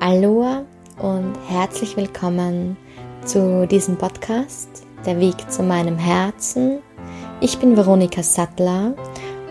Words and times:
Aloha 0.00 0.64
und 1.02 1.34
herzlich 1.46 1.94
willkommen 1.98 2.78
zu 3.26 3.66
diesem 3.66 3.98
Podcast, 3.98 4.86
der 5.04 5.20
Weg 5.20 5.50
zu 5.50 5.62
meinem 5.62 5.98
Herzen. 5.98 6.78
Ich 7.42 7.58
bin 7.58 7.76
Veronika 7.76 8.22
Sattler 8.22 8.94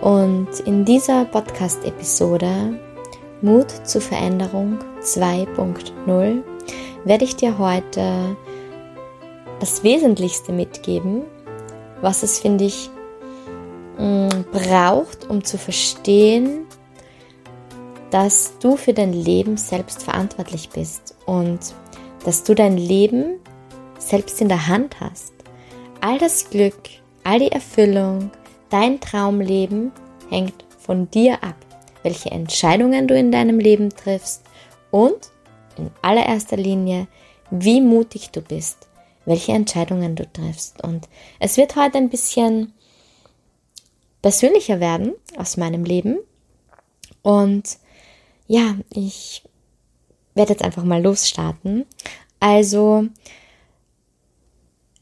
und 0.02 0.50
in 0.66 0.84
dieser 0.84 1.26
Podcast-Episode 1.26 2.80
Mut 3.44 3.70
zur 3.70 4.02
Veränderung 4.02 4.80
2.0 5.04 6.42
werde 7.04 7.24
ich 7.24 7.36
dir 7.36 7.60
heute 7.60 8.36
das 9.60 9.84
Wesentlichste 9.84 10.52
mitgeben, 10.52 11.22
was 12.02 12.24
es, 12.24 12.40
finde 12.40 12.64
ich, 12.64 12.90
braucht, 14.52 15.30
um 15.30 15.44
zu 15.44 15.58
verstehen, 15.58 16.66
dass 18.12 18.58
du 18.60 18.78
für 18.78 18.94
dein 18.94 19.14
Leben 19.14 19.58
selbst 19.58 20.04
verantwortlich 20.04 20.70
bist 20.70 21.16
und 21.26 21.60
dass 22.24 22.44
du 22.44 22.54
dein 22.54 22.78
Leben 22.78 23.40
selbst 24.00 24.42
in 24.42 24.48
der 24.48 24.68
Hand 24.68 25.00
hast. 25.00 25.34
All 26.02 26.18
das 26.18 26.50
Glück, 26.50 26.78
all 27.24 27.40
die 27.40 27.52
Erfüllung, 27.52 28.32
dein 28.70 29.00
Traumleben 29.00 29.92
hängt 30.30 30.66
von 30.78 31.10
dir 31.10 31.44
ab, 31.44 31.56
welche 32.04 32.32
Entscheidungen 32.32 33.08
du 33.08 33.18
in 33.18 33.32
deinem 33.32 33.60
Leben 33.60 33.90
triffst 33.90 34.44
und 34.92 35.32
in 35.78 35.90
allererster 36.02 36.58
Linie, 36.58 37.08
wie 37.50 37.82
mutig 37.82 38.30
du 38.32 38.42
bist, 38.42 38.88
welche 39.26 39.52
Entscheidungen 39.52 40.16
du 40.16 40.32
triffst. 40.32 40.84
Und 40.84 41.10
es 41.40 41.58
wird 41.58 41.76
heute 41.76 41.98
ein 41.98 42.10
bisschen 42.10 42.74
persönlicher 44.26 44.80
werden 44.80 45.14
aus 45.38 45.56
meinem 45.56 45.84
Leben. 45.84 46.18
Und 47.22 47.78
ja, 48.48 48.74
ich 48.92 49.44
werde 50.34 50.54
jetzt 50.54 50.64
einfach 50.64 50.84
mal 50.84 51.00
losstarten. 51.00 51.86
Also, 52.40 53.06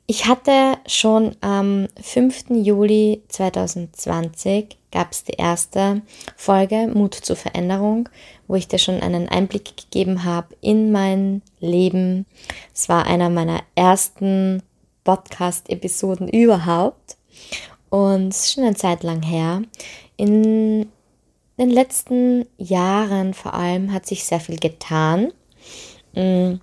ich 0.07 0.25
hatte 0.25 0.77
schon 0.87 1.37
am 1.39 1.87
5. 2.01 2.49
Juli 2.49 3.23
2020 3.29 4.77
gab 4.91 5.13
es 5.13 5.23
die 5.23 5.37
erste 5.37 6.01
Folge 6.35 6.91
Mut 6.93 7.13
zur 7.13 7.37
Veränderung, 7.37 8.09
wo 8.49 8.55
ich 8.55 8.67
dir 8.67 8.77
schon 8.77 8.99
einen 8.99 9.29
Einblick 9.29 9.77
gegeben 9.77 10.25
habe 10.25 10.53
in 10.59 10.91
mein 10.91 11.43
Leben. 11.61 12.25
Es 12.73 12.89
war 12.89 13.05
einer 13.05 13.29
meiner 13.29 13.61
ersten 13.75 14.63
Podcast-Episoden 15.05 16.27
überhaupt 16.27 17.15
und 17.93 18.29
es 18.29 18.45
ist 18.45 18.53
schon 18.53 18.63
eine 18.63 18.75
Zeit 18.75 19.03
lang 19.03 19.21
her. 19.21 19.61
In 20.17 20.89
den 21.59 21.69
letzten 21.69 22.47
Jahren 22.57 23.35
vor 23.35 23.53
allem 23.53 23.93
hat 23.93 24.07
sich 24.07 24.23
sehr 24.23 24.39
viel 24.39 24.57
getan. 24.57 25.31
Mm, 26.15 26.55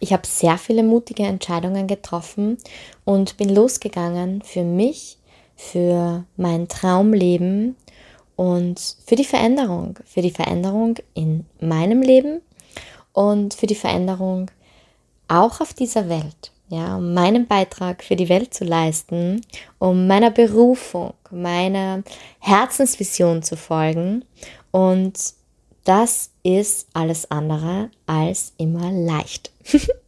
ich 0.00 0.14
habe 0.14 0.26
sehr 0.26 0.56
viele 0.56 0.82
mutige 0.82 1.24
Entscheidungen 1.24 1.86
getroffen 1.86 2.56
und 3.04 3.36
bin 3.36 3.54
losgegangen 3.54 4.40
für 4.40 4.64
mich, 4.64 5.18
für 5.56 6.24
mein 6.38 6.68
Traumleben 6.68 7.76
und 8.34 8.96
für 9.04 9.16
die 9.16 9.26
Veränderung, 9.26 9.98
für 10.06 10.22
die 10.22 10.30
Veränderung 10.30 10.94
in 11.12 11.44
meinem 11.60 12.00
Leben 12.00 12.40
und 13.12 13.52
für 13.52 13.66
die 13.66 13.74
Veränderung 13.74 14.50
auch 15.28 15.60
auf 15.60 15.74
dieser 15.74 16.08
Welt 16.08 16.53
ja, 16.74 16.96
um 16.96 17.14
meinen 17.14 17.46
Beitrag 17.46 18.02
für 18.02 18.16
die 18.16 18.28
Welt 18.28 18.52
zu 18.52 18.64
leisten, 18.64 19.40
um 19.78 20.06
meiner 20.06 20.30
Berufung, 20.30 21.14
meiner 21.30 22.02
Herzensvision 22.40 23.42
zu 23.42 23.56
folgen. 23.56 24.24
Und 24.70 25.14
das 25.84 26.30
ist 26.42 26.88
alles 26.92 27.30
andere 27.30 27.90
als 28.06 28.52
immer 28.56 28.90
leicht. 28.90 29.52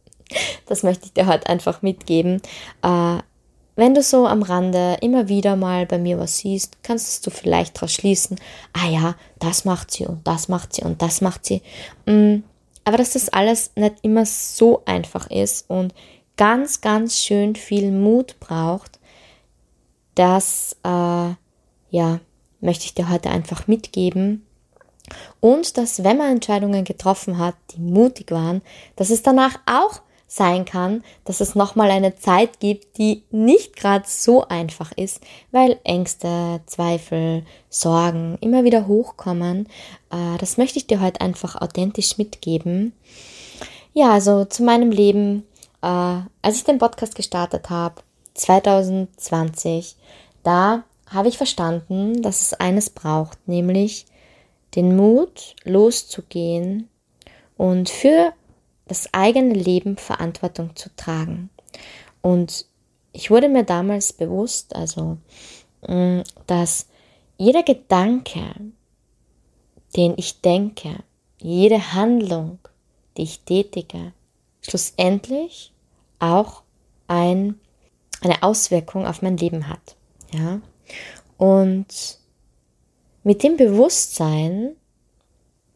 das 0.65 0.83
möchte 0.83 1.05
ich 1.05 1.13
dir 1.13 1.27
heute 1.27 1.47
einfach 1.47 1.81
mitgeben. 1.81 2.41
Äh, 2.81 3.19
wenn 3.77 3.93
du 3.93 4.01
so 4.01 4.25
am 4.25 4.41
Rande 4.41 4.97
immer 5.01 5.29
wieder 5.29 5.55
mal 5.55 5.85
bei 5.85 5.99
mir 5.99 6.17
was 6.17 6.39
siehst, 6.39 6.81
kannst 6.81 7.25
du 7.25 7.29
vielleicht 7.29 7.77
daraus 7.77 7.93
schließen, 7.93 8.39
ah 8.73 8.89
ja, 8.89 9.15
das 9.37 9.65
macht 9.65 9.91
sie 9.91 10.07
und 10.07 10.25
das 10.27 10.49
macht 10.49 10.73
sie 10.73 10.83
und 10.83 11.01
das 11.01 11.21
macht 11.21 11.45
sie. 11.45 11.61
Mm, 12.07 12.37
aber 12.85 12.97
dass 12.97 13.11
das 13.11 13.29
alles 13.29 13.71
nicht 13.75 13.95
immer 14.01 14.25
so 14.25 14.81
einfach 14.85 15.29
ist 15.29 15.69
und 15.69 15.93
ganz, 16.37 16.81
ganz 16.81 17.19
schön 17.19 17.55
viel 17.55 17.91
Mut 17.91 18.39
braucht, 18.39 18.99
das 20.15 20.75
äh, 20.83 21.33
ja, 21.89 22.19
möchte 22.61 22.85
ich 22.85 22.93
dir 22.93 23.09
heute 23.09 23.29
einfach 23.29 23.67
mitgeben. 23.67 24.45
Und 25.39 25.77
dass, 25.77 26.03
wenn 26.03 26.17
man 26.17 26.31
Entscheidungen 26.31 26.83
getroffen 26.83 27.37
hat, 27.37 27.55
die 27.71 27.79
mutig 27.79 28.31
waren, 28.31 28.61
dass 28.95 29.09
es 29.09 29.23
danach 29.23 29.59
auch 29.65 30.01
sein 30.27 30.65
kann, 30.65 31.03
dass 31.23 31.39
es 31.39 31.55
nochmal 31.55 31.89
eine 31.89 32.15
Zeit 32.17 32.59
gibt, 32.59 32.97
die 32.97 33.23
nicht 33.31 33.77
gerade 33.77 34.03
so 34.05 34.45
einfach 34.45 34.91
ist, 34.91 35.21
weil 35.51 35.79
Ängste, 35.85 36.59
Zweifel, 36.65 37.43
Sorgen 37.69 38.37
immer 38.41 38.65
wieder 38.65 38.87
hochkommen. 38.87 39.67
Äh, 40.11 40.37
das 40.39 40.57
möchte 40.57 40.79
ich 40.79 40.87
dir 40.87 40.99
heute 40.99 41.21
einfach 41.21 41.55
authentisch 41.55 42.17
mitgeben. 42.17 42.91
Ja, 43.93 44.11
also 44.11 44.43
zu 44.43 44.63
meinem 44.63 44.91
Leben 44.91 45.43
äh, 45.87 46.21
als 46.41 46.57
ich 46.57 46.63
den 46.65 46.79
Podcast 46.79 47.15
gestartet 47.15 47.69
habe, 47.69 48.01
2020, 48.33 49.95
da 50.43 50.83
habe 51.07 51.29
ich 51.29 51.37
verstanden, 51.37 52.21
dass 52.21 52.41
es 52.41 52.53
eines 52.53 52.89
braucht, 52.89 53.47
nämlich 53.47 54.05
den 54.75 54.97
Mut, 54.97 55.55
loszugehen 55.63 56.89
und 57.55 57.89
für 57.89 58.33
das 58.87 59.13
eigene 59.13 59.53
Leben 59.53 59.95
Verantwortung 59.95 60.75
zu 60.75 60.93
tragen. 60.97 61.49
Und 62.21 62.65
ich 63.13 63.31
wurde 63.31 63.47
mir 63.47 63.63
damals 63.63 64.11
bewusst, 64.11 64.75
also, 64.75 65.17
mm, 65.87 66.19
dass 66.47 66.87
jeder 67.37 67.63
Gedanke, 67.63 68.43
den 69.95 70.15
ich 70.17 70.41
denke, 70.41 70.97
jede 71.39 71.93
Handlung, 71.93 72.59
die 73.15 73.23
ich 73.23 73.39
tätige, 73.41 74.11
schlussendlich 74.61 75.71
auch 76.19 76.63
ein, 77.07 77.59
eine 78.21 78.43
Auswirkung 78.43 79.05
auf 79.05 79.21
mein 79.21 79.37
Leben 79.37 79.67
hat. 79.69 79.95
Ja? 80.31 80.61
Und 81.37 82.19
mit 83.23 83.43
dem 83.43 83.57
Bewusstsein, 83.57 84.75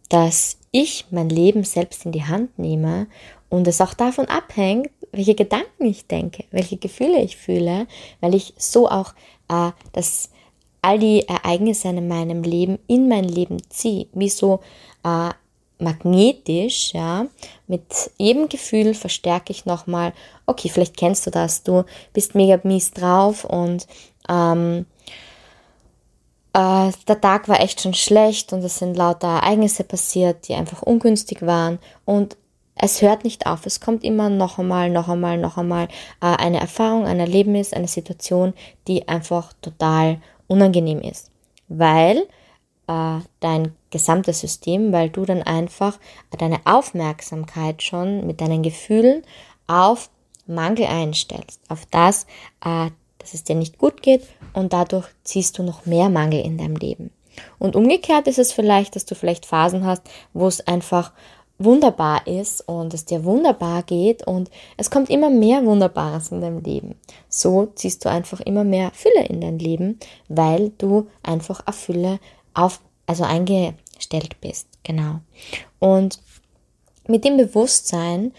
dass 0.09 0.57
ich 0.71 1.05
mein 1.11 1.29
Leben 1.29 1.63
selbst 1.63 2.05
in 2.05 2.11
die 2.11 2.23
Hand 2.23 2.57
nehme 2.57 3.07
und 3.49 3.67
es 3.67 3.81
auch 3.81 3.93
davon 3.93 4.25
abhängt, 4.25 4.89
welche 5.11 5.35
Gedanken 5.35 5.85
ich 5.85 6.07
denke, 6.07 6.45
welche 6.51 6.77
Gefühle 6.77 7.21
ich 7.21 7.35
fühle, 7.35 7.87
weil 8.21 8.33
ich 8.33 8.53
so 8.57 8.89
auch 8.89 9.13
äh, 9.49 9.71
das, 9.91 10.29
all 10.81 10.99
die 10.99 11.27
Ereignisse 11.27 11.89
in 11.89 12.07
meinem 12.07 12.43
Leben 12.43 12.79
in 12.87 13.09
mein 13.09 13.25
Leben 13.25 13.57
ziehe, 13.69 14.07
wie 14.13 14.29
so 14.29 14.61
äh, 15.03 15.31
magnetisch, 15.81 16.93
ja, 16.93 17.25
mit 17.67 18.11
jedem 18.17 18.49
Gefühl 18.49 18.93
verstärke 18.93 19.51
ich 19.51 19.65
nochmal, 19.65 20.13
okay, 20.45 20.69
vielleicht 20.69 20.97
kennst 20.97 21.25
du 21.25 21.31
das, 21.31 21.63
du 21.63 21.85
bist 22.13 22.35
mega 22.35 22.59
mies 22.63 22.91
drauf 22.91 23.45
und 23.45 23.87
ähm, 24.29 24.85
äh, 26.53 26.91
der 27.07 27.21
Tag 27.21 27.47
war 27.47 27.61
echt 27.61 27.81
schon 27.81 27.93
schlecht 27.93 28.53
und 28.53 28.63
es 28.63 28.77
sind 28.77 28.95
lauter 28.95 29.27
Ereignisse 29.27 29.83
passiert, 29.83 30.47
die 30.47 30.53
einfach 30.53 30.81
ungünstig 30.81 31.41
waren 31.45 31.79
und 32.05 32.37
es 32.75 33.01
hört 33.01 33.23
nicht 33.23 33.45
auf, 33.45 33.65
es 33.65 33.79
kommt 33.79 34.03
immer 34.03 34.29
noch 34.29 34.57
einmal, 34.57 34.89
noch 34.89 35.07
einmal, 35.07 35.37
noch 35.37 35.57
einmal 35.57 35.87
äh, 36.21 36.25
eine 36.25 36.59
Erfahrung, 36.59 37.05
ein 37.05 37.19
Erlebnis, 37.19 37.73
eine 37.73 37.87
Situation, 37.87 38.53
die 38.87 39.07
einfach 39.07 39.53
total 39.61 40.21
unangenehm 40.47 41.01
ist, 41.01 41.29
weil 41.67 42.27
äh, 42.91 43.21
dein 43.39 43.73
gesamtes 43.89 44.41
System, 44.41 44.91
weil 44.91 45.09
du 45.09 45.25
dann 45.25 45.41
einfach 45.41 45.97
deine 46.37 46.59
Aufmerksamkeit 46.65 47.81
schon 47.81 48.27
mit 48.27 48.41
deinen 48.41 48.63
Gefühlen 48.63 49.23
auf 49.67 50.09
Mangel 50.45 50.87
einstellst, 50.87 51.61
auf 51.69 51.85
das, 51.89 52.25
äh, 52.65 52.89
dass 53.19 53.33
es 53.33 53.43
dir 53.43 53.55
nicht 53.55 53.77
gut 53.77 54.01
geht 54.01 54.27
und 54.53 54.73
dadurch 54.73 55.07
ziehst 55.23 55.57
du 55.57 55.63
noch 55.63 55.85
mehr 55.85 56.09
Mangel 56.09 56.41
in 56.41 56.57
deinem 56.57 56.75
Leben. 56.75 57.11
Und 57.59 57.77
umgekehrt 57.77 58.27
ist 58.27 58.39
es 58.39 58.51
vielleicht, 58.51 58.95
dass 58.95 59.05
du 59.05 59.15
vielleicht 59.15 59.45
Phasen 59.45 59.85
hast, 59.85 60.01
wo 60.33 60.47
es 60.47 60.67
einfach 60.67 61.13
wunderbar 61.59 62.25
ist 62.27 62.67
und 62.67 62.93
es 62.93 63.05
dir 63.05 63.23
wunderbar 63.23 63.83
geht 63.83 64.25
und 64.25 64.49
es 64.77 64.89
kommt 64.89 65.09
immer 65.09 65.29
mehr 65.29 65.63
Wunderbares 65.63 66.31
in 66.31 66.41
deinem 66.41 66.61
Leben. 66.61 66.95
So 67.29 67.67
ziehst 67.75 68.03
du 68.03 68.09
einfach 68.09 68.41
immer 68.41 68.63
mehr 68.63 68.91
Fülle 68.93 69.25
in 69.27 69.41
dein 69.41 69.59
Leben, 69.59 69.99
weil 70.27 70.71
du 70.77 71.07
einfach 71.23 71.61
eine 71.65 71.73
Fülle 71.73 72.19
auf, 72.53 72.81
also 73.05 73.23
eingestellt 73.23 74.39
bist. 74.41 74.67
Genau. 74.83 75.19
Und 75.79 76.19
mit 77.07 77.25
dem 77.25 77.37
Bewusstsein 77.37 78.33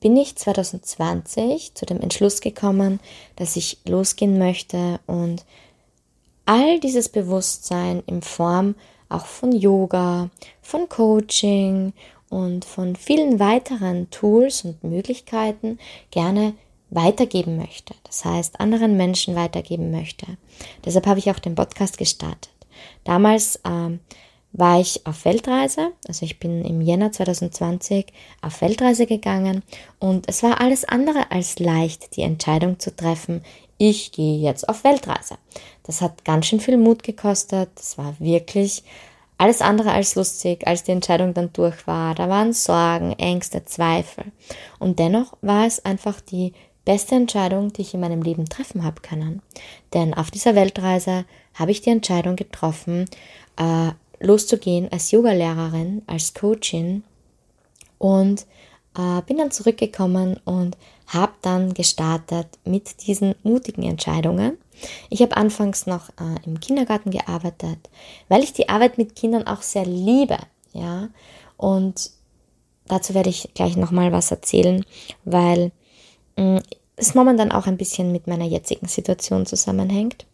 bin 0.00 0.16
ich 0.16 0.36
2020 0.36 1.74
zu 1.74 1.86
dem 1.86 2.00
Entschluss 2.00 2.40
gekommen, 2.40 3.00
dass 3.36 3.56
ich 3.56 3.78
losgehen 3.86 4.38
möchte 4.38 5.00
und 5.06 5.44
all 6.44 6.78
dieses 6.80 7.08
Bewusstsein 7.08 8.02
in 8.06 8.20
Form 8.20 8.74
auch 9.08 9.26
von 9.26 9.52
Yoga, 9.52 10.28
von 10.60 10.88
Coaching 10.88 11.92
und 12.28 12.64
von 12.64 12.96
vielen 12.96 13.38
weiteren 13.38 14.10
Tools 14.10 14.64
und 14.64 14.82
Möglichkeiten 14.84 15.78
gerne 16.10 16.54
weitergeben 16.90 17.56
möchte. 17.56 17.94
Das 18.04 18.24
heißt, 18.24 18.60
anderen 18.60 18.96
Menschen 18.96 19.34
weitergeben 19.34 19.90
möchte. 19.90 20.26
Deshalb 20.84 21.06
habe 21.06 21.18
ich 21.18 21.30
auch 21.30 21.38
den 21.38 21.54
Podcast 21.54 21.98
gestartet. 21.98 22.50
Damals 23.04 23.60
ähm, 23.64 24.00
war 24.52 24.80
ich 24.80 25.04
auf 25.04 25.24
Weltreise, 25.24 25.92
also 26.06 26.24
ich 26.24 26.38
bin 26.38 26.64
im 26.64 26.80
Jänner 26.80 27.10
2020 27.10 28.06
auf 28.40 28.60
Weltreise 28.60 29.06
gegangen 29.06 29.62
und 29.98 30.28
es 30.28 30.42
war 30.44 30.60
alles 30.60 30.84
andere 30.84 31.30
als 31.32 31.58
leicht, 31.58 32.16
die 32.16 32.22
Entscheidung 32.22 32.78
zu 32.78 32.94
treffen, 32.94 33.42
ich 33.78 34.12
gehe 34.12 34.38
jetzt 34.38 34.68
auf 34.68 34.84
Weltreise. 34.84 35.36
Das 35.82 36.00
hat 36.00 36.24
ganz 36.24 36.46
schön 36.46 36.60
viel 36.60 36.76
Mut 36.76 37.02
gekostet, 37.02 37.70
das 37.74 37.98
war 37.98 38.14
wirklich 38.20 38.84
alles 39.38 39.60
andere 39.60 39.90
als 39.90 40.14
lustig, 40.14 40.64
als 40.66 40.84
die 40.84 40.92
Entscheidung 40.92 41.34
dann 41.34 41.52
durch 41.52 41.88
war. 41.88 42.14
Da 42.14 42.28
waren 42.28 42.52
Sorgen, 42.52 43.12
Ängste, 43.14 43.64
Zweifel. 43.64 44.26
Und 44.78 45.00
dennoch 45.00 45.36
war 45.42 45.66
es 45.66 45.84
einfach 45.84 46.20
die 46.20 46.52
beste 46.84 47.14
Entscheidung, 47.14 47.72
die 47.72 47.82
ich 47.82 47.94
in 47.94 48.00
meinem 48.00 48.22
Leben 48.22 48.46
treffen 48.46 48.84
habe 48.84 49.00
können. 49.00 49.42
Denn 49.92 50.14
auf 50.14 50.30
dieser 50.30 50.54
Weltreise 50.54 51.24
habe 51.54 51.70
ich 51.70 51.80
die 51.80 51.90
Entscheidung 51.90 52.36
getroffen, 52.36 53.06
äh, 53.56 53.90
loszugehen 54.20 54.90
als 54.92 55.10
Yogalehrerin, 55.10 56.02
als 56.06 56.34
Coachin 56.34 57.04
und 57.98 58.46
äh, 58.96 59.22
bin 59.26 59.38
dann 59.38 59.50
zurückgekommen 59.50 60.40
und 60.44 60.76
habe 61.06 61.32
dann 61.42 61.74
gestartet 61.74 62.46
mit 62.64 63.06
diesen 63.06 63.34
mutigen 63.42 63.82
Entscheidungen. 63.82 64.58
Ich 65.10 65.22
habe 65.22 65.36
anfangs 65.36 65.86
noch 65.86 66.08
äh, 66.10 66.46
im 66.46 66.60
Kindergarten 66.60 67.10
gearbeitet, 67.10 67.78
weil 68.28 68.42
ich 68.42 68.52
die 68.52 68.68
Arbeit 68.68 68.98
mit 68.98 69.14
Kindern 69.14 69.46
auch 69.46 69.62
sehr 69.62 69.86
liebe, 69.86 70.38
ja. 70.72 71.08
Und 71.56 72.10
dazu 72.86 73.14
werde 73.14 73.30
ich 73.30 73.50
gleich 73.54 73.76
nochmal 73.76 74.12
was 74.12 74.30
erzählen, 74.30 74.84
weil 75.24 75.70
mm, 76.36 76.58
es 76.96 77.14
momentan 77.14 77.52
auch 77.52 77.66
ein 77.66 77.76
bisschen 77.76 78.12
mit 78.12 78.26
meiner 78.26 78.44
jetzigen 78.44 78.86
Situation 78.86 79.46
zusammenhängt. 79.46 80.26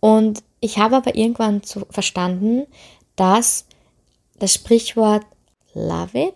Und 0.00 0.42
ich 0.60 0.78
habe 0.78 0.96
aber 0.96 1.14
irgendwann 1.14 1.62
zu, 1.62 1.86
verstanden, 1.90 2.66
dass 3.16 3.66
das 4.38 4.54
Sprichwort 4.54 5.24
love 5.74 6.18
it, 6.18 6.34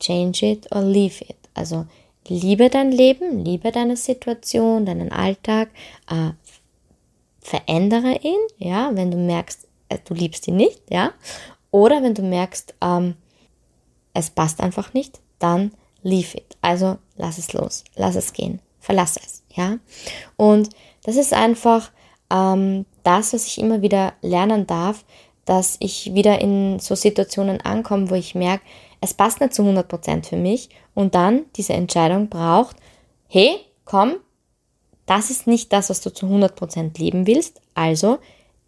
change 0.00 0.46
it 0.46 0.74
or 0.74 0.82
leave 0.82 1.24
it, 1.24 1.36
also 1.54 1.86
liebe 2.28 2.68
dein 2.68 2.92
Leben, 2.92 3.44
liebe 3.44 3.72
deine 3.72 3.96
Situation, 3.96 4.84
deinen 4.84 5.12
Alltag, 5.12 5.70
äh, 6.10 6.32
verändere 7.40 8.18
ihn, 8.22 8.40
ja, 8.58 8.90
wenn 8.94 9.10
du 9.10 9.16
merkst, 9.16 9.66
äh, 9.88 9.98
du 10.04 10.14
liebst 10.14 10.48
ihn 10.48 10.56
nicht, 10.56 10.82
ja, 10.90 11.12
oder 11.70 12.02
wenn 12.02 12.14
du 12.14 12.22
merkst, 12.22 12.74
ähm, 12.80 13.14
es 14.12 14.30
passt 14.30 14.60
einfach 14.60 14.94
nicht, 14.94 15.20
dann 15.38 15.72
leave 16.06 16.36
it, 16.36 16.56
also 16.62 16.98
lass 17.16 17.38
es 17.38 17.52
los, 17.52 17.84
lass 17.96 18.14
es 18.14 18.32
gehen, 18.32 18.60
verlass 18.78 19.16
es, 19.16 19.42
ja, 19.50 19.78
und 20.36 20.70
das 21.02 21.16
ist 21.16 21.32
einfach 21.32 21.90
ähm, 22.30 22.86
das, 23.02 23.32
was 23.32 23.46
ich 23.46 23.58
immer 23.58 23.82
wieder 23.82 24.14
lernen 24.22 24.66
darf, 24.66 25.04
dass 25.44 25.76
ich 25.80 26.14
wieder 26.14 26.40
in 26.40 26.78
so 26.78 26.94
Situationen 26.94 27.60
ankomme, 27.60 28.10
wo 28.10 28.14
ich 28.14 28.34
merke, 28.34 28.64
es 29.00 29.14
passt 29.14 29.40
nicht 29.40 29.54
zu 29.54 29.62
100% 29.62 30.26
für 30.26 30.36
mich 30.36 30.70
und 30.94 31.14
dann 31.14 31.44
diese 31.56 31.72
Entscheidung 31.72 32.28
braucht, 32.28 32.76
hey, 33.28 33.58
komm, 33.84 34.16
das 35.06 35.30
ist 35.30 35.46
nicht 35.46 35.72
das, 35.72 35.90
was 35.90 36.00
du 36.00 36.12
zu 36.12 36.26
100% 36.26 36.98
leben 36.98 37.26
willst, 37.26 37.60
also 37.74 38.18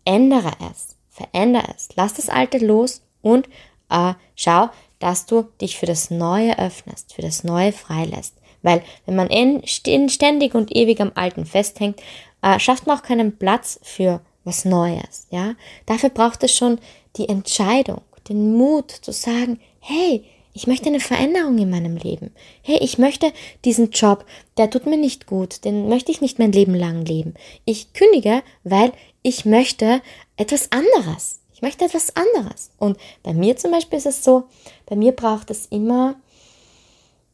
ändere 0.05 0.53
es, 0.71 0.97
verändere 1.09 1.75
es, 1.77 1.89
lass 1.97 2.15
das 2.15 2.29
Alte 2.29 2.59
los 2.59 3.03
und 3.23 3.49
äh, 3.91 4.15
schau, 4.37 4.69
dass 4.99 5.27
du 5.27 5.49
dich 5.61 5.79
für 5.79 5.87
das 5.87 6.11
Neue 6.11 6.59
öffnest, 6.59 7.15
für 7.15 7.23
das 7.23 7.45
Neue 7.45 7.73
freilässt. 7.73 8.35
Weil 8.63 8.83
wenn 9.07 9.17
man 9.17 9.29
ständig 9.67 10.55
und 10.55 10.75
ewig 10.75 11.01
am 11.01 11.13
Alten 11.15 11.47
festhängt, 11.47 12.01
äh, 12.43 12.59
schafft 12.59 12.87
man 12.87 12.99
auch 12.99 13.03
keinen 13.03 13.37
Platz 13.39 13.79
für 13.83 14.21
was 14.45 14.65
Neues, 14.65 15.27
ja. 15.31 15.55
Dafür 15.87 16.09
braucht 16.09 16.43
es 16.43 16.55
schon 16.55 16.79
die 17.17 17.29
Entscheidung, 17.29 18.01
den 18.29 18.57
Mut 18.57 18.91
zu 18.91 19.13
sagen, 19.13 19.61
hey, 19.81 20.25
ich 20.55 20.67
möchte 20.67 20.89
eine 20.89 21.01
Veränderung 21.01 21.57
in 21.59 21.71
meinem 21.71 21.97
Leben. 21.97 22.33
Hey, 22.63 22.79
ich 22.81 22.99
möchte 22.99 23.33
diesen 23.65 23.91
Job, 23.91 24.25
der 24.57 24.71
tut 24.71 24.87
mir 24.87 24.97
nicht 24.97 25.27
gut, 25.27 25.65
den 25.65 25.89
möchte 25.89 26.11
ich 26.11 26.21
nicht 26.21 26.39
mein 26.39 26.51
Leben 26.51 26.75
lang 26.75 27.05
leben. 27.05 27.35
Ich 27.65 27.93
kündige, 27.93 28.43
weil 28.65 28.93
ich 29.23 29.45
möchte 29.45 30.03
etwas 30.37 30.73
anderes. 30.73 31.41
Ich 31.59 31.63
möchte 31.63 31.87
etwas 31.87 32.15
anderes. 32.15 32.71
Und 32.79 32.99
bei 33.25 33.35
mir 33.35 33.57
zum 33.57 33.73
Beispiel 33.73 33.99
ist 33.99 34.07
es 34.07 34.23
so, 34.23 34.45
bei 34.87 34.95
mir 34.95 35.11
braucht 35.11 35.51
es 35.51 35.67
immer 35.67 36.15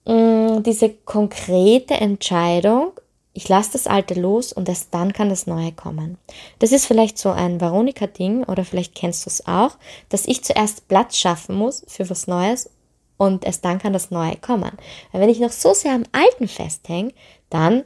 mh, 0.06 0.14
mm, 0.14 0.62
diese 0.62 0.88
konkrete 0.88 1.92
Entscheidung, 1.92 2.92
ich 3.34 3.50
lasse 3.50 3.72
das 3.72 3.86
Alte 3.86 4.14
los 4.14 4.54
und 4.54 4.66
erst 4.66 4.94
dann 4.94 5.12
kann 5.12 5.28
das 5.28 5.46
Neue 5.46 5.72
kommen. 5.72 6.16
Das 6.58 6.72
ist 6.72 6.86
vielleicht 6.86 7.18
so 7.18 7.32
ein 7.32 7.60
Veronika-Ding 7.60 8.44
oder 8.44 8.64
vielleicht 8.64 8.94
kennst 8.94 9.26
du 9.26 9.28
es 9.28 9.46
auch, 9.46 9.76
dass 10.08 10.26
ich 10.26 10.42
zuerst 10.42 10.88
Platz 10.88 11.18
schaffen 11.18 11.54
muss 11.54 11.84
für 11.86 12.08
was 12.08 12.26
Neues 12.26 12.70
und 13.18 13.44
erst 13.44 13.62
dann 13.66 13.78
kann 13.78 13.92
das 13.92 14.10
Neue 14.10 14.36
kommen. 14.36 14.72
Weil 15.12 15.20
wenn 15.20 15.28
ich 15.28 15.38
noch 15.38 15.52
so 15.52 15.74
sehr 15.74 15.92
am 15.92 16.04
Alten 16.12 16.48
festhänge, 16.48 17.12
dann 17.50 17.84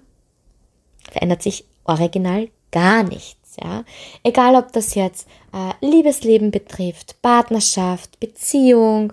verändert 1.10 1.42
sich 1.42 1.64
original 1.82 2.48
gar 2.70 3.02
nichts. 3.02 3.47
Ja? 3.62 3.84
Egal, 4.22 4.56
ob 4.56 4.72
das 4.72 4.94
jetzt 4.94 5.28
äh, 5.52 5.72
Liebesleben 5.84 6.50
betrifft, 6.50 7.20
Partnerschaft, 7.22 8.18
Beziehung 8.20 9.12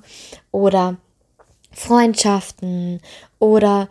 oder 0.51 0.97
Freundschaften 1.71 3.01
oder 3.39 3.89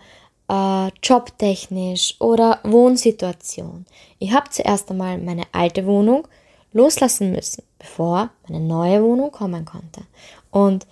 äh, 0.49 0.89
jobtechnisch 1.03 2.17
oder 2.21 2.61
Wohnsituation. 2.65 3.87
Ich 4.19 4.33
habe 4.33 4.51
zuerst 4.51 4.91
einmal 4.91 5.19
meine 5.19 5.45
alte 5.53 5.87
Wohnung 5.87 6.27
loslassen 6.73 7.33
müssen, 7.33 7.63
bevor 7.79 8.31
meine 8.49 8.61
neue 8.61 9.03
Wohnung 9.03 9.31
kommen 9.31 9.65
konnte. 9.65 10.03
Und 10.51 10.87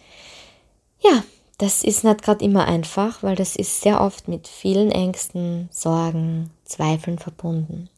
ja, 1.00 1.24
das 1.58 1.84
ist 1.84 2.04
nicht 2.04 2.22
gerade 2.22 2.44
immer 2.44 2.66
einfach, 2.66 3.22
weil 3.22 3.36
das 3.36 3.56
ist 3.56 3.82
sehr 3.82 4.00
oft 4.00 4.28
mit 4.28 4.48
vielen 4.48 4.90
Ängsten, 4.90 5.68
Sorgen, 5.70 6.50
Zweifeln 6.72 7.18
verbunden. 7.18 7.88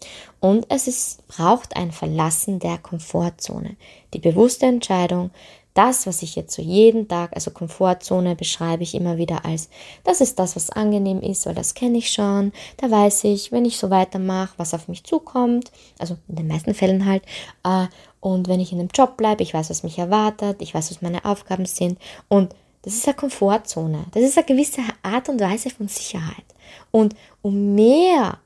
Und 0.41 0.67
es 0.69 0.87
ist, 0.89 1.27
braucht 1.29 1.77
ein 1.77 1.93
Verlassen 1.93 2.59
der 2.59 2.79
Komfortzone, 2.79 3.77
die 4.13 4.19
bewusste 4.19 4.67
Entscheidung, 4.67 5.31
das, 5.75 6.07
was 6.07 6.23
ich 6.23 6.37
jetzt 6.37 6.55
so 6.55 6.63
jeden 6.63 7.09
Tag, 7.09 7.33
also 7.35 7.51
Komfortzone 7.51 8.37
beschreibe 8.37 8.85
ich 8.85 8.95
immer 8.95 9.19
wieder 9.19 9.45
als, 9.45 9.69
das 10.05 10.21
ist 10.21 10.39
das, 10.39 10.55
was 10.55 10.71
angenehm 10.71 11.21
ist, 11.21 11.47
weil 11.47 11.55
das 11.55 11.75
kenne 11.75 11.99
ich 11.99 12.13
schon. 12.13 12.53
Da 12.77 12.91
weiß 12.91 13.25
ich, 13.25 13.51
wenn 13.51 13.65
ich 13.65 13.77
so 13.77 13.91
weitermache, 13.91 14.55
was 14.57 14.73
auf 14.73 14.87
mich 14.87 15.03
zukommt. 15.03 15.73
Also 15.99 16.17
in 16.29 16.37
den 16.37 16.47
meisten 16.47 16.75
Fällen 16.75 17.05
halt. 17.05 17.25
Äh, 17.65 17.87
und 18.21 18.47
wenn 18.47 18.61
ich 18.61 18.73
in 18.73 18.79
einem 18.79 18.89
Job 18.95 19.17
bleibe, 19.17 19.43
ich 19.43 19.53
weiß, 19.53 19.69
was 19.69 19.83
mich 19.83 19.99
erwartet, 19.99 20.63
ich 20.63 20.75
weiß, 20.75 20.93
was 20.93 21.03
meine 21.03 21.25
Aufgaben 21.25 21.67
sind. 21.67 21.99
Und 22.29 22.55
das 22.83 22.95
ist 22.95 23.09
eine 23.09 23.17
Komfortzone. 23.17 24.05
Das 24.13 24.23
ist 24.23 24.39
eine 24.39 24.47
gewisse 24.47 24.83
Art 25.03 25.29
und 25.29 25.41
Weise 25.41 25.71
von 25.71 25.89
Sicherheit. 25.89 26.45
Und 26.93 27.17
um 27.43 27.75
mehr, 27.75 28.39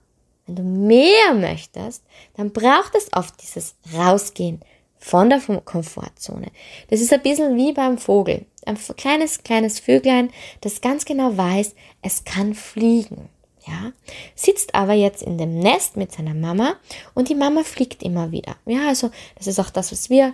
wenn 0.49 0.57
du 0.57 0.62
mehr 0.62 1.35
möchtest, 1.35 2.02
dann 2.37 2.52
braucht 2.52 2.95
es 2.95 3.12
oft 3.12 3.35
dieses 3.43 3.75
Rausgehen 3.95 4.61
von 4.99 5.31
der 5.31 5.40
Komfortzone. 5.40 6.50
Das 6.90 7.00
ist 7.00 7.12
ein 7.12 7.23
bisschen 7.23 7.57
wie 7.57 7.73
beim 7.73 7.99
Vogel. 7.99 8.47
Ein 8.64 8.78
kleines, 8.97 9.43
kleines 9.45 9.78
Vöglein, 9.78 10.31
das 10.61 10.81
ganz 10.81 11.05
genau 11.05 11.37
weiß, 11.37 11.75
es 12.02 12.25
kann 12.25 12.55
fliegen. 12.55 13.28
Ja, 13.67 13.93
sitzt 14.35 14.75
aber 14.75 14.95
jetzt 14.95 15.23
in 15.23 15.37
dem 15.37 15.59
Nest 15.59 15.99
mit 15.99 16.11
seiner 16.12 16.33
Mama 16.33 16.76
und 17.14 17.28
die 17.28 17.35
Mama 17.35 17.64
fliegt 17.64 18.02
immer 18.02 18.33
wieder. 18.33 18.57
Ja, 18.64 18.88
also 18.88 19.11
das 19.37 19.47
ist 19.47 19.59
auch 19.59 19.69
das, 19.69 19.93
was 19.93 20.09
wir 20.09 20.33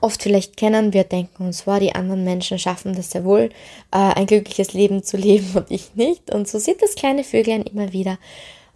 oft 0.00 0.20
vielleicht 0.20 0.56
kennen. 0.56 0.92
Wir 0.92 1.04
denken 1.04 1.46
uns, 1.46 1.68
wow, 1.68 1.78
die 1.78 1.94
anderen 1.94 2.24
Menschen 2.24 2.58
schaffen 2.58 2.96
das 2.96 3.12
sehr 3.12 3.24
wohl, 3.24 3.50
äh, 3.92 3.96
ein 3.96 4.26
glückliches 4.26 4.72
Leben 4.72 5.04
zu 5.04 5.16
leben 5.16 5.50
und 5.54 5.70
ich 5.70 5.94
nicht. 5.94 6.34
Und 6.34 6.48
so 6.48 6.58
sieht 6.58 6.82
das 6.82 6.96
kleine 6.96 7.22
Vöglein 7.22 7.62
immer 7.62 7.92
wieder, 7.92 8.18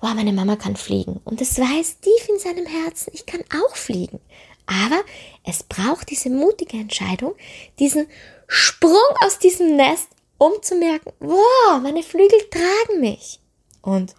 wow, 0.04 0.14
meine 0.14 0.34
Mama 0.34 0.56
kann 0.56 0.76
fliegen. 0.76 1.20
Und 1.24 1.40
es 1.40 1.58
weiß 1.58 2.00
tief 2.00 2.28
in 2.28 2.38
seinem 2.38 2.66
Herzen, 2.66 3.10
ich 3.14 3.24
kann 3.24 3.40
auch 3.62 3.74
fliegen. 3.74 4.20
Aber 4.66 5.02
es 5.44 5.62
braucht 5.62 6.10
diese 6.10 6.28
mutige 6.28 6.76
Entscheidung, 6.76 7.34
diesen 7.78 8.06
Sprung 8.46 8.98
aus 9.24 9.38
diesem 9.38 9.76
Nest, 9.76 10.08
um 10.36 10.52
zu 10.60 10.74
merken, 10.74 11.10
wow, 11.20 11.80
meine 11.82 12.02
Flügel 12.02 12.38
tragen 12.50 13.00
mich. 13.00 13.40
Und 13.80 14.14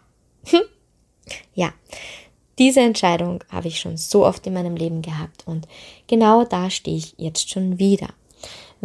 hm, 0.46 0.64
ja, 1.54 1.72
diese 2.58 2.80
Entscheidung 2.80 3.44
habe 3.52 3.68
ich 3.68 3.80
schon 3.80 3.98
so 3.98 4.26
oft 4.26 4.48
in 4.48 4.54
meinem 4.54 4.76
Leben 4.76 5.04
gehabt 5.04 5.44
und 5.46 5.68
genau 6.08 6.46
da 6.46 6.70
stehe 6.70 6.98
ich 6.98 7.14
jetzt 7.18 7.50
schon 7.50 7.78
wieder. 7.78 8.10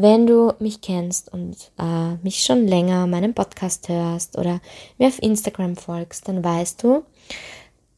Wenn 0.00 0.26
du 0.26 0.54
mich 0.60 0.80
kennst 0.80 1.30
und 1.30 1.56
äh, 1.78 2.14
mich 2.22 2.42
schon 2.42 2.66
länger 2.66 3.06
meinen 3.06 3.34
Podcast 3.34 3.90
hörst 3.90 4.38
oder 4.38 4.60
mir 4.96 5.08
auf 5.08 5.22
Instagram 5.22 5.76
folgst, 5.76 6.26
dann 6.26 6.42
weißt 6.42 6.82
du, 6.82 7.04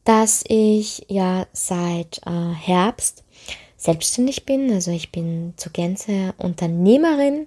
dass 0.03 0.43
ich 0.49 1.07
ja 1.09 1.47
seit 1.53 2.21
äh, 2.27 2.55
Herbst 2.55 3.23
selbstständig 3.77 4.45
bin. 4.45 4.73
Also 4.73 4.91
ich 4.91 5.13
bin 5.13 5.55
zur 5.57 5.71
Gänze 5.71 6.35
Unternehmerin. 6.39 7.47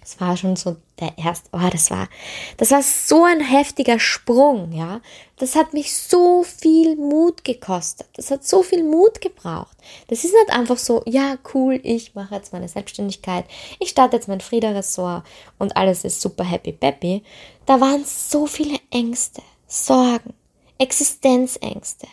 Das 0.00 0.20
war 0.20 0.36
schon 0.36 0.56
so 0.56 0.76
der 0.98 1.16
erste, 1.18 1.48
oh, 1.52 1.68
das 1.70 1.90
war, 1.90 2.08
das 2.56 2.70
war 2.70 2.82
so 2.82 3.24
ein 3.24 3.40
heftiger 3.40 3.98
Sprung, 3.98 4.72
ja. 4.72 5.00
Das 5.36 5.54
hat 5.54 5.72
mich 5.72 5.94
so 5.94 6.42
viel 6.42 6.96
Mut 6.96 7.44
gekostet. 7.44 8.08
Das 8.14 8.30
hat 8.30 8.44
so 8.44 8.62
viel 8.62 8.82
Mut 8.82 9.20
gebraucht. 9.20 9.76
Das 10.08 10.24
ist 10.24 10.34
nicht 10.34 10.50
einfach 10.50 10.78
so, 10.78 11.02
ja, 11.06 11.36
cool, 11.54 11.80
ich 11.82 12.14
mache 12.14 12.34
jetzt 12.34 12.52
meine 12.52 12.68
Selbstständigkeit, 12.68 13.44
ich 13.78 13.90
starte 13.90 14.16
jetzt 14.16 14.28
mein 14.28 14.40
Friederessort 14.40 15.24
und 15.58 15.76
alles 15.76 16.04
ist 16.04 16.20
super 16.20 16.44
happy 16.44 16.72
peppy. 16.72 17.22
Da 17.66 17.80
waren 17.80 18.04
so 18.04 18.46
viele 18.46 18.78
Ängste, 18.90 19.42
Sorgen, 19.66 20.34
Existenzängste, 20.78 22.06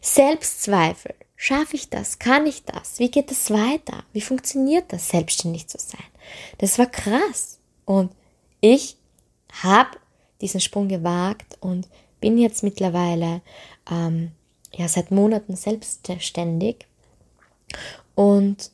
Selbstzweifel. 0.00 1.14
Schaffe 1.44 1.74
ich 1.74 1.90
das? 1.90 2.20
Kann 2.20 2.46
ich 2.46 2.62
das? 2.66 3.00
Wie 3.00 3.10
geht 3.10 3.32
es 3.32 3.50
weiter? 3.50 4.04
Wie 4.12 4.20
funktioniert 4.20 4.92
das, 4.92 5.08
selbstständig 5.08 5.66
zu 5.66 5.76
sein? 5.76 6.04
Das 6.58 6.78
war 6.78 6.86
krass. 6.86 7.58
Und 7.84 8.12
ich 8.60 8.96
habe 9.60 9.90
diesen 10.40 10.60
Sprung 10.60 10.86
gewagt 10.86 11.58
und 11.58 11.88
bin 12.20 12.38
jetzt 12.38 12.62
mittlerweile 12.62 13.42
ähm, 13.90 14.30
ja 14.72 14.86
seit 14.86 15.10
Monaten 15.10 15.56
selbstständig 15.56 16.86
und 18.14 18.70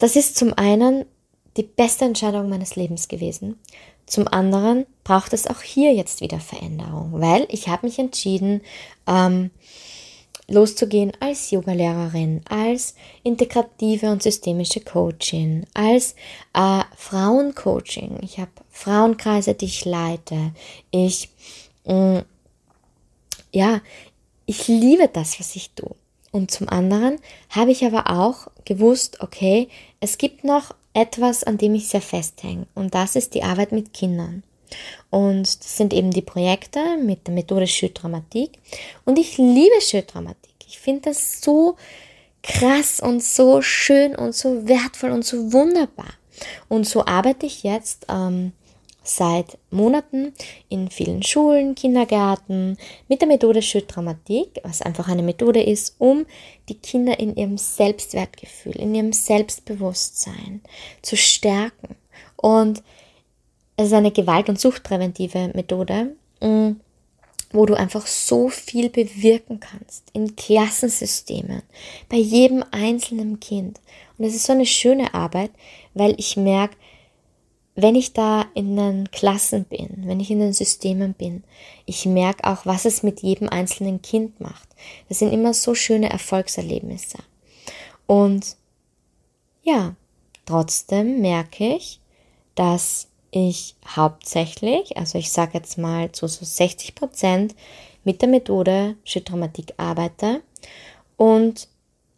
das 0.00 0.16
ist 0.16 0.36
zum 0.36 0.52
einen 0.52 1.06
die 1.56 1.62
beste 1.62 2.04
Entscheidung 2.04 2.50
meines 2.50 2.76
Lebens 2.76 3.08
gewesen. 3.08 3.58
Zum 4.04 4.28
anderen 4.28 4.84
braucht 5.02 5.32
es 5.32 5.46
auch 5.46 5.62
hier 5.62 5.94
jetzt 5.94 6.20
wieder 6.20 6.40
Veränderung, 6.40 7.12
weil 7.14 7.46
ich 7.48 7.68
habe 7.68 7.86
mich 7.86 7.98
entschieden, 7.98 8.60
ähm, 9.06 9.50
loszugehen 10.50 11.12
als 11.20 11.50
Yogalehrerin, 11.50 12.42
als 12.48 12.94
integrative 13.22 14.10
und 14.10 14.22
systemische 14.22 14.80
Coachin, 14.80 15.64
als 15.72 16.14
äh, 16.52 16.82
Frauencoaching. 16.96 18.18
Ich 18.22 18.38
habe 18.38 18.50
Frauenkreise, 18.70 19.54
die 19.54 19.66
ich 19.66 19.84
leite. 19.84 20.52
Ich, 20.90 21.30
mh, 21.86 22.20
mm, 22.20 22.24
ja, 23.52 23.80
ich 24.46 24.68
liebe 24.68 25.08
das, 25.08 25.38
was 25.40 25.56
ich 25.56 25.70
tue. 25.70 25.94
Und 26.32 26.50
zum 26.50 26.68
anderen 26.68 27.18
habe 27.48 27.70
ich 27.70 27.84
aber 27.84 28.10
auch 28.10 28.48
gewusst, 28.64 29.20
okay, 29.20 29.68
es 30.00 30.18
gibt 30.18 30.44
noch 30.44 30.74
etwas, 30.92 31.44
an 31.44 31.58
dem 31.58 31.74
ich 31.74 31.88
sehr 31.88 32.02
festhänge. 32.02 32.66
Und 32.74 32.94
das 32.94 33.16
ist 33.16 33.34
die 33.34 33.42
Arbeit 33.42 33.72
mit 33.72 33.92
Kindern. 33.92 34.42
Und 35.10 35.42
das 35.42 35.76
sind 35.76 35.92
eben 35.92 36.10
die 36.10 36.22
Projekte 36.22 36.96
mit 36.96 37.26
der 37.26 37.34
Methode 37.34 37.66
Schüttramatik. 37.66 38.58
Und 39.04 39.18
ich 39.18 39.38
liebe 39.38 39.80
Schüttramatik. 39.80 40.54
Ich 40.66 40.78
finde 40.78 41.10
das 41.10 41.40
so 41.40 41.76
krass 42.42 43.00
und 43.00 43.22
so 43.22 43.60
schön 43.62 44.14
und 44.14 44.34
so 44.34 44.66
wertvoll 44.66 45.10
und 45.10 45.24
so 45.24 45.52
wunderbar. 45.52 46.14
Und 46.68 46.86
so 46.86 47.04
arbeite 47.04 47.46
ich 47.46 47.62
jetzt 47.62 48.06
ähm, 48.08 48.52
seit 49.02 49.58
Monaten 49.70 50.32
in 50.68 50.88
vielen 50.90 51.22
Schulen, 51.22 51.74
Kindergärten 51.74 52.76
mit 53.08 53.20
der 53.20 53.28
Methode 53.28 53.62
Schüttramatik, 53.62 54.60
was 54.62 54.82
einfach 54.82 55.08
eine 55.08 55.22
Methode 55.22 55.62
ist, 55.62 55.96
um 55.98 56.26
die 56.68 56.78
Kinder 56.78 57.18
in 57.18 57.36
ihrem 57.36 57.58
Selbstwertgefühl, 57.58 58.76
in 58.76 58.94
ihrem 58.94 59.12
Selbstbewusstsein 59.12 60.62
zu 61.02 61.16
stärken. 61.16 61.96
Und 62.36 62.82
es 63.80 63.88
ist 63.88 63.94
eine 63.94 64.10
Gewalt- 64.10 64.50
und 64.50 64.60
Suchtpräventive 64.60 65.52
Methode, 65.54 66.14
mm, 66.40 66.72
wo 67.52 67.64
du 67.64 67.74
einfach 67.74 68.06
so 68.06 68.50
viel 68.50 68.90
bewirken 68.90 69.58
kannst 69.58 70.04
in 70.12 70.36
Klassensystemen, 70.36 71.62
bei 72.10 72.18
jedem 72.18 72.62
einzelnen 72.72 73.40
Kind. 73.40 73.80
Und 74.18 74.26
es 74.26 74.34
ist 74.34 74.44
so 74.44 74.52
eine 74.52 74.66
schöne 74.66 75.14
Arbeit, 75.14 75.50
weil 75.94 76.14
ich 76.18 76.36
merke, 76.36 76.76
wenn 77.74 77.94
ich 77.94 78.12
da 78.12 78.44
in 78.52 78.76
den 78.76 79.10
Klassen 79.12 79.64
bin, 79.64 80.02
wenn 80.04 80.20
ich 80.20 80.30
in 80.30 80.40
den 80.40 80.52
Systemen 80.52 81.14
bin, 81.14 81.42
ich 81.86 82.04
merke 82.04 82.44
auch, 82.44 82.66
was 82.66 82.84
es 82.84 83.02
mit 83.02 83.22
jedem 83.22 83.48
einzelnen 83.48 84.02
Kind 84.02 84.40
macht. 84.40 84.68
Das 85.08 85.20
sind 85.20 85.32
immer 85.32 85.54
so 85.54 85.74
schöne 85.74 86.10
Erfolgserlebnisse. 86.10 87.18
Und 88.06 88.56
ja, 89.62 89.94
trotzdem 90.44 91.22
merke 91.22 91.76
ich, 91.76 92.00
dass 92.54 93.09
ich 93.30 93.76
hauptsächlich, 93.86 94.96
also 94.96 95.18
ich 95.18 95.30
sage 95.30 95.52
jetzt 95.54 95.78
mal 95.78 96.10
zu 96.12 96.26
so 96.26 96.44
60 96.44 96.94
Prozent 96.94 97.54
mit 98.04 98.22
der 98.22 98.28
Methode 98.28 98.96
Schüttramatik 99.04 99.74
arbeite 99.76 100.42
und 101.16 101.68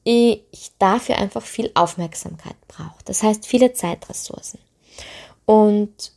ich 0.04 0.72
dafür 0.78 1.18
einfach 1.18 1.42
viel 1.42 1.70
Aufmerksamkeit 1.74 2.56
brauche. 2.66 3.04
Das 3.04 3.22
heißt 3.22 3.46
viele 3.46 3.72
Zeitressourcen. 3.72 4.58
Und 5.44 6.12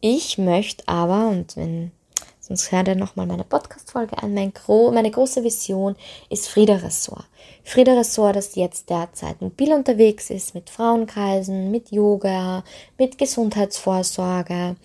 ich 0.00 0.38
möchte 0.38 0.86
aber, 0.86 1.28
und 1.28 1.56
wenn, 1.56 1.90
sonst 2.48 2.72
hört 2.72 2.88
ihr 2.88 2.94
nochmal 2.94 3.26
meine 3.26 3.44
Podcast-Folge 3.44 4.16
an, 4.22 4.32
mein 4.32 4.54
Gro 4.54 4.90
meine 4.90 5.10
große 5.10 5.44
Vision 5.44 5.94
ist 6.30 6.48
Frieda 6.48 6.76
Ressort. 6.76 7.26
Frieda 7.62 7.92
Ressort, 7.92 8.36
das 8.36 8.54
jetzt 8.54 8.88
derzeit 8.88 9.40
mobil 9.42 9.72
unterwegs 9.72 10.30
ist 10.30 10.54
mit 10.54 10.70
Frauenkreisen, 10.70 11.70
mit 11.70 11.90
Yoga, 11.90 12.64
mit 12.96 13.18
Gesundheitsvorsorge, 13.18 14.76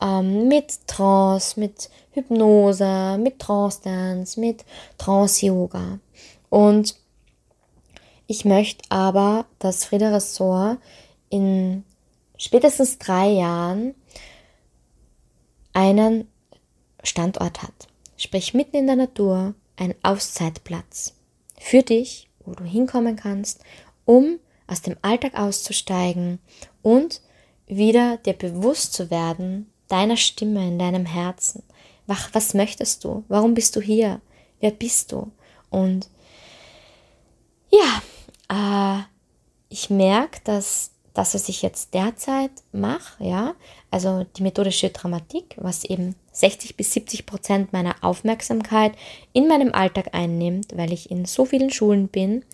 ähm, 0.00 0.48
mit 0.48 0.86
Trance, 0.86 1.60
mit 1.60 1.90
Hypnose, 2.12 3.18
mit 3.18 3.38
Trance-Dance, 3.38 4.40
mit 4.40 4.64
Trance-Yoga. 4.96 5.98
Und 6.48 6.96
ich 8.26 8.46
möchte 8.46 8.84
aber, 8.88 9.44
dass 9.58 9.84
Frieda 9.84 10.08
Ressort 10.10 10.78
in 11.28 11.84
spätestens 12.38 12.98
drei 12.98 13.28
Jahren 13.28 13.94
einen 15.74 16.31
Standort 17.02 17.62
hat. 17.62 17.88
Sprich 18.16 18.54
mitten 18.54 18.76
in 18.76 18.86
der 18.86 18.96
Natur, 18.96 19.54
ein 19.76 19.94
Auszeitplatz 20.02 21.14
für 21.58 21.82
dich, 21.82 22.28
wo 22.44 22.52
du 22.52 22.64
hinkommen 22.64 23.16
kannst, 23.16 23.60
um 24.04 24.38
aus 24.66 24.82
dem 24.82 24.96
Alltag 25.02 25.38
auszusteigen 25.38 26.38
und 26.82 27.20
wieder 27.66 28.16
dir 28.18 28.34
bewusst 28.34 28.92
zu 28.92 29.10
werden, 29.10 29.70
deiner 29.88 30.16
Stimme 30.16 30.66
in 30.66 30.78
deinem 30.78 31.06
Herzen. 31.06 31.62
Was 32.06 32.54
möchtest 32.54 33.04
du? 33.04 33.24
Warum 33.28 33.54
bist 33.54 33.76
du 33.76 33.80
hier? 33.80 34.20
Wer 34.60 34.70
bist 34.70 35.12
du? 35.12 35.30
Und 35.70 36.08
ja, 37.70 38.02
äh, 38.48 39.02
ich 39.68 39.90
merke, 39.90 40.40
dass 40.44 40.90
das, 41.14 41.34
was 41.34 41.48
ich 41.48 41.62
jetzt 41.62 41.94
derzeit 41.94 42.50
mache, 42.72 43.24
ja, 43.24 43.54
also 43.90 44.24
die 44.36 44.42
methodische 44.42 44.90
Dramatik, 44.90 45.56
was 45.58 45.84
eben 45.84 46.14
60 46.42 46.76
bis 46.76 46.92
70 46.92 47.24
Prozent 47.24 47.72
meiner 47.72 47.94
Aufmerksamkeit 48.00 48.94
in 49.32 49.46
meinem 49.46 49.72
Alltag 49.72 50.08
einnimmt, 50.10 50.76
weil 50.76 50.92
ich 50.92 51.08
in 51.08 51.24
so 51.24 51.44
vielen 51.44 51.70
Schulen 51.70 52.08
bin, 52.08 52.44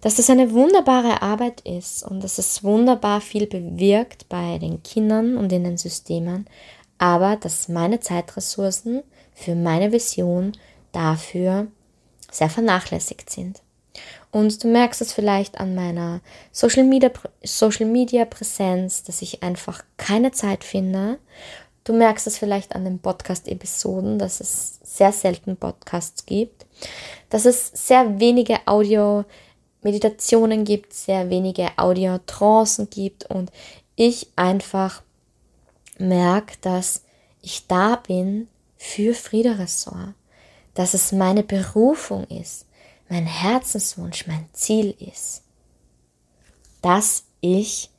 dass 0.00 0.14
das 0.14 0.30
eine 0.30 0.52
wunderbare 0.52 1.20
Arbeit 1.20 1.60
ist 1.62 2.04
und 2.04 2.22
dass 2.22 2.38
es 2.38 2.62
wunderbar 2.62 3.20
viel 3.20 3.48
bewirkt 3.48 4.28
bei 4.28 4.58
den 4.58 4.84
Kindern 4.84 5.36
und 5.36 5.52
in 5.52 5.64
den 5.64 5.76
Systemen, 5.76 6.46
aber 6.98 7.34
dass 7.34 7.68
meine 7.68 7.98
Zeitressourcen 7.98 9.02
für 9.34 9.56
meine 9.56 9.90
Vision 9.90 10.52
dafür 10.92 11.66
sehr 12.30 12.48
vernachlässigt 12.48 13.28
sind. 13.28 13.60
Und 14.30 14.62
du 14.62 14.68
merkst 14.68 15.00
es 15.00 15.12
vielleicht 15.12 15.58
an 15.58 15.74
meiner 15.74 16.20
Social 16.52 16.84
Media, 16.84 17.10
Social 17.42 17.86
Media 17.86 18.24
Präsenz, 18.24 19.02
dass 19.02 19.20
ich 19.20 19.42
einfach 19.42 19.82
keine 19.96 20.30
Zeit 20.30 20.62
finde. 20.62 21.18
Du 21.90 21.96
merkst 21.96 22.28
es 22.28 22.38
vielleicht 22.38 22.76
an 22.76 22.84
den 22.84 23.00
Podcast-Episoden, 23.00 24.20
dass 24.20 24.38
es 24.38 24.78
sehr 24.84 25.10
selten 25.10 25.56
Podcasts 25.56 26.24
gibt, 26.24 26.64
dass 27.30 27.46
es 27.46 27.66
sehr 27.66 28.20
wenige 28.20 28.60
Audio-Meditationen 28.66 30.64
gibt, 30.64 30.94
sehr 30.94 31.30
wenige 31.30 31.76
Audio-Trancen 31.76 32.90
gibt 32.90 33.28
und 33.28 33.50
ich 33.96 34.28
einfach 34.36 35.02
merke, 35.98 36.54
dass 36.60 37.02
ich 37.42 37.66
da 37.66 37.96
bin 37.96 38.46
für 38.76 39.12
Friederessort, 39.12 40.14
dass 40.74 40.94
es 40.94 41.10
meine 41.10 41.42
Berufung 41.42 42.22
ist, 42.28 42.66
mein 43.08 43.26
Herzenswunsch, 43.26 44.28
mein 44.28 44.48
Ziel 44.52 44.94
ist, 45.00 45.42
dass 46.82 47.24
ich 47.40 47.90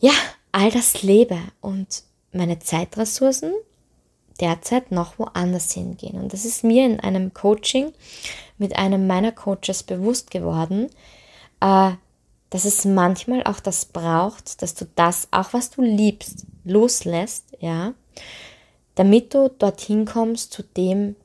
ja 0.00 0.10
all 0.52 0.70
das 0.70 1.02
lebe 1.02 1.38
und 1.60 2.04
meine 2.32 2.58
Zeitressourcen 2.58 3.52
derzeit 4.40 4.90
noch 4.90 5.18
woanders 5.18 5.72
hingehen. 5.72 6.20
Und 6.20 6.32
das 6.32 6.44
ist 6.44 6.64
mir 6.64 6.86
in 6.86 7.00
einem 7.00 7.32
Coaching 7.34 7.92
mit 8.58 8.76
einem 8.76 9.06
meiner 9.06 9.32
Coaches 9.32 9.82
bewusst 9.82 10.30
geworden, 10.30 10.88
äh, 11.60 11.92
dass 12.50 12.64
es 12.64 12.84
manchmal 12.84 13.44
auch 13.44 13.60
das 13.60 13.86
braucht, 13.86 14.60
dass 14.62 14.74
du 14.74 14.86
das, 14.94 15.28
auch 15.30 15.52
was 15.52 15.70
du 15.70 15.80
liebst, 15.82 16.46
loslässt, 16.64 17.56
ja, 17.60 17.94
damit 18.94 19.32
du 19.32 19.48
dorthin 19.48 20.04
kommst 20.04 20.52
zu 20.52 20.62
dem, 20.62 21.16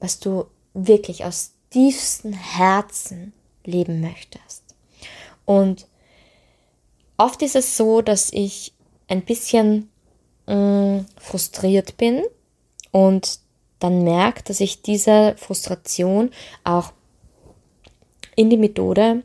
was 0.00 0.20
du 0.20 0.44
wirklich 0.74 1.24
aus 1.24 1.52
tiefstem 1.70 2.34
Herzen 2.34 3.32
leben 3.64 4.00
möchtest. 4.00 4.62
Und 5.46 5.86
oft 7.16 7.42
ist 7.42 7.56
es 7.56 7.76
so, 7.76 8.02
dass 8.02 8.32
ich 8.32 8.72
ein 9.08 9.22
bisschen 9.22 9.90
mh, 10.46 10.54
mm, 10.54 11.06
frustriert 11.18 11.96
bin 11.96 12.22
und 12.90 13.40
dann 13.78 14.02
merke, 14.02 14.42
dass 14.44 14.60
ich 14.60 14.82
diese 14.82 15.34
Frustration 15.36 16.30
auch 16.64 16.92
in 18.36 18.50
die 18.50 18.56
Methode 18.56 19.22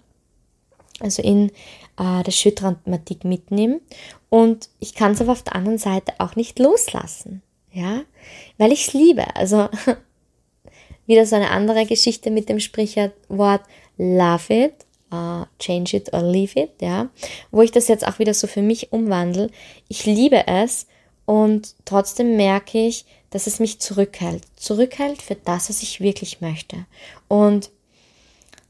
also 1.00 1.22
in 1.22 1.50
äh, 1.98 2.24
der 2.24 2.32
Schüttdramatik 2.32 3.24
mitnehme. 3.24 3.82
Und 4.30 4.70
ich 4.80 4.94
kann 4.94 5.14
es 5.14 5.22
aber 5.22 5.32
auf 5.32 5.44
der 5.44 5.56
anderen 5.56 5.78
Seite 5.78 6.14
auch 6.20 6.36
nicht 6.36 6.60
loslassen, 6.60 7.42
ja, 7.72 8.02
weil 8.58 8.72
ich 8.72 8.88
es 8.88 8.94
liebe. 8.94 9.36
Also 9.36 9.70
wieder 11.06 11.26
so 11.26 11.36
eine 11.36 11.50
andere 11.50 11.86
Geschichte 11.86 12.30
mit 12.32 12.50
dem 12.50 12.60
Sprichwort 12.60 13.64
Love 13.98 14.54
it, 14.54 14.74
uh, 15.12 15.46
change 15.60 15.96
it 15.96 16.14
or 16.14 16.22
leave 16.22 16.60
it, 16.60 16.72
ja, 16.82 17.10
wo 17.52 17.62
ich 17.62 17.72
das 17.72 17.88
jetzt 17.88 18.08
auch 18.08 18.20
wieder 18.20 18.34
so 18.34 18.48
für 18.48 18.62
mich 18.62 18.92
umwandle. 18.92 19.50
Ich 19.88 20.06
liebe 20.06 20.48
es 20.48 20.88
und 21.26 21.76
trotzdem 21.86 22.36
merke 22.36 22.80
ich, 22.80 23.06
dass 23.30 23.48
es 23.48 23.60
mich 23.60 23.80
zurückhält. 23.80 24.44
Zurückhält 24.56 25.22
für 25.22 25.36
das, 25.36 25.70
was 25.70 25.84
ich 25.84 26.02
wirklich 26.02 26.42
möchte. 26.42 26.86
Und 27.28 27.70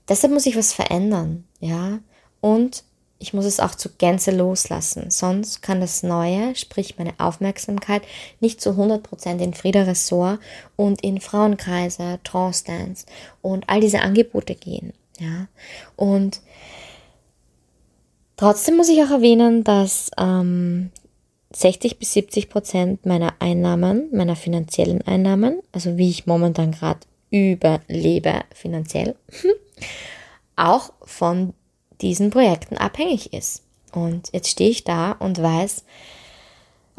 deshalb 0.07 0.33
muss 0.33 0.45
ich 0.45 0.57
was 0.57 0.73
verändern, 0.73 1.45
ja 1.59 1.99
und 2.41 2.83
ich 3.21 3.33
muss 3.33 3.45
es 3.45 3.59
auch 3.59 3.75
zu 3.75 3.89
Gänze 3.97 4.31
loslassen, 4.31 5.11
sonst 5.11 5.61
kann 5.61 5.81
das 5.81 6.03
Neue, 6.03 6.55
sprich 6.55 6.97
meine 6.97 7.13
Aufmerksamkeit, 7.17 8.01
nicht 8.39 8.61
zu 8.61 8.71
100% 8.71 9.39
in 9.39 9.53
Frieda 9.53 9.83
Ressort 9.83 10.39
und 10.77 11.03
in 11.03 11.19
Frauenkreise, 11.19 12.19
Trance 12.23 12.63
Dance 12.63 13.05
und 13.41 13.67
all 13.67 13.81
diese 13.81 13.99
Angebote 13.99 14.55
gehen. 14.55 14.93
Ja? 15.19 15.47
Und 15.95 16.41
trotzdem 18.37 18.77
muss 18.77 18.89
ich 18.89 19.01
auch 19.03 19.11
erwähnen, 19.11 19.63
dass 19.63 20.11
ähm, 20.17 20.91
60 21.51 21.97
bis 21.97 22.13
70 22.13 22.49
Prozent 22.49 23.05
meiner 23.05 23.33
Einnahmen, 23.39 24.09
meiner 24.11 24.35
finanziellen 24.35 25.01
Einnahmen, 25.01 25.61
also 25.71 25.97
wie 25.97 26.09
ich 26.09 26.27
momentan 26.27 26.71
gerade 26.71 26.99
überlebe 27.31 28.41
finanziell, 28.53 29.15
auch 30.55 30.93
von 31.03 31.53
diesen 32.01 32.29
Projekten 32.29 32.77
abhängig 32.77 33.33
ist. 33.33 33.63
Und 33.91 34.29
jetzt 34.33 34.49
stehe 34.49 34.69
ich 34.69 34.83
da 34.83 35.11
und 35.13 35.41
weiß, 35.41 35.83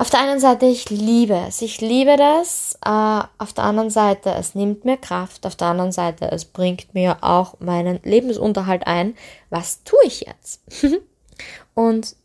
auf 0.00 0.08
der 0.08 0.20
einen 0.20 0.40
Seite, 0.40 0.64
ich 0.64 0.88
liebe 0.88 1.34
es, 1.46 1.60
ich 1.60 1.82
liebe 1.82 2.16
das, 2.16 2.78
äh, 2.82 2.88
auf 3.36 3.52
der 3.54 3.64
anderen 3.64 3.90
Seite, 3.90 4.30
es 4.30 4.54
nimmt 4.54 4.86
mir 4.86 4.96
Kraft, 4.96 5.44
auf 5.44 5.56
der 5.56 5.66
anderen 5.66 5.92
Seite, 5.92 6.32
es 6.32 6.46
bringt 6.46 6.94
mir 6.94 7.18
auch 7.20 7.60
meinen 7.60 8.00
Lebensunterhalt 8.02 8.86
ein. 8.86 9.14
Was 9.50 9.84
tue 9.84 9.98
ich 10.06 10.22
jetzt? 10.22 10.62
und 11.74 12.16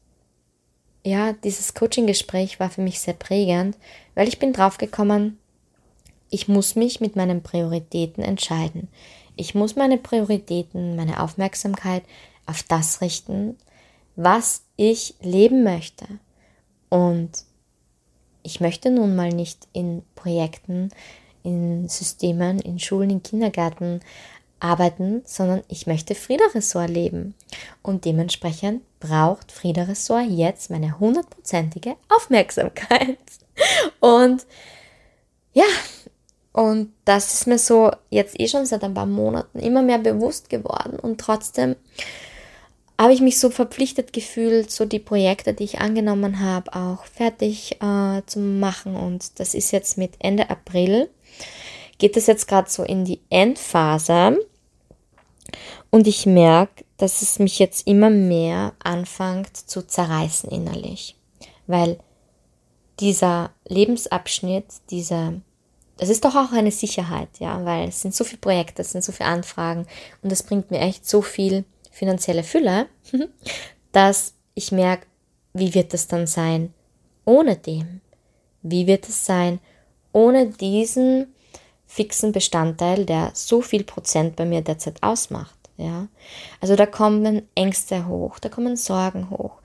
ja, 1.04 1.34
dieses 1.34 1.74
Coaching-Gespräch 1.74 2.62
war 2.62 2.70
für 2.70 2.80
mich 2.80 3.02
sehr 3.02 3.14
prägend, 3.14 3.78
weil 4.14 4.30
ich 4.30 4.40
bin 4.40 4.54
draufgekommen, 4.54 5.38
ich 6.30 6.48
muss 6.48 6.76
mich 6.76 7.02
mit 7.02 7.18
meinen 7.18 7.44
Prioritäten 7.44 8.24
entscheiden. 8.24 8.88
Ich 9.36 9.54
muss 9.54 9.76
meine 9.76 9.98
Prioritäten, 9.98 10.96
meine 10.96 11.22
Aufmerksamkeit 11.22 12.04
auf 12.46 12.64
das 12.64 13.02
richten, 13.02 13.58
was 14.16 14.64
ich 14.78 15.16
leben 15.20 15.66
möchte. 15.66 16.06
Und 16.88 17.44
ich 18.46 18.62
möchte 18.62 18.92
nun 18.92 19.16
mal 19.16 19.30
nicht 19.30 19.68
in 19.74 20.04
Projekten, 20.16 20.92
in 21.44 21.90
Systemen, 21.90 22.60
in 22.60 22.80
Schulen, 22.80 23.10
in 23.10 23.24
Kindergärten 23.24 24.02
arbeiten, 24.60 25.22
sondern 25.26 25.64
ich 25.68 25.88
möchte 25.88 26.16
Frieda 26.16 26.46
Ressort 26.54 26.90
leben. 26.90 27.36
Und 27.82 28.06
dementsprechend 28.06 28.82
braucht 29.00 29.52
Frieda 29.52 29.84
Ressort 29.84 30.28
jetzt 30.30 30.70
meine 30.70 31.00
hundertprozentige 31.00 31.96
Aufmerksamkeit. 32.10 33.18
Und 34.00 34.46
ja, 35.54 35.64
und 36.52 36.94
das 37.06 37.34
ist 37.34 37.48
mir 37.48 37.58
so 37.58 37.92
jetzt 38.10 38.40
eh 38.40 38.48
schon 38.48 38.66
seit 38.66 38.84
ein 38.84 38.94
paar 38.94 39.06
Monaten 39.06 39.60
immer 39.60 39.82
mehr 39.82 40.00
bewusst 40.00 40.50
geworden. 40.50 41.00
Und 41.00 41.20
trotzdem 41.20 41.76
habe 43.00 43.14
ich 43.14 43.22
mich 43.22 43.40
so 43.40 43.50
verpflichtet 43.50 44.14
gefühlt, 44.14 44.72
so 44.72 44.86
die 44.86 45.00
Projekte, 45.00 45.54
die 45.54 45.66
ich 45.66 45.80
angenommen 45.80 46.40
habe, 46.40 46.74
auch 46.74 47.06
fertig 47.06 47.82
äh, 47.82 48.22
zu 48.26 48.40
machen. 48.40 48.96
Und 48.96 49.40
das 49.40 49.54
ist 49.54 49.72
jetzt 49.72 49.98
mit 49.98 50.14
Ende 50.20 50.50
April, 50.50 51.10
geht 51.98 52.16
es 52.16 52.28
jetzt 52.28 52.48
gerade 52.48 52.70
so 52.70 52.84
in 52.84 53.04
die 53.04 53.20
Endphase. 53.30 54.40
Und 55.90 56.08
ich 56.08 56.26
merke, 56.26 56.86
dass 56.98 57.22
es 57.22 57.40
mich 57.40 57.60
jetzt 57.60 57.86
immer 57.88 58.10
mehr 58.10 58.74
anfängt 58.84 59.56
zu 59.56 59.86
zerreißen 59.86 60.50
innerlich. 60.50 61.16
Weil 61.68 62.00
dieser 63.00 63.52
Lebensabschnitt, 63.68 64.66
dieser, 64.90 65.34
das 65.98 66.10
ist 66.10 66.24
doch 66.24 66.36
auch 66.36 66.54
eine 66.54 66.72
Sicherheit, 66.72 67.30
ja, 67.40 67.64
weil 67.66 67.90
es 67.90 68.02
sind 68.02 68.16
so 68.16 68.24
viele 68.24 68.40
Projekte, 68.40 68.82
es 68.82 68.92
sind 68.92 69.04
so 69.04 69.12
viele 69.12 69.30
Anfragen 69.30 69.86
und 70.22 70.32
das 70.32 70.44
bringt 70.44 70.72
mir 70.72 70.80
echt 70.80 71.08
so 71.08 71.22
viel 71.22 71.66
finanzielle 71.96 72.44
Fülle, 72.44 72.88
dass 73.94 74.34
ich 74.54 74.74
merke, 74.74 75.08
wie 75.54 75.74
wird 75.74 75.94
es 75.94 76.08
dann 76.08 76.28
sein 76.28 76.74
ohne 77.24 77.56
dem? 77.56 78.02
Wie 78.62 78.86
wird 78.86 79.08
es 79.08 79.26
sein 79.26 79.60
ohne 80.12 80.48
diesen 80.48 81.34
fixen 81.88 82.34
Bestandteil, 82.34 83.06
der 83.06 83.32
so 83.34 83.62
viel 83.62 83.86
Prozent 83.86 84.36
bei 84.36 84.44
mir 84.44 84.62
derzeit 84.62 85.02
ausmacht? 85.02 85.56
Ja, 85.78 86.08
also 86.62 86.76
da 86.76 86.86
kommen 86.86 87.48
Ängste 87.54 88.08
hoch, 88.08 88.40
da 88.40 88.50
kommen 88.50 88.78
Sorgen 88.78 89.30
hoch, 89.30 89.62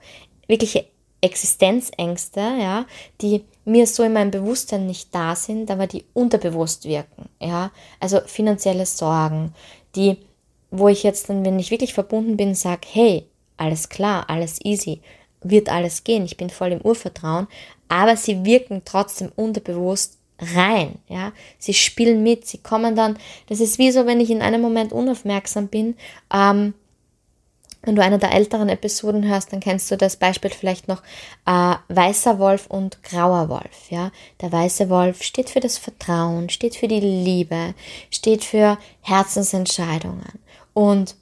wirkliche 0.47 0.85
Existenzängste, 1.21 2.39
ja, 2.39 2.85
die 3.21 3.45
mir 3.63 3.87
so 3.87 4.03
in 4.03 4.13
meinem 4.13 4.31
Bewusstsein 4.31 4.87
nicht 4.87 5.13
da 5.15 5.35
sind, 5.35 5.71
aber 5.71 5.87
die 5.87 6.03
unterbewusst 6.13 6.85
wirken, 6.85 7.29
ja, 7.39 7.71
also 7.99 8.19
finanzielle 8.25 8.85
Sorgen, 8.85 9.53
die 9.95 10.17
wo 10.71 10.87
ich 10.87 11.03
jetzt 11.03 11.29
dann, 11.29 11.45
wenn 11.45 11.59
ich 11.59 11.69
wirklich 11.69 11.93
verbunden 11.93 12.37
bin, 12.37 12.55
sage, 12.55 12.87
hey, 12.91 13.27
alles 13.57 13.89
klar, 13.89 14.29
alles 14.29 14.59
easy, 14.63 15.01
wird 15.43 15.69
alles 15.69 16.03
gehen, 16.03 16.25
ich 16.25 16.37
bin 16.37 16.49
voll 16.49 16.71
im 16.71 16.81
Urvertrauen, 16.81 17.47
aber 17.89 18.15
sie 18.15 18.45
wirken 18.45 18.81
trotzdem 18.85 19.31
unterbewusst 19.35 20.17
rein, 20.39 20.95
ja, 21.07 21.33
sie 21.59 21.73
spielen 21.73 22.23
mit, 22.23 22.47
sie 22.47 22.57
kommen 22.57 22.95
dann, 22.95 23.17
das 23.47 23.59
ist 23.59 23.77
wie 23.77 23.91
so, 23.91 24.05
wenn 24.05 24.19
ich 24.19 24.31
in 24.31 24.41
einem 24.41 24.61
Moment 24.61 24.91
unaufmerksam 24.93 25.67
bin, 25.67 25.95
ähm, 26.33 26.73
wenn 27.83 27.95
du 27.95 28.03
eine 28.03 28.19
der 28.19 28.33
älteren 28.33 28.69
Episoden 28.69 29.27
hörst, 29.27 29.51
dann 29.51 29.59
kennst 29.59 29.89
du 29.89 29.97
das 29.97 30.15
Beispiel 30.15 30.51
vielleicht 30.51 30.87
noch 30.87 31.01
äh, 31.47 31.75
weißer 31.87 32.37
Wolf 32.37 32.67
und 32.67 33.01
grauer 33.01 33.49
Wolf. 33.49 33.89
Ja, 33.89 34.11
der 34.39 34.51
weiße 34.51 34.89
Wolf 34.89 35.23
steht 35.23 35.49
für 35.49 35.61
das 35.61 35.79
Vertrauen, 35.79 36.49
steht 36.49 36.75
für 36.75 36.87
die 36.87 36.99
Liebe, 36.99 37.73
steht 38.11 38.43
für 38.43 38.77
Herzensentscheidungen. 39.01 40.39
Und 40.73 41.15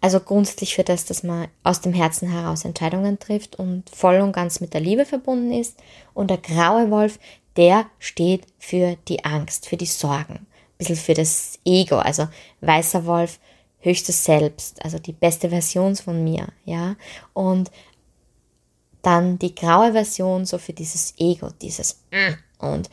also 0.00 0.20
grundsätzlich 0.20 0.74
für 0.74 0.84
das, 0.84 1.04
dass 1.06 1.22
man 1.22 1.48
aus 1.64 1.80
dem 1.80 1.92
Herzen 1.92 2.30
heraus 2.30 2.64
Entscheidungen 2.64 3.18
trifft 3.18 3.56
und 3.56 3.90
voll 3.90 4.20
und 4.20 4.32
ganz 4.32 4.60
mit 4.60 4.74
der 4.74 4.80
Liebe 4.80 5.04
verbunden 5.04 5.52
ist. 5.52 5.76
Und 6.14 6.30
der 6.30 6.38
graue 6.38 6.90
Wolf, 6.90 7.18
der 7.56 7.86
steht 7.98 8.46
für 8.58 8.96
die 9.08 9.24
Angst, 9.24 9.66
für 9.68 9.76
die 9.76 9.86
Sorgen, 9.86 10.34
ein 10.34 10.78
bisschen 10.78 10.96
für 10.96 11.14
das 11.14 11.58
Ego. 11.64 11.96
Also 11.96 12.28
weißer 12.60 13.06
Wolf, 13.06 13.40
höchstes 13.80 14.24
Selbst, 14.24 14.84
also 14.84 14.98
die 14.98 15.12
beste 15.12 15.50
Version 15.50 15.96
von 15.96 16.22
mir, 16.22 16.46
ja. 16.64 16.96
Und 17.32 17.70
dann 19.02 19.38
die 19.38 19.54
graue 19.54 19.92
Version 19.92 20.44
so 20.44 20.58
für 20.58 20.72
dieses 20.72 21.14
Ego, 21.18 21.50
dieses 21.60 22.00
mm. 22.10 22.64
und 22.64 22.90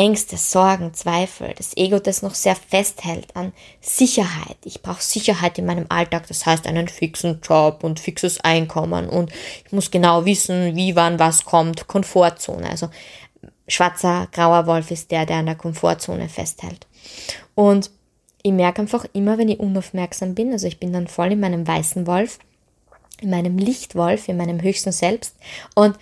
Ängste, 0.00 0.38
Sorgen, 0.38 0.94
Zweifel, 0.94 1.52
das 1.58 1.76
Ego, 1.76 1.98
das 1.98 2.22
noch 2.22 2.34
sehr 2.34 2.56
festhält 2.56 3.36
an 3.36 3.52
Sicherheit. 3.82 4.56
Ich 4.64 4.80
brauche 4.80 5.02
Sicherheit 5.02 5.58
in 5.58 5.66
meinem 5.66 5.84
Alltag, 5.90 6.26
das 6.26 6.46
heißt 6.46 6.66
einen 6.66 6.88
fixen 6.88 7.42
Job 7.42 7.84
und 7.84 8.00
fixes 8.00 8.40
Einkommen 8.40 9.10
und 9.10 9.30
ich 9.62 9.72
muss 9.72 9.90
genau 9.90 10.24
wissen, 10.24 10.74
wie, 10.74 10.96
wann, 10.96 11.18
was 11.18 11.44
kommt. 11.44 11.86
Komfortzone. 11.86 12.70
Also 12.70 12.88
schwarzer, 13.68 14.28
grauer 14.32 14.66
Wolf 14.66 14.90
ist 14.90 15.10
der, 15.10 15.26
der 15.26 15.36
an 15.36 15.44
der 15.46 15.54
Komfortzone 15.54 16.30
festhält. 16.30 16.86
Und 17.54 17.90
ich 18.42 18.52
merke 18.52 18.80
einfach 18.80 19.04
immer, 19.12 19.36
wenn 19.36 19.50
ich 19.50 19.60
unaufmerksam 19.60 20.34
bin, 20.34 20.50
also 20.52 20.66
ich 20.66 20.80
bin 20.80 20.94
dann 20.94 21.08
voll 21.08 21.32
in 21.32 21.40
meinem 21.40 21.68
weißen 21.68 22.06
Wolf, 22.06 22.38
in 23.20 23.28
meinem 23.28 23.58
Lichtwolf, 23.58 24.28
in 24.28 24.38
meinem 24.38 24.62
höchsten 24.62 24.92
Selbst 24.92 25.36
und 25.74 25.98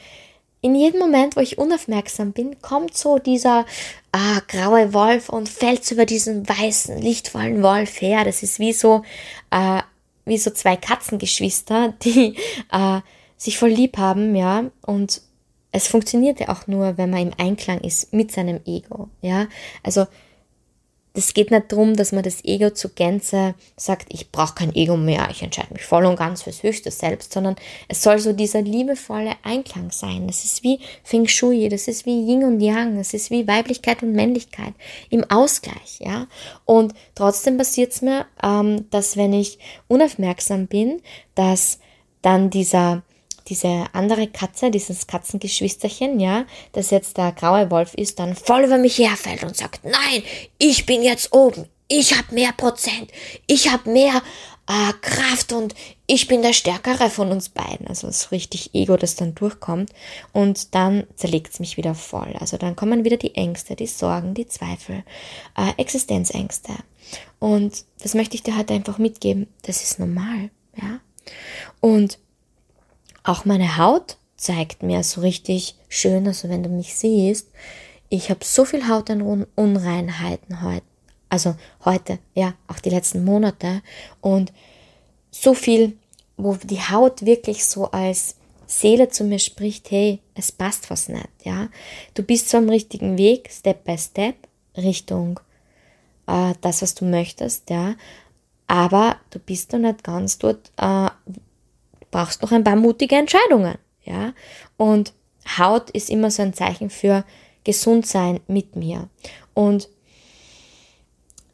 in 0.60 0.74
jedem 0.74 1.00
Moment, 1.00 1.36
wo 1.36 1.40
ich 1.40 1.58
unaufmerksam 1.58 2.32
bin, 2.32 2.60
kommt 2.60 2.96
so 2.96 3.18
dieser 3.18 3.64
ah, 4.12 4.40
graue 4.48 4.92
Wolf 4.92 5.28
und 5.28 5.48
fällt 5.48 5.90
über 5.90 6.06
diesen 6.06 6.48
weißen, 6.48 6.98
lichtvollen 7.00 7.62
Wolf 7.62 8.00
her. 8.00 8.24
Das 8.24 8.42
ist 8.42 8.58
wie 8.58 8.72
so, 8.72 9.02
äh, 9.50 9.82
wie 10.24 10.38
so 10.38 10.50
zwei 10.50 10.76
Katzengeschwister, 10.76 11.94
die 12.02 12.36
äh, 12.72 13.00
sich 13.36 13.58
voll 13.58 13.70
lieb 13.70 13.98
haben, 13.98 14.34
ja, 14.34 14.64
und 14.84 15.22
es 15.70 15.86
funktioniert 15.86 16.40
ja 16.40 16.48
auch 16.48 16.66
nur, 16.66 16.98
wenn 16.98 17.10
man 17.10 17.28
im 17.28 17.32
Einklang 17.36 17.80
ist 17.80 18.12
mit 18.12 18.32
seinem 18.32 18.60
Ego, 18.64 19.08
ja. 19.20 19.46
Also 19.82 20.06
es 21.14 21.34
geht 21.34 21.50
nicht 21.50 21.72
darum, 21.72 21.96
dass 21.96 22.12
man 22.12 22.22
das 22.22 22.44
Ego 22.44 22.70
zu 22.70 22.90
Gänze 22.90 23.54
sagt, 23.76 24.06
ich 24.12 24.30
brauche 24.30 24.54
kein 24.54 24.74
Ego 24.74 24.96
mehr, 24.96 25.28
ich 25.30 25.42
entscheide 25.42 25.72
mich 25.72 25.84
voll 25.84 26.04
und 26.04 26.16
ganz 26.16 26.42
fürs 26.42 26.62
höchste 26.62 26.90
Selbst, 26.90 27.32
sondern 27.32 27.56
es 27.88 28.02
soll 28.02 28.18
so 28.18 28.32
dieser 28.32 28.62
liebevolle 28.62 29.32
Einklang 29.42 29.90
sein. 29.90 30.26
Das 30.26 30.44
ist 30.44 30.62
wie 30.62 30.80
Feng 31.02 31.26
Shui, 31.26 31.68
das 31.68 31.88
ist 31.88 32.06
wie 32.06 32.26
Yin 32.26 32.44
und 32.44 32.60
Yang, 32.60 32.98
das 32.98 33.14
ist 33.14 33.30
wie 33.30 33.48
Weiblichkeit 33.48 34.02
und 34.02 34.12
Männlichkeit 34.12 34.74
im 35.10 35.24
Ausgleich, 35.30 35.98
ja. 36.00 36.26
Und 36.64 36.94
trotzdem 37.14 37.56
passiert 37.56 37.92
es 37.92 38.02
mir, 38.02 38.26
ähm, 38.42 38.88
dass 38.90 39.16
wenn 39.16 39.32
ich 39.32 39.58
unaufmerksam 39.88 40.66
bin, 40.66 41.00
dass 41.34 41.80
dann 42.22 42.50
dieser 42.50 43.02
diese 43.48 43.86
andere 43.92 44.26
Katze, 44.28 44.70
dieses 44.70 45.06
Katzengeschwisterchen, 45.06 46.20
ja, 46.20 46.44
das 46.72 46.90
jetzt 46.90 47.16
der 47.16 47.32
graue 47.32 47.70
Wolf 47.70 47.94
ist, 47.94 48.18
dann 48.18 48.34
voll 48.34 48.64
über 48.64 48.78
mich 48.78 48.98
herfällt 48.98 49.42
und 49.44 49.56
sagt, 49.56 49.84
nein, 49.84 50.22
ich 50.58 50.86
bin 50.86 51.02
jetzt 51.02 51.32
oben, 51.32 51.66
ich 51.88 52.16
habe 52.16 52.34
mehr 52.34 52.52
Prozent, 52.52 53.10
ich 53.46 53.70
habe 53.72 53.90
mehr 53.90 54.22
äh, 54.68 54.92
Kraft 55.00 55.52
und 55.52 55.74
ich 56.06 56.28
bin 56.28 56.42
der 56.42 56.52
Stärkere 56.52 57.10
von 57.10 57.30
uns 57.30 57.48
beiden. 57.48 57.86
Also 57.86 58.06
das 58.06 58.30
richtig 58.30 58.74
Ego, 58.74 58.96
das 58.96 59.16
dann 59.16 59.34
durchkommt 59.34 59.90
und 60.32 60.74
dann 60.74 61.06
zerlegt 61.16 61.52
es 61.52 61.60
mich 61.60 61.76
wieder 61.76 61.94
voll. 61.94 62.34
Also 62.38 62.58
dann 62.58 62.76
kommen 62.76 63.04
wieder 63.04 63.16
die 63.16 63.34
Ängste, 63.34 63.76
die 63.76 63.86
Sorgen, 63.86 64.34
die 64.34 64.46
Zweifel, 64.46 65.04
äh, 65.56 65.72
Existenzängste. 65.78 66.72
Und 67.38 67.84
das 68.02 68.14
möchte 68.14 68.36
ich 68.36 68.42
dir 68.42 68.56
heute 68.56 68.74
einfach 68.74 68.98
mitgeben. 68.98 69.46
Das 69.62 69.82
ist 69.82 69.98
normal, 69.98 70.50
ja. 70.76 71.00
Und 71.80 72.18
auch 73.28 73.44
meine 73.44 73.76
Haut 73.76 74.16
zeigt 74.36 74.82
mir 74.82 75.02
so 75.02 75.20
richtig 75.20 75.74
schön, 75.88 76.26
also 76.26 76.48
wenn 76.48 76.62
du 76.62 76.70
mich 76.70 76.94
siehst, 76.94 77.48
ich 78.08 78.30
habe 78.30 78.42
so 78.42 78.64
viel 78.64 78.88
Hautunreinheiten 78.88 80.62
heute, 80.62 80.86
also 81.28 81.54
heute, 81.84 82.20
ja, 82.34 82.54
auch 82.68 82.78
die 82.78 82.88
letzten 82.88 83.24
Monate 83.24 83.82
und 84.22 84.52
so 85.30 85.52
viel, 85.52 85.98
wo 86.38 86.54
die 86.54 86.80
Haut 86.80 87.26
wirklich 87.26 87.66
so 87.66 87.90
als 87.90 88.36
Seele 88.66 89.10
zu 89.10 89.24
mir 89.24 89.38
spricht, 89.38 89.90
hey, 89.90 90.20
es 90.34 90.50
passt 90.50 90.88
was 90.88 91.10
nicht, 91.10 91.28
ja. 91.44 91.68
Du 92.14 92.22
bist 92.22 92.48
so 92.48 92.56
am 92.56 92.70
richtigen 92.70 93.18
Weg, 93.18 93.50
Step 93.52 93.84
by 93.84 93.98
Step, 93.98 94.36
Richtung 94.74 95.38
äh, 96.26 96.54
das, 96.62 96.80
was 96.80 96.94
du 96.94 97.04
möchtest, 97.04 97.68
ja. 97.68 97.94
Aber 98.68 99.16
du 99.30 99.38
bist 99.38 99.72
noch 99.72 99.80
nicht 99.80 100.02
ganz 100.02 100.38
dort, 100.38 100.70
äh, 100.78 101.10
brauchst 102.10 102.42
noch 102.42 102.52
ein 102.52 102.64
paar 102.64 102.76
mutige 102.76 103.16
Entscheidungen, 103.16 103.76
ja. 104.04 104.32
Und 104.76 105.12
Haut 105.58 105.90
ist 105.90 106.10
immer 106.10 106.30
so 106.30 106.42
ein 106.42 106.54
Zeichen 106.54 106.90
für 106.90 107.24
gesund 107.64 108.06
sein 108.06 108.40
mit 108.46 108.76
mir. 108.76 109.08
Und 109.54 109.88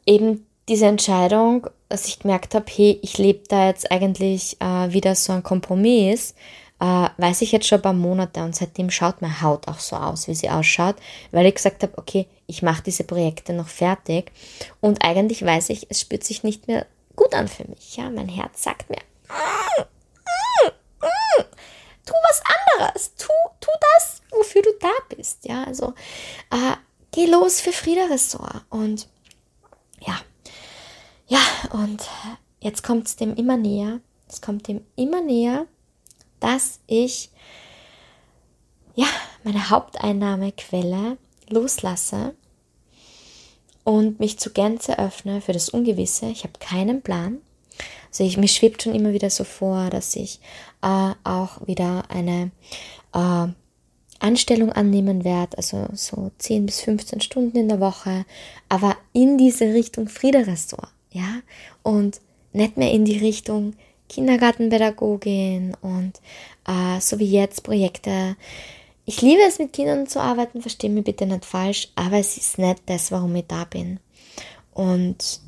eben 0.05 0.45
diese 0.67 0.87
Entscheidung, 0.87 1.67
dass 1.89 2.07
ich 2.07 2.19
gemerkt 2.19 2.55
habe, 2.55 2.65
hey, 2.73 2.99
ich 3.01 3.17
lebe 3.17 3.43
da 3.47 3.67
jetzt 3.67 3.91
eigentlich 3.91 4.57
äh, 4.59 4.91
wieder 4.91 5.15
so 5.15 5.33
ein 5.33 5.43
Kompromiss, 5.43 6.35
äh, 6.79 7.09
weiß 7.17 7.41
ich 7.41 7.51
jetzt 7.51 7.67
schon 7.67 7.79
ein 7.79 7.83
paar 7.83 7.93
Monate 7.93 8.43
und 8.43 8.55
seitdem 8.55 8.89
schaut 8.89 9.21
meine 9.21 9.41
Haut 9.41 9.67
auch 9.67 9.79
so 9.79 9.95
aus, 9.95 10.27
wie 10.27 10.35
sie 10.35 10.49
ausschaut, 10.49 10.95
weil 11.31 11.45
ich 11.45 11.55
gesagt 11.55 11.83
habe, 11.83 11.97
okay, 11.97 12.27
ich 12.47 12.61
mache 12.61 12.83
diese 12.83 13.03
Projekte 13.03 13.53
noch 13.53 13.67
fertig 13.67 14.31
und 14.81 15.03
eigentlich 15.03 15.45
weiß 15.45 15.69
ich, 15.69 15.87
es 15.89 16.01
spürt 16.01 16.23
sich 16.23 16.43
nicht 16.43 16.67
mehr 16.67 16.85
gut 17.15 17.33
an 17.33 17.47
für 17.47 17.67
mich. 17.69 17.95
Ja, 17.95 18.09
mein 18.09 18.27
Herz 18.27 18.63
sagt 18.63 18.89
mir, 18.89 18.99
tu 22.05 22.13
was 22.13 22.41
anderes, 22.77 23.15
tu, 23.15 23.33
tu 23.59 23.69
das, 23.95 24.21
wofür 24.31 24.61
du 24.61 24.71
da 24.79 24.91
bist. 25.15 25.45
Ja, 25.45 25.63
also 25.63 25.93
äh, 26.51 26.75
geh 27.11 27.25
los 27.25 27.61
für 27.61 27.73
Frieda 27.73 28.05
Ressort. 28.05 28.63
Und 28.69 29.07
ja, 29.99 30.19
ja, 31.27 31.39
und 31.71 32.07
jetzt 32.59 32.83
kommt 32.83 33.07
es 33.07 33.15
dem 33.15 33.35
immer 33.35 33.57
näher. 33.57 33.99
Es 34.27 34.41
kommt 34.41 34.67
dem 34.67 34.85
immer 34.95 35.21
näher, 35.21 35.65
dass 36.39 36.79
ich 36.87 37.29
ja 38.95 39.07
meine 39.43 39.69
Haupteinnahmequelle 39.69 41.17
loslasse 41.49 42.35
und 43.83 44.19
mich 44.19 44.39
zu 44.39 44.51
Gänze 44.51 44.97
öffne 44.97 45.41
für 45.41 45.53
das 45.53 45.69
Ungewisse. 45.69 46.27
Ich 46.27 46.43
habe 46.43 46.59
keinen 46.59 47.01
Plan. 47.01 47.41
Also 48.09 48.23
ich, 48.23 48.37
mir 48.37 48.47
schwebt 48.47 48.83
schon 48.83 48.95
immer 48.95 49.13
wieder 49.13 49.29
so 49.29 49.43
vor, 49.43 49.89
dass 49.89 50.15
ich 50.15 50.39
äh, 50.81 51.11
auch 51.23 51.67
wieder 51.67 52.09
eine 52.09 52.51
äh, 53.13 53.47
Anstellung 54.19 54.71
annehmen 54.71 55.23
werde, 55.23 55.57
also 55.57 55.87
so 55.93 56.31
10 56.37 56.65
bis 56.65 56.81
15 56.81 57.21
Stunden 57.21 57.57
in 57.57 57.69
der 57.69 57.79
Woche, 57.79 58.25
aber 58.69 58.95
in 59.13 59.37
diese 59.37 59.73
Richtung 59.73 60.07
Friederessort, 60.07 60.93
ja, 61.11 61.41
und 61.83 62.21
nicht 62.53 62.77
mehr 62.77 62.91
in 62.91 63.05
die 63.05 63.17
Richtung 63.17 63.73
Kindergartenpädagogin 64.07 65.75
und 65.81 66.13
äh, 66.67 66.99
so 67.01 67.19
wie 67.19 67.29
jetzt 67.29 67.63
Projekte. 67.63 68.37
Ich 69.05 69.21
liebe 69.21 69.41
es, 69.47 69.59
mit 69.59 69.73
Kindern 69.73 70.07
zu 70.07 70.19
arbeiten, 70.19 70.61
verstehe 70.61 70.89
mich 70.89 71.03
bitte 71.03 71.25
nicht 71.25 71.45
falsch, 71.45 71.89
aber 71.95 72.17
es 72.17 72.37
ist 72.37 72.57
nicht 72.57 72.83
das, 72.85 73.11
warum 73.11 73.35
ich 73.35 73.45
da 73.47 73.65
bin. 73.65 73.99
Und 74.73 75.41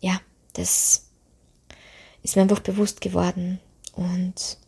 ja, 0.00 0.20
das 0.54 1.09
ist 2.22 2.36
mir 2.36 2.42
einfach 2.42 2.60
bewusst 2.60 3.00
geworden. 3.00 3.60
Und 3.94 4.58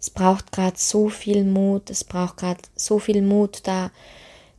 es 0.00 0.10
braucht 0.10 0.52
gerade 0.52 0.76
so 0.76 1.08
viel 1.08 1.44
Mut, 1.44 1.90
es 1.90 2.04
braucht 2.04 2.36
gerade 2.36 2.60
so 2.76 2.98
viel 2.98 3.22
Mut, 3.22 3.60
da 3.64 3.90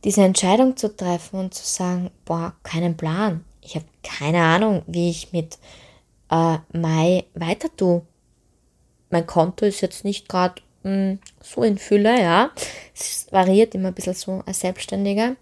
diese 0.04 0.22
Entscheidung 0.22 0.76
zu 0.76 0.94
treffen 0.94 1.40
und 1.40 1.54
zu 1.54 1.64
sagen, 1.64 2.10
boah, 2.24 2.54
keinen 2.62 2.96
Plan. 2.96 3.44
Ich 3.60 3.74
habe 3.74 3.86
keine 4.02 4.42
Ahnung, 4.42 4.82
wie 4.86 5.10
ich 5.10 5.32
mit 5.32 5.58
äh, 6.30 6.58
Mai 6.72 7.24
weiter 7.34 7.68
tue. 7.76 8.02
Mein 9.10 9.26
Konto 9.26 9.66
ist 9.66 9.80
jetzt 9.80 10.04
nicht 10.04 10.28
gerade 10.28 10.62
hm, 10.82 11.18
so 11.42 11.62
in 11.62 11.78
Fülle, 11.78 12.20
ja. 12.20 12.50
Es 12.94 13.26
variiert 13.32 13.74
immer 13.74 13.88
ein 13.88 13.94
bisschen 13.94 14.14
so 14.14 14.42
als 14.46 14.60
Selbstständiger. 14.60 15.36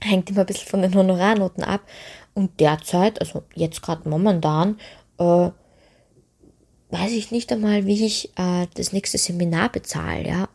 Hängt 0.00 0.30
immer 0.30 0.40
ein 0.40 0.46
bisschen 0.46 0.68
von 0.68 0.82
den 0.82 0.94
Honorarnoten 0.94 1.64
ab. 1.64 1.80
Und 2.34 2.60
derzeit, 2.60 3.20
also 3.20 3.42
jetzt 3.54 3.82
gerade 3.82 4.08
momentan, 4.08 4.78
äh, 5.18 5.50
weiß 6.92 7.12
ich 7.12 7.30
nicht 7.30 7.50
einmal, 7.50 7.86
wie 7.86 8.04
ich 8.04 8.30
äh, 8.36 8.66
das 8.74 8.92
nächste 8.92 9.18
Seminar 9.18 9.72
bezahle, 9.72 10.26
ja. 10.26 10.48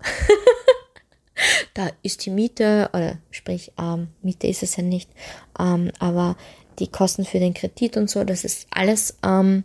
da 1.73 1.89
ist 2.03 2.25
die 2.25 2.29
Miete, 2.29 2.89
oder 2.93 3.17
sprich, 3.31 3.71
ähm, 3.79 4.09
Miete 4.21 4.47
ist 4.47 4.63
es 4.63 4.75
ja 4.75 4.83
nicht, 4.83 5.09
ähm, 5.59 5.91
aber 5.99 6.37
die 6.79 6.87
Kosten 6.87 7.25
für 7.25 7.39
den 7.39 7.55
Kredit 7.55 7.97
und 7.97 8.09
so, 8.09 8.23
das 8.23 8.43
ist 8.43 8.67
alles 8.69 9.17
ähm, 9.23 9.63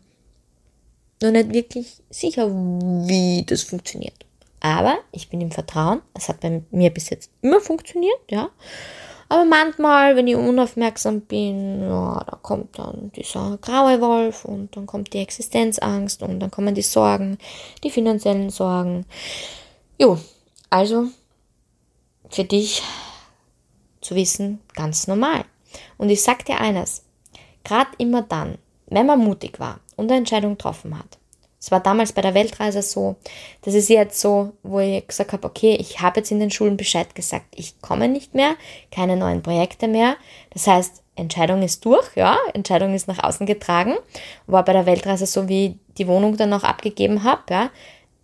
noch 1.23 1.31
nicht 1.31 1.53
wirklich 1.53 2.03
sicher, 2.11 2.49
wie 2.49 3.45
das 3.47 3.63
funktioniert. 3.63 4.25
Aber 4.61 4.97
ich 5.13 5.29
bin 5.29 5.41
im 5.41 5.51
Vertrauen, 5.51 6.01
es 6.15 6.29
hat 6.29 6.41
bei 6.41 6.63
mir 6.71 6.91
bis 6.91 7.11
jetzt 7.11 7.31
immer 7.43 7.61
funktioniert, 7.61 8.19
ja. 8.31 8.51
Aber 9.33 9.47
manchmal, 9.47 10.14
wenn 10.14 10.27
ich 10.27 10.37
unaufmerksam 10.37 11.23
bin, 11.23 11.81
ja, 11.81 12.23
da 12.23 12.37
kommt 12.42 12.79
dann 12.79 13.11
dieser 13.16 13.57
graue 13.62 13.99
Wolf 14.03 14.45
und 14.45 14.77
dann 14.77 14.85
kommt 14.85 15.14
die 15.14 15.21
Existenzangst 15.21 16.23
und 16.23 16.38
dann 16.38 16.51
kommen 16.51 16.75
die 16.75 16.83
Sorgen, 16.83 17.38
die 17.83 17.90
finanziellen 17.90 18.51
Sorgen. 18.51 19.07
Jo, 19.99 20.18
also 20.68 21.07
für 22.29 22.45
dich 22.45 22.83
zu 24.03 24.14
wissen, 24.16 24.61
ganz 24.75 25.07
normal. 25.07 25.47
Und 25.97 26.11
ich 26.11 26.23
sag 26.23 26.45
dir 26.45 26.61
eines, 26.61 27.03
gerade 27.64 27.88
immer 27.97 28.21
dann, 28.21 28.59
wenn 28.88 29.07
man 29.07 29.18
mutig 29.18 29.59
war 29.59 29.81
und 29.97 30.11
eine 30.11 30.18
Entscheidung 30.18 30.59
getroffen 30.59 30.99
hat, 30.99 31.16
es 31.62 31.70
war 31.70 31.79
damals 31.79 32.12
bei 32.12 32.22
der 32.22 32.35
Weltreise 32.35 32.83
so. 32.83 33.14
Das 33.62 33.75
ist 33.75 33.88
jetzt 33.88 34.20
so, 34.20 34.53
wo 34.64 34.81
ich 34.81 35.07
gesagt 35.07 35.33
habe, 35.33 35.46
okay, 35.46 35.77
ich 35.79 36.01
habe 36.01 36.18
jetzt 36.18 36.33
in 36.33 36.40
den 36.40 36.51
Schulen 36.51 36.77
Bescheid 36.77 37.14
gesagt, 37.14 37.46
ich 37.55 37.81
komme 37.81 38.09
nicht 38.09 38.35
mehr, 38.35 38.57
keine 38.90 39.16
neuen 39.16 39.44
Projekte 39.44 39.87
mehr. 39.87 40.16
Das 40.51 40.66
heißt, 40.66 41.03
Entscheidung 41.14 41.62
ist 41.62 41.85
durch, 41.85 42.16
ja, 42.16 42.37
Entscheidung 42.53 42.94
ist 42.94 43.07
nach 43.07 43.22
außen 43.22 43.46
getragen. 43.46 43.94
War 44.48 44.64
bei 44.64 44.72
der 44.72 44.87
Weltreise 44.87 45.25
so, 45.25 45.48
wie 45.48 45.79
die 45.98 46.09
Wohnung 46.09 46.37
dann 46.37 46.51
noch 46.51 46.64
abgegeben 46.64 47.22
habe, 47.22 47.42
ja. 47.48 47.70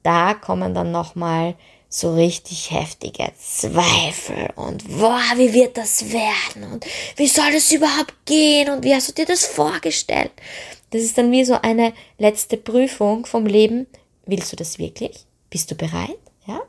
Da 0.02 0.34
kommen 0.34 0.74
dann 0.74 0.90
nochmal 0.90 1.54
so 1.88 2.14
richtig 2.14 2.72
heftige 2.72 3.30
Zweifel 3.38 4.50
und 4.56 4.86
boah, 4.98 5.22
wie 5.36 5.54
wird 5.54 5.76
das 5.76 6.12
werden 6.12 6.72
und 6.72 6.86
wie 7.16 7.28
soll 7.28 7.52
das 7.52 7.72
überhaupt 7.72 8.14
gehen 8.26 8.68
und 8.68 8.84
wie 8.84 8.94
hast 8.94 9.08
du 9.08 9.12
dir 9.12 9.26
das 9.26 9.46
vorgestellt? 9.46 10.32
Das 10.90 11.02
ist 11.02 11.18
dann 11.18 11.32
wie 11.32 11.44
so 11.44 11.54
eine 11.60 11.92
letzte 12.18 12.56
Prüfung 12.56 13.26
vom 13.26 13.46
Leben. 13.46 13.86
Willst 14.26 14.52
du 14.52 14.56
das 14.56 14.78
wirklich? 14.78 15.24
Bist 15.50 15.70
du 15.70 15.74
bereit? 15.74 16.18
Ja? 16.46 16.60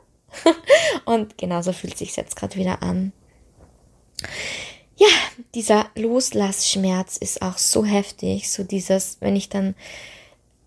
Und 1.04 1.38
genauso 1.38 1.72
fühlt 1.72 1.96
sich 1.96 2.16
jetzt 2.16 2.36
gerade 2.36 2.56
wieder 2.56 2.82
an. 2.82 3.12
Ja, 4.96 5.08
dieser 5.54 5.86
Loslassschmerz 5.94 7.16
ist 7.16 7.40
auch 7.40 7.56
so 7.56 7.84
heftig, 7.84 8.50
so 8.50 8.64
dieses, 8.64 9.16
wenn 9.20 9.36
ich 9.36 9.48
dann 9.48 9.74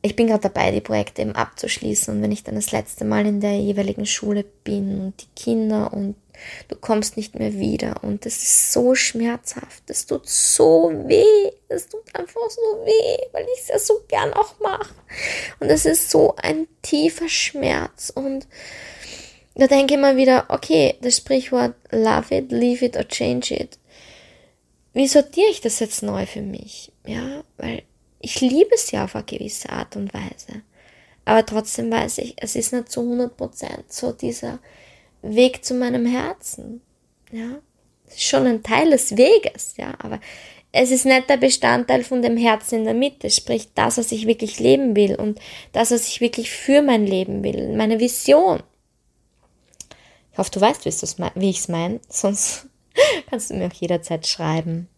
ich 0.05 0.17
bin 0.17 0.27
gerade 0.27 0.41
dabei, 0.41 0.69
die 0.71 0.81
Projekte 0.81 1.21
eben 1.21 1.31
abzuschließen. 1.31 2.13
Und 2.13 2.21
wenn 2.21 2.31
ich 2.31 2.43
dann 2.43 2.55
das 2.55 2.73
letzte 2.73 3.05
Mal 3.05 3.25
in 3.25 3.39
der 3.39 3.57
jeweiligen 3.57 4.05
Schule 4.05 4.43
bin 4.43 4.99
und 4.99 5.21
die 5.21 5.41
Kinder 5.41 5.93
und 5.93 6.15
du 6.67 6.75
kommst 6.75 7.17
nicht 7.17 7.35
mehr 7.35 7.53
wieder 7.53 8.03
und 8.03 8.25
das 8.25 8.37
ist 8.37 8.73
so 8.73 8.95
schmerzhaft, 8.95 9.83
das 9.87 10.05
tut 10.05 10.27
so 10.27 10.91
weh, 11.05 11.51
das 11.69 11.87
tut 11.87 12.03
einfach 12.13 12.49
so 12.49 12.85
weh, 12.85 13.17
weil 13.31 13.45
ich 13.53 13.61
es 13.61 13.67
ja 13.69 13.79
so 13.79 14.01
gern 14.07 14.33
auch 14.33 14.59
mache. 14.59 14.93
Und 15.59 15.69
es 15.69 15.85
ist 15.85 16.09
so 16.09 16.35
ein 16.37 16.67
tiefer 16.81 17.29
Schmerz 17.29 18.11
und 18.13 18.47
da 19.55 19.67
denke 19.67 19.93
ich 19.93 19.99
mal 19.99 20.17
wieder, 20.17 20.45
okay, 20.49 20.97
das 21.01 21.17
Sprichwort 21.17 21.75
love 21.91 22.35
it, 22.35 22.51
leave 22.51 22.83
it 22.83 22.97
or 22.97 23.07
change 23.07 23.53
it. 23.53 23.77
Wie 24.93 25.07
sortiere 25.07 25.49
ich 25.49 25.61
das 25.61 25.79
jetzt 25.79 26.03
neu 26.03 26.25
für 26.25 26.41
mich? 26.41 26.91
Ja, 27.05 27.43
weil 27.57 27.83
ich 28.19 28.41
liebe 28.41 28.73
es 28.73 28.91
ja 28.91 29.03
auf 29.03 29.15
eine 29.15 29.25
gewisse 29.25 29.69
Art 29.69 29.95
und 29.95 30.13
Weise. 30.13 30.61
Aber 31.25 31.45
trotzdem 31.45 31.91
weiß 31.91 32.19
ich, 32.19 32.35
es 32.37 32.55
ist 32.55 32.73
nicht 32.73 32.91
zu 32.91 33.01
100% 33.01 33.31
so 33.87 34.11
dieser 34.11 34.59
Weg 35.23 35.65
zu 35.65 35.73
meinem 35.73 36.05
Herzen. 36.05 36.81
Ja, 37.31 37.59
schon 38.15 38.45
ein 38.45 38.61
Teil 38.61 38.91
des 38.91 39.17
Weges, 39.17 39.75
ja, 39.77 39.95
aber 39.99 40.19
es 40.71 40.91
ist 40.91 41.05
nicht 41.05 41.29
der 41.29 41.37
Bestandteil 41.37 42.03
von 42.03 42.21
dem 42.21 42.35
Herzen 42.35 42.79
in 42.79 42.85
der 42.85 42.93
Mitte, 42.93 43.29
sprich 43.29 43.69
das, 43.75 43.97
was 43.97 44.11
ich 44.11 44.27
wirklich 44.27 44.59
leben 44.59 44.95
will 44.95 45.15
und 45.15 45.39
das, 45.71 45.91
was 45.91 46.07
ich 46.07 46.19
wirklich 46.19 46.51
für 46.51 46.81
mein 46.81 47.05
Leben 47.05 47.43
will, 47.43 47.75
meine 47.75 47.99
Vision. 47.99 48.61
Ich 50.31 50.37
hoffe, 50.39 50.51
du 50.51 50.61
weißt, 50.61 50.83
wie 50.85 51.49
ich 51.49 51.59
es 51.59 51.67
meine, 51.67 51.99
sonst 52.09 52.67
kannst 53.29 53.51
du 53.51 53.55
mir 53.55 53.67
auch 53.67 53.73
jederzeit 53.73 54.25
schreiben. 54.25 54.89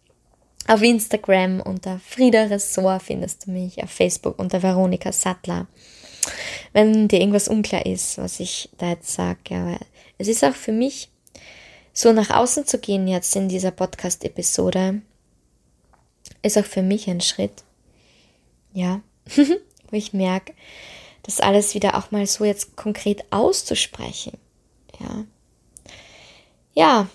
Auf 0.67 0.81
Instagram 0.81 1.59
unter 1.59 1.99
Frieda 1.99 2.43
Ressort 2.45 3.03
findest 3.03 3.45
du 3.45 3.51
mich, 3.51 3.83
auf 3.83 3.91
Facebook 3.91 4.39
unter 4.39 4.63
Veronika 4.63 5.11
Sattler. 5.11 5.67
Wenn 6.73 7.07
dir 7.07 7.19
irgendwas 7.19 7.49
unklar 7.49 7.85
ist, 7.85 8.17
was 8.17 8.39
ich 8.39 8.69
da 8.77 8.89
jetzt 8.89 9.13
sage, 9.13 9.39
ja, 9.49 9.77
es 10.17 10.27
ist 10.27 10.43
auch 10.43 10.55
für 10.55 10.71
mich, 10.71 11.09
so 11.93 12.11
nach 12.11 12.29
außen 12.29 12.65
zu 12.65 12.77
gehen 12.79 13.07
jetzt 13.07 13.35
in 13.35 13.47
dieser 13.47 13.71
Podcast-Episode, 13.71 15.01
ist 16.41 16.57
auch 16.57 16.65
für 16.65 16.81
mich 16.81 17.09
ein 17.09 17.21
Schritt. 17.21 17.63
Ja, 18.73 19.01
wo 19.35 19.95
ich 19.95 20.13
merke, 20.13 20.53
das 21.23 21.39
alles 21.39 21.73
wieder 21.73 21.97
auch 21.97 22.11
mal 22.11 22.27
so 22.27 22.43
jetzt 22.43 22.75
konkret 22.75 23.23
auszusprechen. 23.31 24.37
Ja. 24.99 25.25
Ja, 26.73 27.07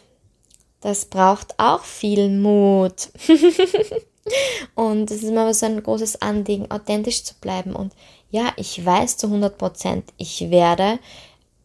das 0.80 1.04
braucht 1.04 1.58
auch 1.58 1.84
viel 1.84 2.30
Mut. 2.30 3.10
und 4.74 5.10
es 5.10 5.22
ist 5.22 5.30
aber 5.30 5.54
so 5.54 5.66
ein 5.66 5.82
großes 5.82 6.22
Anliegen, 6.22 6.70
authentisch 6.70 7.22
zu 7.22 7.34
bleiben. 7.34 7.76
Und 7.76 7.92
ja, 8.30 8.52
ich 8.56 8.84
weiß 8.84 9.18
zu 9.18 9.26
100 9.26 9.58
Prozent, 9.58 10.12
ich 10.16 10.50
werde 10.50 10.98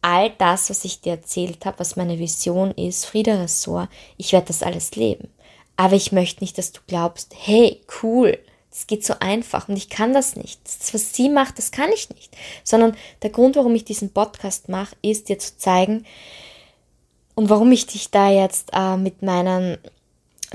all 0.05 0.29
das, 0.37 0.69
was 0.69 0.85
ich 0.85 1.01
dir 1.01 1.13
erzählt 1.13 1.65
habe, 1.65 1.79
was 1.79 1.95
meine 1.95 2.19
Vision 2.19 2.71
ist, 2.71 3.07
Frieda 3.07 3.41
Ressort, 3.41 3.89
ich 4.17 4.33
werde 4.33 4.47
das 4.47 4.61
alles 4.61 4.95
leben. 4.95 5.29
Aber 5.77 5.95
ich 5.95 6.11
möchte 6.11 6.43
nicht, 6.43 6.59
dass 6.59 6.71
du 6.71 6.81
glaubst, 6.85 7.33
hey, 7.35 7.81
cool, 8.03 8.37
das 8.69 8.85
geht 8.85 9.03
so 9.03 9.15
einfach 9.19 9.67
und 9.67 9.77
ich 9.77 9.89
kann 9.89 10.13
das 10.13 10.35
nicht. 10.35 10.59
Das, 10.63 10.93
was 10.93 11.15
sie 11.15 11.27
macht, 11.27 11.57
das 11.57 11.71
kann 11.71 11.91
ich 11.91 12.09
nicht. 12.11 12.37
Sondern 12.63 12.95
der 13.23 13.31
Grund, 13.31 13.55
warum 13.55 13.73
ich 13.73 13.83
diesen 13.83 14.13
Podcast 14.13 14.69
mache, 14.69 14.95
ist 15.01 15.27
dir 15.27 15.39
zu 15.39 15.57
zeigen, 15.57 16.05
und 17.35 17.49
warum 17.49 17.71
ich 17.73 17.85
dich 17.85 18.09
da 18.11 18.29
jetzt 18.29 18.69
äh, 18.73 18.95
mit 18.95 19.21
meinen, 19.21 19.77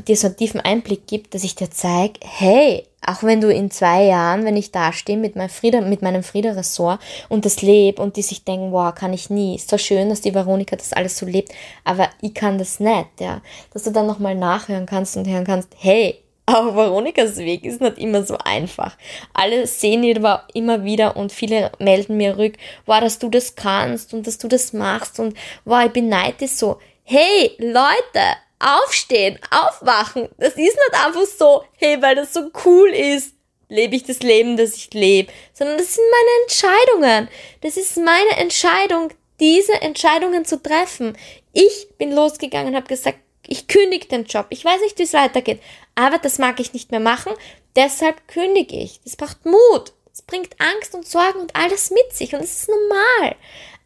dir 0.06 0.16
so 0.16 0.26
einen 0.26 0.36
tiefen 0.36 0.60
Einblick 0.60 1.06
gibt, 1.06 1.34
dass 1.34 1.44
ich 1.44 1.54
dir 1.54 1.70
zeige, 1.70 2.20
hey, 2.22 2.86
auch 3.06 3.22
wenn 3.22 3.40
du 3.40 3.52
in 3.52 3.70
zwei 3.70 4.04
Jahren, 4.04 4.44
wenn 4.44 4.56
ich 4.56 4.72
da 4.72 4.92
stehe 4.92 5.18
mit, 5.18 5.36
meinem 5.36 5.48
Frieda, 5.48 5.80
mit 5.80 6.02
meinem 6.02 6.22
Frieda-Ressort 6.22 7.00
und 7.28 7.44
das 7.44 7.62
lebe 7.62 8.02
und 8.02 8.16
die 8.16 8.22
sich 8.22 8.44
denken, 8.44 8.72
wow, 8.72 8.94
kann 8.94 9.12
ich 9.12 9.30
nie, 9.30 9.56
ist 9.56 9.70
so 9.70 9.78
schön, 9.78 10.10
dass 10.10 10.20
die 10.20 10.34
Veronika 10.34 10.76
das 10.76 10.92
alles 10.92 11.16
so 11.16 11.26
lebt, 11.26 11.52
aber 11.84 12.10
ich 12.20 12.34
kann 12.34 12.58
das 12.58 12.78
nicht, 12.78 13.08
ja, 13.20 13.40
dass 13.72 13.84
du 13.84 13.90
dann 13.90 14.06
nochmal 14.06 14.34
nachhören 14.34 14.86
kannst 14.86 15.16
und 15.16 15.26
hören 15.26 15.44
kannst, 15.44 15.70
hey, 15.78 16.20
aber 16.46 16.74
Veronikas 16.74 17.36
Weg 17.36 17.64
ist 17.64 17.80
nicht 17.80 17.98
immer 17.98 18.24
so 18.24 18.36
einfach. 18.38 18.96
Alle 19.32 19.68
sehen 19.68 20.16
aber 20.16 20.48
immer 20.52 20.82
wieder 20.82 21.16
und 21.16 21.30
viele 21.30 21.70
melden 21.78 22.16
mir 22.16 22.38
rück, 22.38 22.54
wow, 22.86 23.00
dass 23.00 23.20
du 23.20 23.28
das 23.28 23.54
kannst 23.54 24.12
und 24.14 24.26
dass 24.26 24.38
du 24.38 24.48
das 24.48 24.72
machst 24.72 25.20
und 25.20 25.36
wow, 25.64 25.84
ich 25.86 25.92
bin 25.92 26.08
neidisch 26.08 26.52
so. 26.52 26.78
Hey, 27.04 27.52
Leute, 27.58 28.36
aufstehen, 28.60 29.38
aufwachen. 29.50 30.28
Das 30.38 30.50
ist 30.50 30.58
nicht 30.58 30.78
einfach 30.92 31.24
so, 31.24 31.64
hey, 31.76 32.00
weil 32.00 32.14
das 32.14 32.32
so 32.32 32.50
cool 32.64 32.90
ist, 32.90 33.34
lebe 33.68 33.96
ich 33.96 34.04
das 34.04 34.20
Leben, 34.20 34.56
das 34.56 34.74
ich 34.74 34.92
lebe, 34.92 35.32
sondern 35.52 35.78
das 35.78 35.94
sind 35.94 36.04
meine 36.10 36.42
Entscheidungen. 36.42 37.28
Das 37.62 37.76
ist 37.76 37.96
meine 37.96 38.36
Entscheidung, 38.36 39.12
diese 39.40 39.80
Entscheidungen 39.80 40.44
zu 40.44 40.62
treffen. 40.62 41.16
Ich 41.52 41.88
bin 41.98 42.12
losgegangen 42.12 42.68
und 42.68 42.76
habe 42.76 42.86
gesagt, 42.86 43.18
ich 43.46 43.66
kündige 43.66 44.06
den 44.06 44.24
Job. 44.24 44.46
Ich 44.50 44.64
weiß 44.64 44.80
nicht, 44.82 44.98
wie 44.98 45.04
es 45.04 45.14
weitergeht, 45.14 45.60
aber 45.94 46.18
das 46.18 46.38
mag 46.38 46.60
ich 46.60 46.72
nicht 46.72 46.90
mehr 46.90 47.00
machen. 47.00 47.32
Deshalb 47.74 48.28
kündige 48.28 48.76
ich. 48.76 49.00
Das 49.02 49.16
braucht 49.16 49.44
Mut. 49.44 49.92
Es 50.12 50.22
bringt 50.22 50.54
Angst 50.60 50.94
und 50.94 51.06
Sorgen 51.06 51.40
und 51.40 51.56
alles 51.56 51.90
mit 51.90 52.12
sich 52.12 52.34
und 52.34 52.42
es 52.42 52.60
ist 52.60 52.68
normal. 52.68 53.36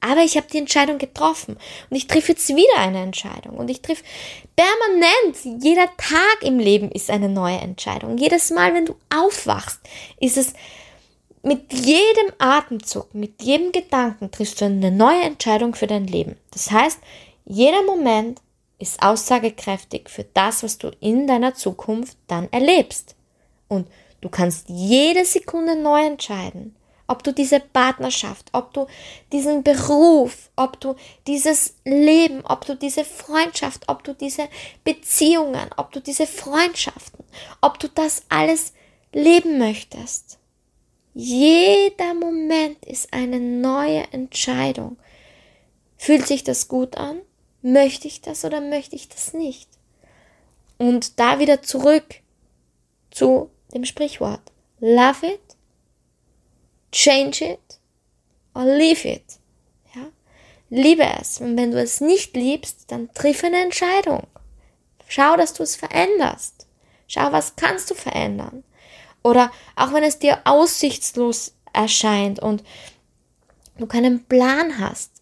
Aber 0.06 0.20
ich 0.22 0.36
habe 0.36 0.46
die 0.52 0.58
Entscheidung 0.58 0.98
getroffen 0.98 1.56
und 1.88 1.96
ich 1.96 2.06
treffe 2.06 2.32
jetzt 2.32 2.48
wieder 2.50 2.76
eine 2.76 3.02
Entscheidung 3.02 3.56
und 3.56 3.70
ich 3.70 3.80
treffe 3.80 4.04
permanent. 4.54 5.62
Jeder 5.64 5.86
Tag 5.96 6.42
im 6.42 6.58
Leben 6.58 6.90
ist 6.90 7.10
eine 7.10 7.30
neue 7.30 7.56
Entscheidung. 7.56 8.18
Jedes 8.18 8.50
Mal, 8.50 8.74
wenn 8.74 8.84
du 8.84 8.96
aufwachst, 9.08 9.80
ist 10.20 10.36
es 10.36 10.52
mit 11.42 11.72
jedem 11.72 12.32
Atemzug, 12.38 13.14
mit 13.14 13.42
jedem 13.42 13.72
Gedanken 13.72 14.30
triffst 14.30 14.60
du 14.60 14.66
eine 14.66 14.90
neue 14.90 15.22
Entscheidung 15.22 15.74
für 15.74 15.86
dein 15.86 16.06
Leben. 16.06 16.36
Das 16.50 16.70
heißt, 16.70 16.98
jeder 17.46 17.82
Moment 17.82 18.42
ist 18.78 19.02
aussagekräftig 19.02 20.10
für 20.10 20.24
das, 20.34 20.62
was 20.62 20.76
du 20.76 20.90
in 21.00 21.26
deiner 21.26 21.54
Zukunft 21.54 22.18
dann 22.26 22.52
erlebst. 22.52 23.14
Und 23.68 23.88
du 24.20 24.28
kannst 24.28 24.68
jede 24.68 25.24
Sekunde 25.24 25.76
neu 25.76 26.04
entscheiden, 26.04 26.76
ob 27.06 27.22
du 27.22 27.32
diese 27.32 27.60
Partnerschaft, 27.60 28.48
ob 28.52 28.72
du 28.72 28.86
diesen 29.32 29.62
Beruf, 29.62 30.50
ob 30.56 30.80
du 30.80 30.96
dieses 31.26 31.74
Leben, 31.84 32.44
ob 32.44 32.64
du 32.64 32.76
diese 32.76 33.04
Freundschaft, 33.04 33.88
ob 33.88 34.04
du 34.04 34.14
diese 34.14 34.48
Beziehungen, 34.84 35.70
ob 35.76 35.92
du 35.92 36.00
diese 36.00 36.26
Freundschaften, 36.26 37.24
ob 37.60 37.78
du 37.78 37.88
das 37.88 38.22
alles 38.28 38.72
leben 39.12 39.58
möchtest. 39.58 40.38
Jeder 41.14 42.14
Moment 42.14 42.84
ist 42.84 43.12
eine 43.12 43.38
neue 43.38 44.04
Entscheidung. 44.12 44.96
Fühlt 45.96 46.26
sich 46.26 46.42
das 46.42 46.68
gut 46.68 46.96
an? 46.96 47.20
möchte 47.64 48.06
ich 48.06 48.20
das 48.20 48.44
oder 48.44 48.60
möchte 48.60 48.94
ich 48.94 49.08
das 49.08 49.32
nicht? 49.32 49.68
Und 50.76 51.18
da 51.18 51.38
wieder 51.38 51.62
zurück 51.62 52.20
zu 53.10 53.50
dem 53.72 53.84
Sprichwort. 53.84 54.42
Love 54.80 55.26
it, 55.26 55.40
change 56.94 57.42
it 57.42 57.78
or 58.54 58.64
leave 58.64 59.06
it. 59.06 59.38
Ja? 59.94 60.06
Liebe 60.70 61.04
es. 61.20 61.40
Und 61.40 61.56
wenn 61.56 61.72
du 61.72 61.80
es 61.80 62.00
nicht 62.00 62.34
liebst, 62.36 62.90
dann 62.90 63.12
triff 63.12 63.44
eine 63.44 63.62
Entscheidung. 63.62 64.26
Schau, 65.08 65.36
dass 65.36 65.52
du 65.52 65.62
es 65.62 65.76
veränderst. 65.76 66.66
Schau, 67.06 67.32
was 67.32 67.56
kannst 67.56 67.90
du 67.90 67.94
verändern. 67.94 68.64
Oder 69.22 69.50
auch 69.76 69.92
wenn 69.92 70.04
es 70.04 70.18
dir 70.18 70.40
aussichtslos 70.44 71.54
erscheint 71.72 72.40
und 72.40 72.62
du 73.76 73.86
keinen 73.86 74.24
Plan 74.24 74.78
hast, 74.78 75.13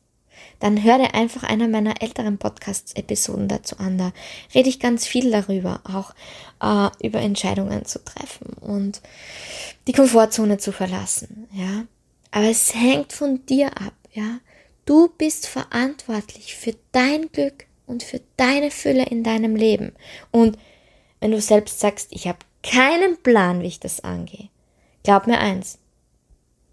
dann 0.63 0.85
hör 0.85 0.97
dir 0.97 1.13
einfach 1.13 1.43
einer 1.43 1.67
meiner 1.67 2.01
älteren 2.03 2.39
Podcast-Episoden 2.39 3.49
dazu 3.49 3.79
an. 3.79 3.99
Da 3.99 4.13
rede 4.55 4.69
ich 4.69 4.79
ganz 4.79 5.05
viel 5.05 5.29
darüber, 5.33 5.81
auch 5.83 6.15
äh, 6.63 6.89
über 7.05 7.19
Entscheidungen 7.19 7.85
zu 7.85 7.99
treffen 8.05 8.47
und 8.61 9.03
die 9.89 9.93
Komfortzone 9.93 10.59
zu 10.59 10.71
verlassen, 10.71 11.49
ja. 11.53 11.85
Aber 12.31 12.47
es 12.47 12.77
hängt 12.77 13.13
von 13.13 13.45
dir 13.47 13.77
ab, 13.77 13.95
ja. 14.13 14.39
Du 14.85 15.09
bist 15.19 15.49
verantwortlich 15.49 16.55
für 16.55 16.77
dein 16.93 17.33
Glück 17.33 17.67
und 17.89 18.05
für 18.05 18.21
deine 18.37 18.71
Fülle 18.71 19.07
in 19.07 19.25
deinem 19.25 19.57
Leben. 19.57 19.93
Und 20.31 20.59
wenn 21.19 21.33
du 21.33 21.41
selbst 21.41 21.81
sagst, 21.81 22.07
ich 22.13 22.29
habe 22.29 22.39
keinen 22.63 23.21
Plan, 23.21 23.63
wie 23.63 23.67
ich 23.67 23.81
das 23.81 23.99
angehe, 23.99 24.49
glaub 25.03 25.27
mir 25.27 25.41
eins, 25.41 25.79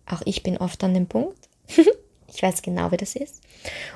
auch 0.06 0.22
ich 0.26 0.44
bin 0.44 0.58
oft 0.58 0.84
an 0.84 0.94
dem 0.94 1.08
Punkt, 1.08 1.50
Ich 2.34 2.42
weiß 2.42 2.62
genau, 2.62 2.92
wie 2.92 2.98
das 2.98 3.16
ist. 3.16 3.42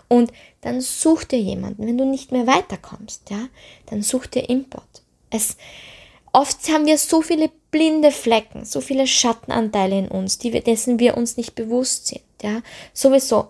Und 0.08 0.32
dann 0.62 0.82
such 0.82 1.24
dir 1.24 1.40
jemanden, 1.40 1.88
wenn 1.88 1.98
du 1.98 2.06
nicht 2.06 2.32
mehr 2.32 2.48
weiterkommst, 2.48 3.30
ja, 3.30 3.48
dann 3.88 4.02
such 4.02 4.28
dir 4.28 4.50
Input. 4.50 4.84
Es, 5.30 5.58
oft 6.32 6.68
haben 6.70 6.86
wir 6.86 6.98
so 6.98 7.22
viele 7.22 7.50
blinde 7.72 8.12
Flecken, 8.12 8.66
so 8.66 8.82
viele 8.82 9.08
Schattenanteile 9.08 9.98
in 9.98 10.08
uns, 10.08 10.38
die 10.38 10.54
wir, 10.54 10.62
dessen 10.62 11.00
wir 11.00 11.18
uns 11.18 11.38
nicht 11.38 11.56
bewusst 11.56 12.08
sind, 12.08 12.22
ja. 12.42 12.62
Sowieso 12.94 13.48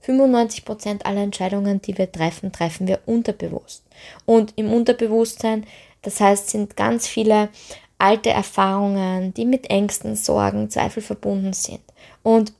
95 0.00 0.64
Prozent 0.64 1.06
aller 1.06 1.22
Entscheidungen, 1.22 1.82
die 1.82 1.96
wir 1.98 2.10
treffen, 2.10 2.52
treffen 2.52 2.86
wir 2.86 3.00
unterbewusst. 3.06 3.84
Und 4.24 4.54
im 4.56 4.72
Unterbewusstsein, 4.72 5.66
das 6.02 6.20
heißt, 6.20 6.48
sind 6.48 6.76
ganz 6.76 7.06
viele 7.06 7.50
alte 7.98 8.30
Erfahrungen, 8.30 9.34
die 9.34 9.44
mit 9.44 9.68
Ängsten, 9.68 10.16
Sorgen, 10.16 10.70
Zweifel 10.70 11.02
verbunden 11.02 11.52
sind. 11.52 11.80
Und 12.22 12.54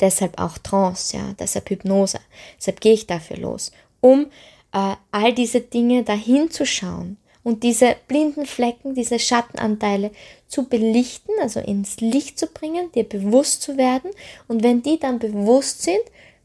deshalb 0.00 0.40
auch 0.40 0.58
Trance, 0.58 1.16
ja, 1.16 1.34
deshalb 1.38 1.70
Hypnose. 1.70 2.20
Deshalb 2.58 2.80
gehe 2.80 2.94
ich 2.94 3.06
dafür 3.06 3.36
los, 3.36 3.72
um 4.00 4.26
äh, 4.72 4.94
all 5.10 5.32
diese 5.32 5.60
Dinge 5.60 6.02
dahin 6.02 6.50
zu 6.50 6.66
schauen 6.66 7.16
und 7.44 7.62
diese 7.62 7.96
blinden 8.08 8.46
Flecken, 8.46 8.94
diese 8.94 9.18
Schattenanteile 9.18 10.10
zu 10.48 10.64
belichten, 10.64 11.32
also 11.40 11.60
ins 11.60 12.00
Licht 12.00 12.38
zu 12.38 12.46
bringen, 12.46 12.90
dir 12.92 13.04
bewusst 13.04 13.62
zu 13.62 13.76
werden. 13.76 14.10
Und 14.48 14.62
wenn 14.62 14.82
die 14.82 14.98
dann 14.98 15.18
bewusst 15.18 15.82
sind, 15.82 16.00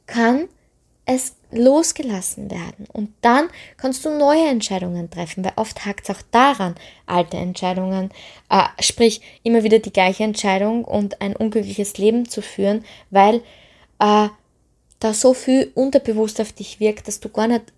kann 0.05 0.49
es 1.09 1.35
losgelassen 1.51 2.51
werden. 2.51 2.85
Und 2.93 3.11
dann 3.21 3.49
kannst 3.77 4.05
du 4.05 4.15
neue 4.15 4.47
Entscheidungen 4.47 5.09
treffen, 5.09 5.43
weil 5.43 5.53
oft 5.55 5.85
hakt 5.85 6.07
es 6.07 6.15
auch 6.15 6.21
daran, 6.29 6.75
alte 7.07 7.37
Entscheidungen, 7.37 8.11
äh, 8.49 8.63
sprich 8.79 9.21
immer 9.41 9.63
wieder 9.63 9.79
die 9.79 9.91
gleiche 9.91 10.23
Entscheidung 10.23 10.85
und 10.85 11.21
ein 11.21 11.35
unglückliches 11.35 11.97
Leben 11.97 12.29
zu 12.29 12.41
führen, 12.41 12.85
weil 13.09 13.41
äh, 13.99 14.29
da 14.99 15.13
so 15.13 15.33
viel 15.33 15.71
unterbewusst 15.73 16.39
auf 16.39 16.51
dich 16.53 16.79
wirkt, 16.79 17.07
dass 17.07 17.19
du 17.19 17.29
gar 17.29 17.47
nicht 17.47 17.73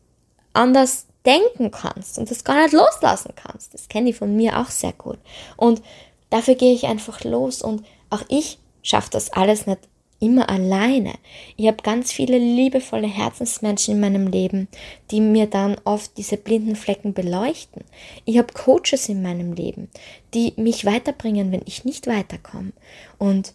anders 0.51 1.05
denken 1.25 1.71
kannst 1.71 2.17
und 2.17 2.29
das 2.29 2.43
gar 2.43 2.61
nicht 2.61 2.73
loslassen 2.73 3.33
kannst. 3.35 3.73
Das 3.73 3.87
kenne 3.87 4.09
ich 4.09 4.17
von 4.17 4.35
mir 4.35 4.59
auch 4.59 4.69
sehr 4.69 4.93
gut. 4.93 5.19
Und 5.55 5.81
dafür 6.29 6.55
gehe 6.55 6.73
ich 6.73 6.87
einfach 6.87 7.23
los 7.23 7.61
und 7.61 7.85
auch 8.09 8.23
ich 8.27 8.59
schaffe 8.81 9.11
das 9.11 9.31
alles 9.31 9.67
nicht 9.67 9.87
immer 10.21 10.49
alleine. 10.49 11.15
Ich 11.57 11.67
habe 11.67 11.83
ganz 11.83 12.11
viele 12.13 12.37
liebevolle 12.37 13.07
Herzensmenschen 13.07 13.95
in 13.95 13.99
meinem 13.99 14.27
Leben, 14.27 14.69
die 15.09 15.19
mir 15.19 15.47
dann 15.47 15.75
oft 15.83 16.15
diese 16.17 16.37
blinden 16.37 16.75
Flecken 16.75 17.13
beleuchten. 17.13 17.83
Ich 18.23 18.37
habe 18.37 18.53
Coaches 18.53 19.09
in 19.09 19.21
meinem 19.21 19.53
Leben, 19.53 19.89
die 20.33 20.53
mich 20.55 20.85
weiterbringen, 20.85 21.51
wenn 21.51 21.63
ich 21.65 21.83
nicht 21.83 22.07
weiterkomme. 22.07 22.71
Und 23.17 23.53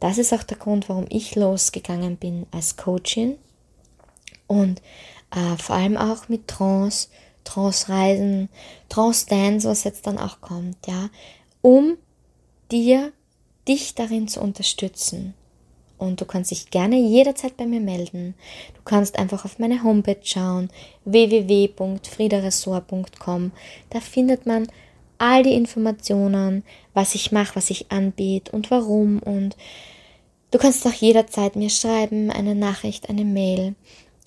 das 0.00 0.18
ist 0.18 0.34
auch 0.34 0.42
der 0.42 0.58
Grund, 0.58 0.88
warum 0.88 1.06
ich 1.08 1.36
losgegangen 1.36 2.16
bin 2.16 2.46
als 2.50 2.76
Coachin 2.76 3.38
und 4.48 4.82
äh, 5.30 5.56
vor 5.56 5.76
allem 5.76 5.96
auch 5.96 6.28
mit 6.28 6.48
Trance, 6.48 7.08
Trance-Reisen, 7.44 8.48
Trance-Dance, 8.88 9.68
was 9.68 9.84
jetzt 9.84 10.06
dann 10.08 10.18
auch 10.18 10.40
kommt, 10.40 10.76
ja, 10.88 11.08
um 11.60 11.96
dir, 12.72 13.12
dich 13.68 13.94
darin 13.94 14.26
zu 14.26 14.40
unterstützen. 14.40 15.34
Und 16.02 16.20
du 16.20 16.24
kannst 16.24 16.50
dich 16.50 16.70
gerne 16.70 16.98
jederzeit 16.98 17.56
bei 17.56 17.64
mir 17.64 17.78
melden. 17.78 18.34
Du 18.74 18.80
kannst 18.84 19.20
einfach 19.20 19.44
auf 19.44 19.60
meine 19.60 19.84
Homepage 19.84 20.18
schauen, 20.24 20.68
www.friederessort.com. 21.04 23.52
Da 23.90 24.00
findet 24.00 24.44
man 24.44 24.66
all 25.18 25.44
die 25.44 25.54
Informationen, 25.54 26.64
was 26.92 27.14
ich 27.14 27.30
mache, 27.30 27.54
was 27.54 27.70
ich 27.70 27.92
anbiete 27.92 28.50
und 28.50 28.72
warum. 28.72 29.20
Und 29.20 29.56
du 30.50 30.58
kannst 30.58 30.84
auch 30.88 30.92
jederzeit 30.92 31.54
mir 31.54 31.70
schreiben, 31.70 32.32
eine 32.32 32.56
Nachricht, 32.56 33.08
eine 33.08 33.24
Mail. 33.24 33.76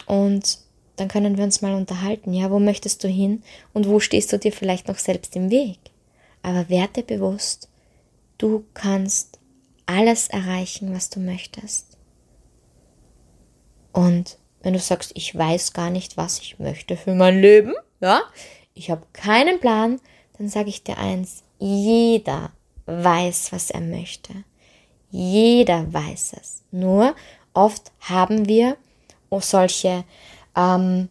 Und 0.05 0.59
dann 0.95 1.09
können 1.09 1.35
wir 1.35 1.43
uns 1.43 1.61
mal 1.61 1.73
unterhalten. 1.73 2.33
Ja, 2.33 2.51
wo 2.51 2.59
möchtest 2.59 3.03
du 3.03 3.09
hin 3.09 3.43
und 3.73 3.89
wo 3.89 3.99
stehst 3.99 4.31
du 4.31 4.39
dir 4.39 4.53
vielleicht 4.53 4.88
noch 4.88 4.97
selbst 4.97 5.35
im 5.35 5.51
Weg? 5.51 5.79
Aber 6.41 6.69
werde 6.69 7.03
bewusst, 7.03 7.67
du 8.38 8.63
kannst 8.73 9.39
alles 9.86 10.28
erreichen, 10.28 10.93
was 10.93 11.10
du 11.10 11.19
möchtest. 11.19 11.98
Und 13.91 14.38
wenn 14.62 14.74
du 14.74 14.80
sagst, 14.80 15.12
ich 15.15 15.36
weiß 15.36 15.74
gar 15.74 15.89
nicht, 15.89 16.17
was 16.17 16.39
ich 16.39 16.60
möchte 16.60 16.98
für 16.98 17.13
mein 17.13 17.39
Leben, 17.39 17.74
ja, 18.02 18.21
ich 18.74 18.89
habe 18.89 19.06
keinen 19.13 19.60
Plan, 19.60 20.02
dann 20.38 20.50
sage 20.50 20.69
ich 20.69 20.84
dir 20.84 20.98
eins, 20.98 21.43
jeder 21.60 22.52
weiß, 22.86 23.52
was 23.52 23.71
er 23.71 23.82
möchte. 23.82 24.34
Jeder 25.12 25.91
weiß 25.93 26.34
es. 26.41 26.63
Nur 26.71 27.15
oft 27.54 27.91
haben 28.02 28.48
wir 28.48 28.78
solche, 29.39 30.04
ähm, 30.56 31.10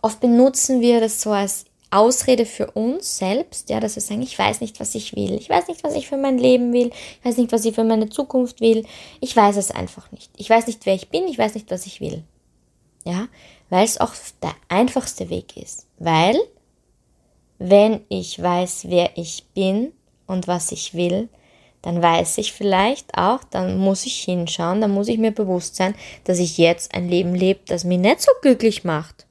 oft 0.00 0.20
benutzen 0.20 0.80
wir 0.80 1.00
das 1.00 1.20
so 1.20 1.32
als 1.32 1.66
Ausrede 1.96 2.46
für 2.46 2.70
uns 2.72 3.18
selbst, 3.18 3.70
ja, 3.70 3.80
dass 3.80 3.96
wir 3.96 4.02
sagen, 4.02 4.22
ich 4.22 4.38
weiß 4.38 4.60
nicht, 4.60 4.80
was 4.80 4.94
ich 4.94 5.16
will, 5.16 5.34
ich 5.34 5.48
weiß 5.48 5.68
nicht, 5.68 5.82
was 5.84 5.94
ich 5.94 6.08
für 6.08 6.16
mein 6.16 6.38
Leben 6.38 6.72
will, 6.72 6.90
ich 6.90 7.24
weiß 7.24 7.36
nicht, 7.36 7.52
was 7.52 7.64
ich 7.64 7.74
für 7.74 7.84
meine 7.84 8.08
Zukunft 8.08 8.60
will, 8.60 8.84
ich 9.20 9.36
weiß 9.36 9.56
es 9.56 9.70
einfach 9.70 10.10
nicht. 10.12 10.30
Ich 10.36 10.50
weiß 10.50 10.66
nicht, 10.66 10.86
wer 10.86 10.94
ich 10.94 11.08
bin, 11.08 11.26
ich 11.28 11.38
weiß 11.38 11.54
nicht, 11.54 11.70
was 11.70 11.86
ich 11.86 12.00
will. 12.00 12.24
Ja, 13.04 13.28
weil 13.70 13.84
es 13.84 14.00
auch 14.00 14.12
der 14.42 14.54
einfachste 14.68 15.30
Weg 15.30 15.56
ist. 15.56 15.86
Weil, 15.98 16.36
wenn 17.58 18.00
ich 18.08 18.40
weiß, 18.42 18.86
wer 18.88 19.16
ich 19.16 19.44
bin 19.54 19.92
und 20.26 20.48
was 20.48 20.72
ich 20.72 20.94
will, 20.94 21.28
dann 21.82 22.02
weiß 22.02 22.38
ich 22.38 22.52
vielleicht 22.52 23.16
auch, 23.16 23.44
dann 23.44 23.78
muss 23.78 24.06
ich 24.06 24.24
hinschauen, 24.24 24.80
dann 24.80 24.90
muss 24.90 25.06
ich 25.06 25.18
mir 25.18 25.30
bewusst 25.30 25.76
sein, 25.76 25.94
dass 26.24 26.40
ich 26.40 26.58
jetzt 26.58 26.92
ein 26.94 27.08
Leben 27.08 27.34
lebe, 27.34 27.60
das 27.66 27.84
mich 27.84 27.98
nicht 27.98 28.22
so 28.22 28.32
glücklich 28.42 28.82
macht. 28.82 29.26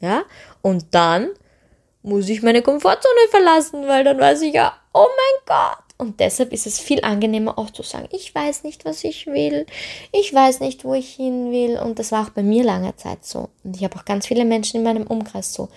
Ja, 0.00 0.22
und 0.64 0.86
dann 0.92 1.28
muss 2.02 2.30
ich 2.30 2.42
meine 2.42 2.62
Komfortzone 2.62 3.28
verlassen, 3.28 3.86
weil 3.86 4.02
dann 4.02 4.18
weiß 4.18 4.40
ich 4.40 4.54
ja, 4.54 4.72
oh 4.94 5.06
mein 5.06 5.44
Gott. 5.44 5.84
Und 5.98 6.20
deshalb 6.20 6.54
ist 6.54 6.66
es 6.66 6.80
viel 6.80 7.04
angenehmer 7.04 7.58
auch 7.58 7.68
zu 7.68 7.82
sagen, 7.82 8.08
ich 8.12 8.34
weiß 8.34 8.64
nicht, 8.64 8.86
was 8.86 9.04
ich 9.04 9.26
will, 9.26 9.66
ich 10.10 10.32
weiß 10.32 10.60
nicht, 10.60 10.86
wo 10.86 10.94
ich 10.94 11.14
hin 11.14 11.52
will. 11.52 11.78
Und 11.78 11.98
das 11.98 12.12
war 12.12 12.24
auch 12.24 12.30
bei 12.30 12.42
mir 12.42 12.64
lange 12.64 12.96
Zeit 12.96 13.26
so. 13.26 13.50
Und 13.62 13.76
ich 13.76 13.84
habe 13.84 13.94
auch 13.96 14.06
ganz 14.06 14.26
viele 14.26 14.46
Menschen 14.46 14.78
in 14.78 14.84
meinem 14.84 15.06
Umkreis 15.06 15.52
so, 15.52 15.68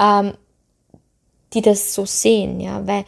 ähm, 0.00 0.32
die 1.52 1.60
das 1.60 1.92
so 1.92 2.06
sehen, 2.06 2.60
ja, 2.60 2.86
weil 2.86 3.04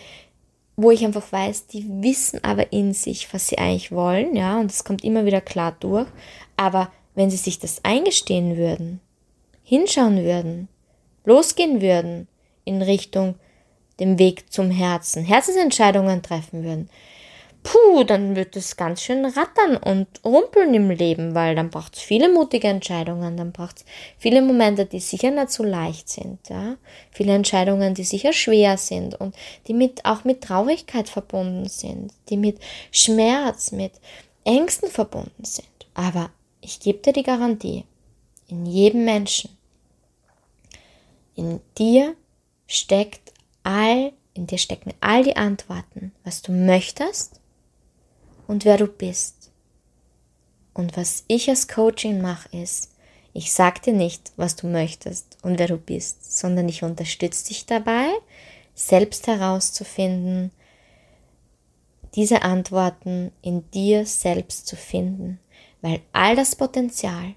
wo 0.77 0.91
ich 0.91 1.03
einfach 1.03 1.33
weiß, 1.33 1.69
die 1.69 1.87
wissen 2.03 2.45
aber 2.45 2.75
in 2.75 2.93
sich, 2.93 3.33
was 3.33 3.49
sie 3.49 3.57
eigentlich 3.57 3.91
wollen, 3.91 4.37
ja, 4.37 4.61
und 4.61 4.71
es 4.71 4.85
kommt 4.85 5.03
immer 5.03 5.25
wieder 5.25 5.41
klar 5.41 5.75
durch. 5.81 6.09
Aber 6.59 6.93
wenn 7.15 7.31
sie 7.31 7.39
sich 7.39 7.59
das 7.59 7.83
eingestehen 7.87 8.59
würden, 8.59 9.01
hinschauen 9.63 10.23
würden, 10.23 10.69
losgehen 11.27 11.83
würden 11.83 12.29
in 12.65 12.81
Richtung 12.81 13.35
dem 14.01 14.19
Weg 14.19 14.51
zum 14.53 14.71
Herzen, 14.71 15.25
Herzensentscheidungen 15.25 16.23
treffen 16.23 16.65
würden, 16.65 16.89
puh, 17.67 18.05
dann 18.05 18.37
wird 18.37 18.55
es 18.55 18.77
ganz 18.77 19.03
schön 19.03 19.25
rattern 19.25 19.77
und 19.77 20.07
rumpeln 20.25 20.73
im 20.75 20.91
Leben, 20.91 21.35
weil 21.35 21.57
dann 21.57 21.71
braucht 21.71 21.97
es 21.97 22.03
viele 22.03 22.33
mutige 22.33 22.69
Entscheidungen, 22.69 23.37
dann 23.37 23.53
braucht 23.53 23.79
es 23.79 23.85
viele 24.19 24.41
Momente, 24.41 24.87
die 24.87 25.01
sicher 25.01 25.33
nicht 25.33 25.51
so 25.51 25.65
leicht 25.65 26.09
sind, 26.09 26.39
ja, 26.49 26.77
viele 27.11 27.35
Entscheidungen, 27.35 27.95
die 27.95 28.05
sicher 28.05 28.33
schwer 28.33 28.79
sind 28.79 29.21
und 29.21 29.35
die 29.67 29.75
mit 29.75 30.05
auch 30.05 30.25
mit 30.25 30.43
Traurigkeit 30.43 31.09
verbunden 31.09 31.69
sind, 31.69 32.13
die 32.29 32.37
mit 32.37 32.61
Schmerz, 32.93 33.73
mit 33.73 33.93
Ängsten 34.45 34.89
verbunden 34.89 35.45
sind. 35.45 35.67
Aber 35.95 36.31
ich 36.61 36.79
gebe 36.79 36.99
dir 36.99 37.13
die 37.13 37.25
Garantie, 37.25 37.85
in 38.49 38.65
jedem 38.65 39.05
Menschen, 39.05 39.56
in 41.37 41.61
dir 41.79 42.17
steckt 42.67 43.33
all, 43.63 44.13
in 44.35 44.47
dir 44.47 44.59
stecken 44.59 44.93
all 45.01 45.23
die 45.23 45.37
Antworten, 45.37 46.13
was 46.25 46.43
du 46.43 46.51
möchtest 46.51 47.41
und 48.49 48.65
wer 48.65 48.79
du 48.79 48.87
bist. 48.87 49.51
Und 50.75 50.97
was 50.97 51.25
ich 51.29 51.49
als 51.49 51.69
Coaching 51.69 52.21
mache, 52.21 52.49
ist, 52.57 52.91
ich 53.33 53.53
sage 53.53 53.81
dir 53.81 53.93
nicht, 53.93 54.33
was 54.37 54.57
du 54.57 54.67
möchtest 54.67 55.39
und 55.43 55.59
wer 55.59 55.69
du 55.69 55.77
bist, 55.77 56.39
sondern 56.39 56.69
ich 56.69 56.83
unterstütze 56.83 57.49
dich 57.49 57.67
dabei, 57.67 58.09
selbst 58.75 59.27
herauszufinden, 59.27 60.51
diese 62.15 62.43
Antworten 62.43 63.31
in 63.43 63.71
dir 63.71 64.07
selbst 64.07 64.67
zu 64.67 64.77
finden, 64.77 65.39
weil 65.83 66.01
all 66.13 66.35
das 66.35 66.57
Potenzial, 66.57 67.35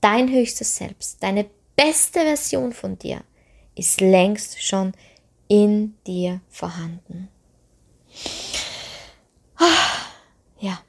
dein 0.00 0.30
höchstes 0.30 0.76
Selbst, 0.76 1.22
deine 1.22 1.46
beste 1.76 2.20
Version 2.20 2.72
von 2.72 2.98
dir 2.98 3.22
ist 3.74 4.00
längst 4.00 4.62
schon 4.62 4.92
in 5.48 5.94
dir 6.06 6.40
vorhanden. 6.48 7.28
Ja. 10.60 10.80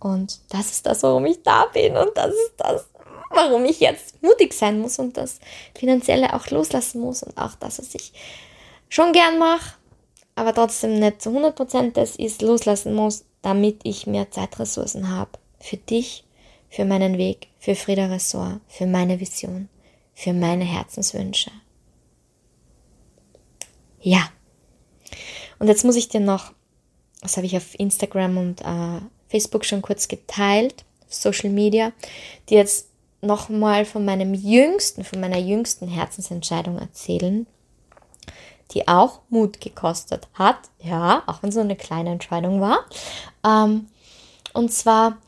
Und 0.00 0.40
das 0.50 0.70
ist 0.70 0.86
das, 0.86 1.02
warum 1.02 1.24
ich 1.26 1.42
da 1.42 1.66
bin. 1.66 1.96
Und 1.96 2.10
das 2.14 2.30
ist 2.30 2.54
das, 2.58 2.86
warum 3.30 3.64
ich 3.64 3.80
jetzt 3.80 4.22
mutig 4.22 4.52
sein 4.52 4.80
muss 4.80 4.98
und 4.98 5.16
das 5.16 5.38
Finanzielle 5.74 6.34
auch 6.34 6.48
loslassen 6.48 7.00
muss. 7.00 7.22
Und 7.22 7.38
auch 7.38 7.54
das, 7.54 7.78
was 7.78 7.94
ich 7.94 8.12
schon 8.88 9.12
gern 9.12 9.38
mache, 9.38 9.74
aber 10.34 10.52
trotzdem 10.52 10.98
nicht 10.98 11.22
zu 11.22 11.30
100% 11.30 11.92
das 11.92 12.16
ist, 12.16 12.42
loslassen 12.42 12.94
muss, 12.94 13.24
damit 13.42 13.80
ich 13.84 14.06
mehr 14.06 14.30
Zeitressourcen 14.30 15.10
habe. 15.10 15.30
Für 15.60 15.76
dich, 15.76 16.24
für 16.68 16.84
meinen 16.84 17.16
Weg, 17.16 17.48
für 17.58 17.74
Frieda 17.74 18.06
Ressort, 18.06 18.60
für 18.68 18.86
meine 18.86 19.20
Vision, 19.20 19.68
für 20.14 20.32
meine 20.32 20.64
Herzenswünsche. 20.64 21.50
Ja. 24.04 24.28
Und 25.58 25.68
jetzt 25.68 25.84
muss 25.84 25.96
ich 25.96 26.08
dir 26.08 26.20
noch 26.20 26.52
das 27.24 27.38
habe 27.38 27.46
ich 27.46 27.56
auf 27.56 27.78
Instagram 27.80 28.36
und 28.36 28.60
äh, 28.60 29.00
Facebook 29.28 29.64
schon 29.64 29.80
kurz 29.80 30.08
geteilt, 30.08 30.84
Social 31.08 31.48
Media, 31.48 31.92
die 32.48 32.54
jetzt 32.54 32.88
nochmal 33.22 33.86
von 33.86 34.04
meinem 34.04 34.34
jüngsten, 34.34 35.04
von 35.04 35.20
meiner 35.20 35.38
jüngsten 35.38 35.88
Herzensentscheidung 35.88 36.78
erzählen. 36.78 37.46
die 38.72 38.88
auch 38.88 39.20
Mut 39.28 39.60
gekostet 39.60 40.28
hat. 40.34 40.56
Ja, 40.82 41.22
auch 41.26 41.42
wenn 41.42 41.48
es 41.48 41.54
so 41.54 41.60
eine 41.60 41.76
kleine 41.76 42.10
Entscheidung 42.10 42.60
war. 42.60 42.80
Ähm, 43.44 43.86
und 44.52 44.72
zwar, 44.72 45.18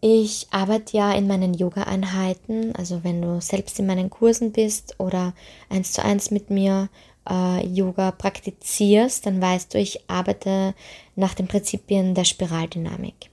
ich 0.00 0.46
arbeite 0.50 0.96
ja 0.96 1.12
in 1.12 1.26
meinen 1.26 1.54
Yoga-Einheiten, 1.54 2.74
also 2.76 3.04
wenn 3.04 3.22
du 3.22 3.40
selbst 3.40 3.78
in 3.78 3.86
meinen 3.86 4.10
Kursen 4.10 4.52
bist 4.52 4.94
oder 4.98 5.34
eins 5.68 5.92
zu 5.92 6.02
eins 6.02 6.30
mit 6.30 6.50
mir 6.50 6.88
äh, 7.28 7.66
Yoga 7.66 8.10
praktizierst, 8.10 9.26
dann 9.26 9.40
weißt 9.40 9.74
du, 9.74 9.78
ich 9.78 10.08
arbeite 10.08 10.74
nach 11.14 11.34
den 11.34 11.46
Prinzipien 11.46 12.14
der 12.14 12.24
Spiraldynamik. 12.24 13.30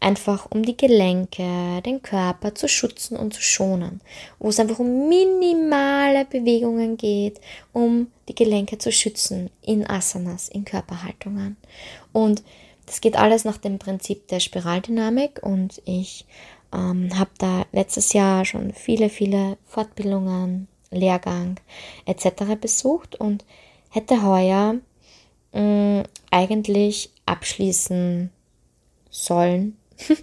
Einfach 0.00 0.50
um 0.50 0.64
die 0.64 0.76
Gelenke, 0.76 1.80
den 1.84 2.02
Körper 2.02 2.54
zu 2.54 2.68
schützen 2.68 3.16
und 3.16 3.34
zu 3.34 3.42
schonen. 3.42 4.00
Wo 4.38 4.48
es 4.48 4.58
einfach 4.58 4.80
um 4.80 5.08
minimale 5.08 6.24
Bewegungen 6.24 6.96
geht, 6.96 7.40
um 7.72 8.08
die 8.28 8.34
Gelenke 8.34 8.78
zu 8.78 8.90
schützen 8.90 9.50
in 9.62 9.88
Asanas, 9.88 10.48
in 10.48 10.64
Körperhaltungen. 10.64 11.56
Und 12.12 12.42
das 12.86 13.00
geht 13.00 13.16
alles 13.16 13.44
nach 13.44 13.58
dem 13.58 13.78
Prinzip 13.78 14.26
der 14.28 14.40
Spiraldynamik 14.40 15.40
und 15.44 15.80
ich 15.84 16.26
ähm, 16.72 17.16
habe 17.16 17.30
da 17.38 17.64
letztes 17.72 18.12
Jahr 18.12 18.44
schon 18.44 18.72
viele, 18.72 19.08
viele 19.08 19.58
Fortbildungen, 19.66 20.66
Lehrgang 20.90 21.56
etc. 22.06 22.56
besucht 22.60 23.16
und 23.16 23.44
hätte 23.90 24.22
heuer 24.24 24.76
mh, 25.52 25.60
mm, 25.60 26.02
eigentlich 26.30 27.10
abschließen 27.26 28.30
sollen, 29.10 29.76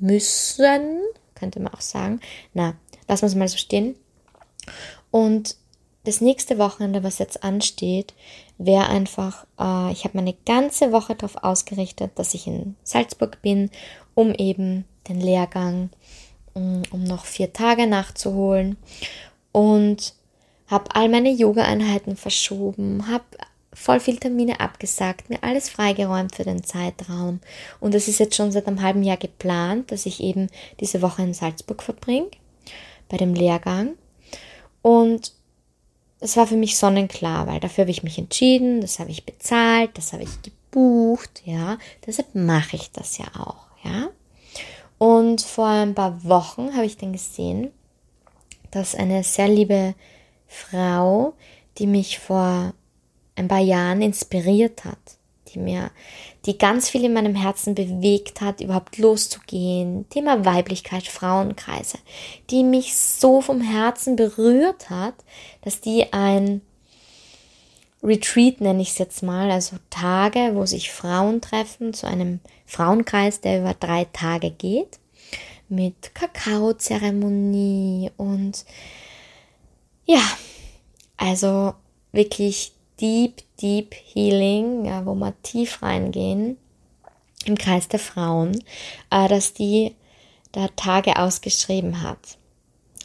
müssen, 0.00 1.00
könnte 1.34 1.60
man 1.60 1.72
auch 1.72 1.80
sagen. 1.80 2.20
Na, 2.54 2.74
lassen 3.06 3.22
wir 3.22 3.28
es 3.28 3.34
mal 3.34 3.48
so 3.48 3.56
stehen. 3.56 3.94
Und 5.10 5.56
das 6.04 6.20
nächste 6.20 6.58
Wochenende, 6.58 7.02
was 7.02 7.18
jetzt 7.18 7.42
ansteht, 7.42 8.14
wäre 8.58 8.88
einfach, 8.88 9.46
äh, 9.58 9.92
ich 9.92 10.04
habe 10.04 10.16
meine 10.16 10.34
ganze 10.46 10.92
Woche 10.92 11.14
darauf 11.14 11.36
ausgerichtet, 11.42 12.12
dass 12.16 12.34
ich 12.34 12.46
in 12.46 12.76
Salzburg 12.82 13.40
bin, 13.42 13.70
um 14.14 14.32
eben 14.34 14.84
den 15.08 15.20
Lehrgang, 15.20 15.90
um, 16.54 16.82
um 16.90 17.04
noch 17.04 17.24
vier 17.24 17.52
Tage 17.52 17.86
nachzuholen. 17.86 18.76
Und 19.52 20.14
habe 20.66 20.94
all 20.94 21.08
meine 21.08 21.30
Yoga-Einheiten 21.30 22.16
verschoben, 22.16 23.08
habe 23.08 23.24
voll 23.72 24.00
viel 24.00 24.18
Termine 24.18 24.60
abgesagt, 24.60 25.30
mir 25.30 25.42
alles 25.42 25.68
freigeräumt 25.68 26.34
für 26.34 26.44
den 26.44 26.64
Zeitraum. 26.64 27.40
Und 27.80 27.94
das 27.94 28.08
ist 28.08 28.18
jetzt 28.18 28.34
schon 28.34 28.52
seit 28.52 28.66
einem 28.66 28.82
halben 28.82 29.02
Jahr 29.02 29.16
geplant, 29.16 29.92
dass 29.92 30.06
ich 30.06 30.20
eben 30.20 30.48
diese 30.80 31.00
Woche 31.00 31.22
in 31.22 31.34
Salzburg 31.34 31.82
verbringe, 31.82 32.30
bei 33.08 33.16
dem 33.16 33.34
Lehrgang. 33.34 33.94
Und 34.82 35.32
es 36.20 36.36
war 36.36 36.46
für 36.46 36.56
mich 36.56 36.76
sonnenklar, 36.76 37.46
weil 37.46 37.60
dafür 37.60 37.82
habe 37.82 37.90
ich 37.90 38.02
mich 38.02 38.18
entschieden, 38.18 38.80
das 38.80 38.98
habe 38.98 39.10
ich 39.10 39.24
bezahlt, 39.24 39.96
das 39.96 40.12
habe 40.12 40.24
ich 40.24 40.42
gebucht, 40.42 41.42
ja. 41.44 41.78
Deshalb 42.06 42.34
mache 42.34 42.76
ich 42.76 42.90
das 42.90 43.18
ja 43.18 43.26
auch, 43.38 43.66
ja. 43.84 44.08
Und 44.98 45.42
vor 45.42 45.68
ein 45.68 45.94
paar 45.94 46.24
Wochen 46.24 46.74
habe 46.74 46.86
ich 46.86 46.96
dann 46.96 47.12
gesehen, 47.12 47.70
dass 48.70 48.94
eine 48.94 49.24
sehr 49.24 49.48
liebe 49.48 49.94
Frau, 50.46 51.34
die 51.78 51.86
mich 51.86 52.18
vor 52.18 52.72
ein 53.36 53.48
paar 53.48 53.60
Jahren 53.60 54.02
inspiriert 54.02 54.84
hat, 54.84 54.98
die 55.48 55.58
mir, 55.58 55.90
die 56.44 56.58
ganz 56.58 56.90
viel 56.90 57.04
in 57.04 57.12
meinem 57.12 57.34
Herzen 57.34 57.74
bewegt 57.74 58.40
hat, 58.40 58.60
überhaupt 58.60 58.98
loszugehen. 58.98 60.08
Thema 60.10 60.44
Weiblichkeit, 60.44 61.06
Frauenkreise, 61.06 61.98
die 62.50 62.64
mich 62.64 62.96
so 62.96 63.40
vom 63.40 63.60
Herzen 63.60 64.16
berührt 64.16 64.90
hat, 64.90 65.14
dass 65.62 65.80
die 65.80 66.12
ein 66.12 66.62
Retreat 68.02 68.60
nenne 68.60 68.82
ich 68.82 68.90
es 68.90 68.98
jetzt 68.98 69.22
mal, 69.22 69.50
also 69.50 69.76
Tage, 69.90 70.52
wo 70.54 70.66
sich 70.66 70.92
Frauen 70.92 71.40
treffen 71.40 71.92
zu 71.92 72.06
einem 72.06 72.40
Frauenkreis, 72.64 73.40
der 73.40 73.60
über 73.60 73.74
drei 73.74 74.06
Tage 74.12 74.50
geht, 74.50 75.00
mit 75.68 76.14
Kakaozeremonie 76.14 78.10
und 78.16 78.64
ja, 80.06 80.22
also 81.16 81.74
wirklich 82.12 82.72
Deep, 83.00 83.42
Deep 83.60 83.94
Healing, 83.94 84.86
ja, 84.86 85.04
wo 85.06 85.14
wir 85.14 85.34
tief 85.42 85.82
reingehen 85.82 86.56
im 87.44 87.56
Kreis 87.56 87.88
der 87.88 88.00
Frauen, 88.00 88.64
äh, 89.10 89.28
dass 89.28 89.52
die 89.52 89.94
da 90.52 90.68
Tage 90.68 91.16
ausgeschrieben 91.18 92.02
hat. 92.02 92.37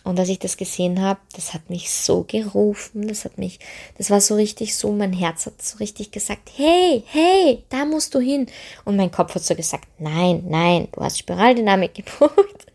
Und 0.04 0.20
als 0.20 0.30
ich 0.30 0.40
das 0.40 0.58
gesehen 0.58 1.02
habe, 1.02 1.20
das 1.34 1.54
hat 1.54 1.70
mich 1.70 1.90
so 1.92 2.26
gerufen, 2.28 3.08
das 3.08 3.24
hat 3.24 3.38
mich, 3.38 3.60
das 3.98 4.10
war 4.10 4.20
so 4.20 4.36
richtig 4.36 4.76
so, 4.76 4.92
mein 4.92 5.14
Herz 5.14 5.46
hat 5.46 5.62
so 5.62 5.78
richtig 5.78 6.12
gesagt, 6.12 6.50
hey, 6.56 7.04
hey, 7.08 7.64
da 7.70 7.86
musst 7.86 8.14
du 8.14 8.20
hin. 8.20 8.48
Und 8.84 8.98
mein 8.98 9.12
Kopf 9.12 9.34
hat 9.36 9.44
so 9.44 9.56
gesagt, 9.56 9.88
nein, 10.00 10.44
nein, 10.48 10.90
du 10.92 11.02
hast 11.02 11.20
Spiraldynamik 11.20 11.94
gebucht. 11.96 12.68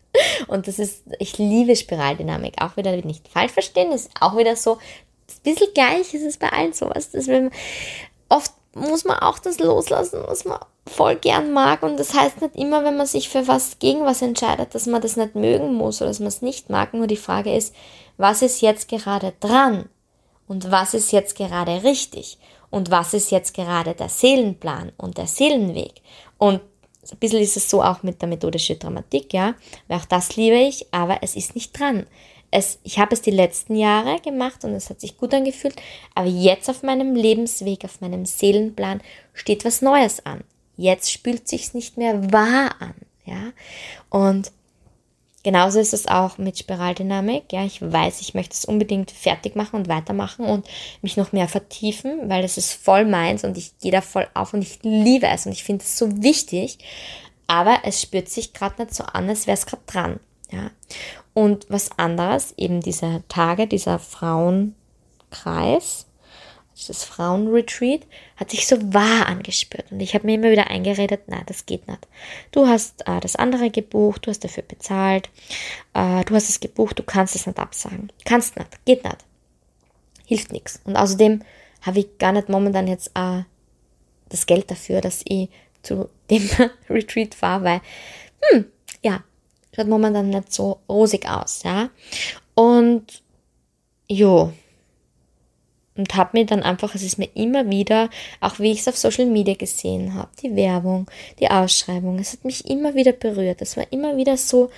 Und 0.47 0.67
das 0.67 0.79
ist, 0.79 1.03
ich 1.19 1.37
liebe 1.37 1.75
Spiraldynamik, 1.75 2.55
auch 2.61 2.77
wieder 2.77 2.95
nicht 2.97 3.27
falsch 3.27 3.51
verstehen, 3.51 3.91
ist 3.91 4.09
auch 4.19 4.35
wieder 4.35 4.55
so, 4.55 4.73
ein 4.75 5.43
bisschen 5.43 5.73
gleich 5.73 6.13
ist 6.13 6.25
es 6.25 6.37
bei 6.37 6.49
allen 6.49 6.73
sowas. 6.73 7.11
Dass 7.11 7.27
wenn, 7.27 7.51
oft 8.27 8.51
muss 8.73 9.05
man 9.05 9.19
auch 9.19 9.39
das 9.39 9.59
loslassen, 9.59 10.21
was 10.25 10.45
man 10.45 10.59
voll 10.89 11.15
gern 11.15 11.53
mag. 11.53 11.83
Und 11.83 11.97
das 11.97 12.13
heißt 12.13 12.41
nicht 12.41 12.55
immer, 12.55 12.83
wenn 12.83 12.97
man 12.97 13.07
sich 13.07 13.29
für 13.29 13.47
was 13.47 13.79
gegen 13.79 14.05
was 14.05 14.21
entscheidet, 14.21 14.75
dass 14.75 14.85
man 14.85 15.01
das 15.01 15.15
nicht 15.15 15.35
mögen 15.35 15.73
muss 15.75 16.01
oder 16.01 16.09
dass 16.09 16.19
man 16.19 16.27
es 16.27 16.41
nicht 16.41 16.69
mag. 16.69 16.93
Nur 16.93 17.07
die 17.07 17.17
Frage 17.17 17.55
ist, 17.55 17.73
was 18.17 18.41
ist 18.41 18.61
jetzt 18.61 18.89
gerade 18.89 19.33
dran? 19.39 19.87
Und 20.47 20.71
was 20.71 20.93
ist 20.93 21.11
jetzt 21.11 21.35
gerade 21.35 21.83
richtig? 21.83 22.37
Und 22.69 22.91
was 22.91 23.13
ist 23.13 23.31
jetzt 23.31 23.53
gerade 23.53 23.93
der 23.93 24.09
Seelenplan 24.09 24.91
und 24.97 25.17
der 25.17 25.27
Seelenweg? 25.27 26.01
Und 26.37 26.61
ein 27.11 27.17
bisschen 27.17 27.41
ist 27.41 27.57
es 27.57 27.69
so 27.69 27.81
auch 27.81 28.03
mit 28.03 28.21
der 28.21 28.29
methodischen 28.29 28.77
Dramatik, 28.77 29.33
ja, 29.33 29.55
weil 29.87 29.99
auch 29.99 30.05
das 30.05 30.35
liebe 30.35 30.57
ich, 30.57 30.85
aber 30.91 31.19
es 31.21 31.35
ist 31.35 31.55
nicht 31.55 31.79
dran 31.79 32.05
es, 32.51 32.79
ich 32.83 32.99
habe 32.99 33.13
es 33.13 33.21
die 33.21 33.31
letzten 33.31 33.75
Jahre 33.75 34.19
gemacht 34.19 34.63
und 34.63 34.73
es 34.73 34.89
hat 34.89 35.01
sich 35.01 35.17
gut 35.17 35.33
angefühlt, 35.33 35.75
aber 36.15 36.27
jetzt 36.27 36.69
auf 36.69 36.83
meinem 36.83 37.15
Lebensweg, 37.15 37.85
auf 37.85 38.01
meinem 38.01 38.25
Seelenplan 38.25 39.01
steht 39.33 39.65
was 39.65 39.81
Neues 39.81 40.25
an. 40.25 40.43
Jetzt 40.79 41.11
spült 41.11 41.47
sich's 41.49 41.73
nicht 41.73 41.97
mehr 41.97 42.31
wahr 42.31 42.73
an, 42.79 42.93
ja. 43.25 43.51
Und 44.09 44.53
genauso 45.43 45.77
ist 45.77 45.93
es 45.93 46.07
auch 46.07 46.37
mit 46.37 46.57
Spiraldynamik, 46.57 47.51
ja. 47.51 47.65
Ich 47.65 47.81
weiß, 47.81 48.21
ich 48.21 48.33
möchte 48.33 48.53
es 48.53 48.63
unbedingt 48.63 49.11
fertig 49.11 49.57
machen 49.57 49.75
und 49.75 49.89
weitermachen 49.89 50.45
und 50.45 50.65
mich 51.01 51.17
noch 51.17 51.33
mehr 51.33 51.49
vertiefen, 51.49 52.29
weil 52.29 52.45
es 52.45 52.57
ist 52.57 52.71
voll 52.71 53.03
meins 53.03 53.43
und 53.43 53.57
ich 53.57 53.77
gehe 53.79 53.91
da 53.91 53.99
voll 53.99 54.29
auf 54.33 54.53
und 54.53 54.61
ich 54.61 54.79
liebe 54.81 55.27
es 55.27 55.45
und 55.45 55.51
ich 55.51 55.65
finde 55.65 55.83
es 55.83 55.97
so 55.97 56.23
wichtig. 56.23 56.77
Aber 57.45 57.79
es 57.83 58.01
spürt 58.01 58.29
sich 58.29 58.53
gerade 58.53 58.81
nicht 58.81 58.95
so 58.95 59.03
an, 59.03 59.27
als 59.27 59.47
wäre 59.47 59.57
es 59.57 59.65
gerade 59.65 59.83
dran. 59.85 60.21
Ja. 60.49 60.71
Und 61.33 61.65
was 61.67 61.89
anderes, 61.97 62.53
eben 62.55 62.79
diese 62.79 63.21
Tage, 63.27 63.67
dieser 63.67 63.99
Frauenkreis, 63.99 66.05
das 66.87 67.03
Frauenretreat, 67.03 68.01
hat 68.35 68.51
sich 68.51 68.67
so 68.67 68.77
wahr 68.93 69.27
angespürt. 69.27 69.91
Und 69.91 69.99
ich 69.99 70.13
habe 70.13 70.25
mir 70.25 70.35
immer 70.35 70.51
wieder 70.51 70.67
eingeredet, 70.67 71.21
nein, 71.27 71.43
das 71.47 71.65
geht 71.65 71.87
nicht. 71.87 72.07
Du 72.51 72.67
hast 72.67 73.07
äh, 73.07 73.19
das 73.19 73.35
andere 73.35 73.69
gebucht, 73.69 74.25
du 74.25 74.29
hast 74.29 74.43
dafür 74.43 74.63
bezahlt, 74.63 75.29
äh, 75.93 76.23
du 76.25 76.35
hast 76.35 76.49
es 76.49 76.59
gebucht, 76.59 76.99
du 76.99 77.03
kannst 77.03 77.35
es 77.35 77.47
nicht 77.47 77.59
absagen. 77.59 78.11
Kannst 78.25 78.57
nicht, 78.57 78.85
geht 78.85 79.03
nicht. 79.03 79.17
Hilft 80.25 80.51
nichts. 80.51 80.79
Und 80.85 80.95
außerdem 80.95 81.41
habe 81.81 81.99
ich 81.99 82.17
gar 82.17 82.31
nicht 82.31 82.49
momentan 82.49 82.87
jetzt 82.87 83.11
äh, 83.15 83.43
das 84.29 84.45
Geld 84.45 84.69
dafür, 84.69 85.01
dass 85.01 85.21
ich 85.25 85.49
zu 85.81 86.09
dem 86.29 86.49
Retreat 86.89 87.33
fahre, 87.33 87.63
weil, 87.63 87.81
hm, 88.51 88.65
ja, 89.03 89.23
schaut 89.75 89.87
momentan 89.87 90.29
nicht 90.29 90.53
so 90.53 90.79
rosig 90.87 91.27
aus, 91.27 91.63
ja. 91.63 91.89
Und 92.55 93.23
jo. 94.07 94.53
Und 95.99 96.15
habe 96.15 96.39
mir 96.39 96.45
dann 96.45 96.63
einfach, 96.63 96.95
es 96.95 97.03
ist 97.03 97.17
mir 97.17 97.27
immer 97.33 97.69
wieder, 97.69 98.09
auch 98.39 98.57
wie 98.57 98.71
ich 98.71 98.79
es 98.79 98.87
auf 98.87 98.97
Social 98.97 99.25
Media 99.25 99.55
gesehen 99.55 100.13
habe, 100.13 100.29
die 100.41 100.55
Werbung, 100.55 101.11
die 101.39 101.51
Ausschreibung, 101.51 102.19
es 102.19 102.31
hat 102.31 102.45
mich 102.45 102.69
immer 102.69 102.95
wieder 102.95 103.11
berührt. 103.11 103.61
Es 103.61 103.75
war 103.75 103.83
immer 103.91 104.15
wieder 104.15 104.37
so, 104.37 104.69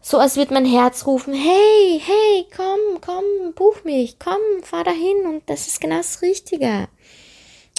so 0.00 0.18
als 0.18 0.36
würde 0.36 0.54
mein 0.54 0.64
Herz 0.64 1.04
rufen, 1.04 1.34
hey, 1.34 2.00
hey, 2.00 2.46
komm, 2.56 3.00
komm, 3.00 3.54
buch 3.56 3.82
mich, 3.82 4.20
komm, 4.20 4.38
fahr 4.62 4.84
dahin 4.84 5.26
und 5.26 5.42
das 5.46 5.66
ist 5.66 5.80
genau 5.80 5.96
das 5.96 6.22
Richtige. 6.22 6.86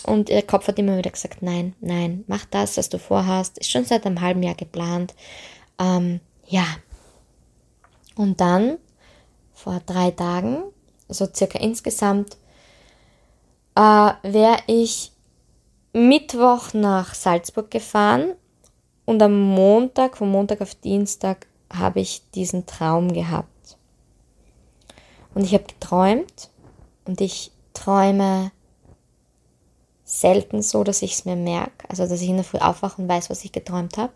Und 0.04 0.28
der 0.28 0.44
Kopf 0.44 0.68
hat 0.68 0.78
immer 0.78 0.98
wieder 0.98 1.12
gesagt, 1.12 1.42
nein, 1.42 1.74
nein, 1.80 2.26
mach 2.28 2.44
das, 2.44 2.76
was 2.76 2.90
du 2.90 3.00
vorhast. 3.00 3.60
Ist 3.60 3.72
schon 3.72 3.86
seit 3.86 4.06
einem 4.06 4.20
halben 4.20 4.44
Jahr 4.44 4.56
geplant. 4.56 5.16
Ähm, 5.80 6.20
ja. 6.46 6.66
Und 8.18 8.42
dann, 8.42 8.78
vor 9.54 9.82
drei 9.86 10.12
Tagen, 10.12 10.64
so 11.08 11.26
circa 11.34 11.60
insgesamt, 11.60 12.36
äh, 13.78 14.14
wäre 14.24 14.58
ich 14.66 15.12
Mittwoch 15.94 16.74
nach 16.74 17.14
Salzburg 17.14 17.70
gefahren 17.70 18.34
und 19.06 19.22
am 19.22 19.40
Montag, 19.40 20.18
von 20.18 20.32
Montag 20.32 20.62
auf 20.62 20.74
Dienstag, 20.74 21.46
habe 21.72 22.00
ich 22.00 22.24
diesen 22.32 22.66
Traum 22.66 23.14
gehabt. 23.14 23.78
Und 25.36 25.44
ich 25.44 25.54
habe 25.54 25.66
geträumt 25.66 26.50
und 27.06 27.22
ich 27.22 27.52
träume 27.76 28.52
selten 30.04 30.64
so, 30.64 30.84
dass 30.84 31.04
ich 31.04 31.14
es 31.14 31.26
mir 31.26 31.36
merke. 31.36 31.88
Also, 31.88 32.08
dass 32.08 32.22
ich 32.22 32.30
in 32.30 32.38
der 32.38 32.46
Früh 32.46 32.58
aufwache 32.58 33.00
und 33.00 33.08
weiß, 33.08 33.30
was 33.30 33.46
ich 33.46 33.52
geträumt 33.52 33.98
habe. 33.98 34.14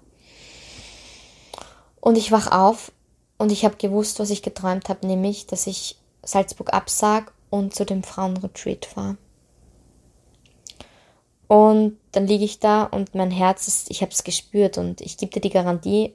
Und 1.99 2.17
ich 2.17 2.31
wach 2.31 2.51
auf 2.51 2.91
und 3.37 3.51
ich 3.51 3.63
habe 3.63 3.75
gewusst, 3.75 4.19
was 4.19 4.31
ich 4.31 4.41
geträumt 4.41 4.89
habe, 4.89 5.05
nämlich, 5.05 5.45
dass 5.45 5.67
ich 5.67 5.99
Salzburg 6.23 6.73
absag 6.73 7.31
und 7.51 7.75
zu 7.75 7.85
dem 7.85 8.01
Frauenretreat 8.01 8.85
fahre. 8.85 9.17
Und 11.51 11.97
dann 12.13 12.27
liege 12.27 12.45
ich 12.45 12.59
da 12.59 12.83
und 12.83 13.13
mein 13.13 13.29
Herz 13.29 13.67
ist, 13.67 13.91
ich 13.91 14.01
habe 14.01 14.13
es 14.13 14.23
gespürt 14.23 14.77
und 14.77 15.01
ich 15.01 15.17
gebe 15.17 15.33
dir 15.33 15.41
die 15.41 15.49
Garantie, 15.49 16.13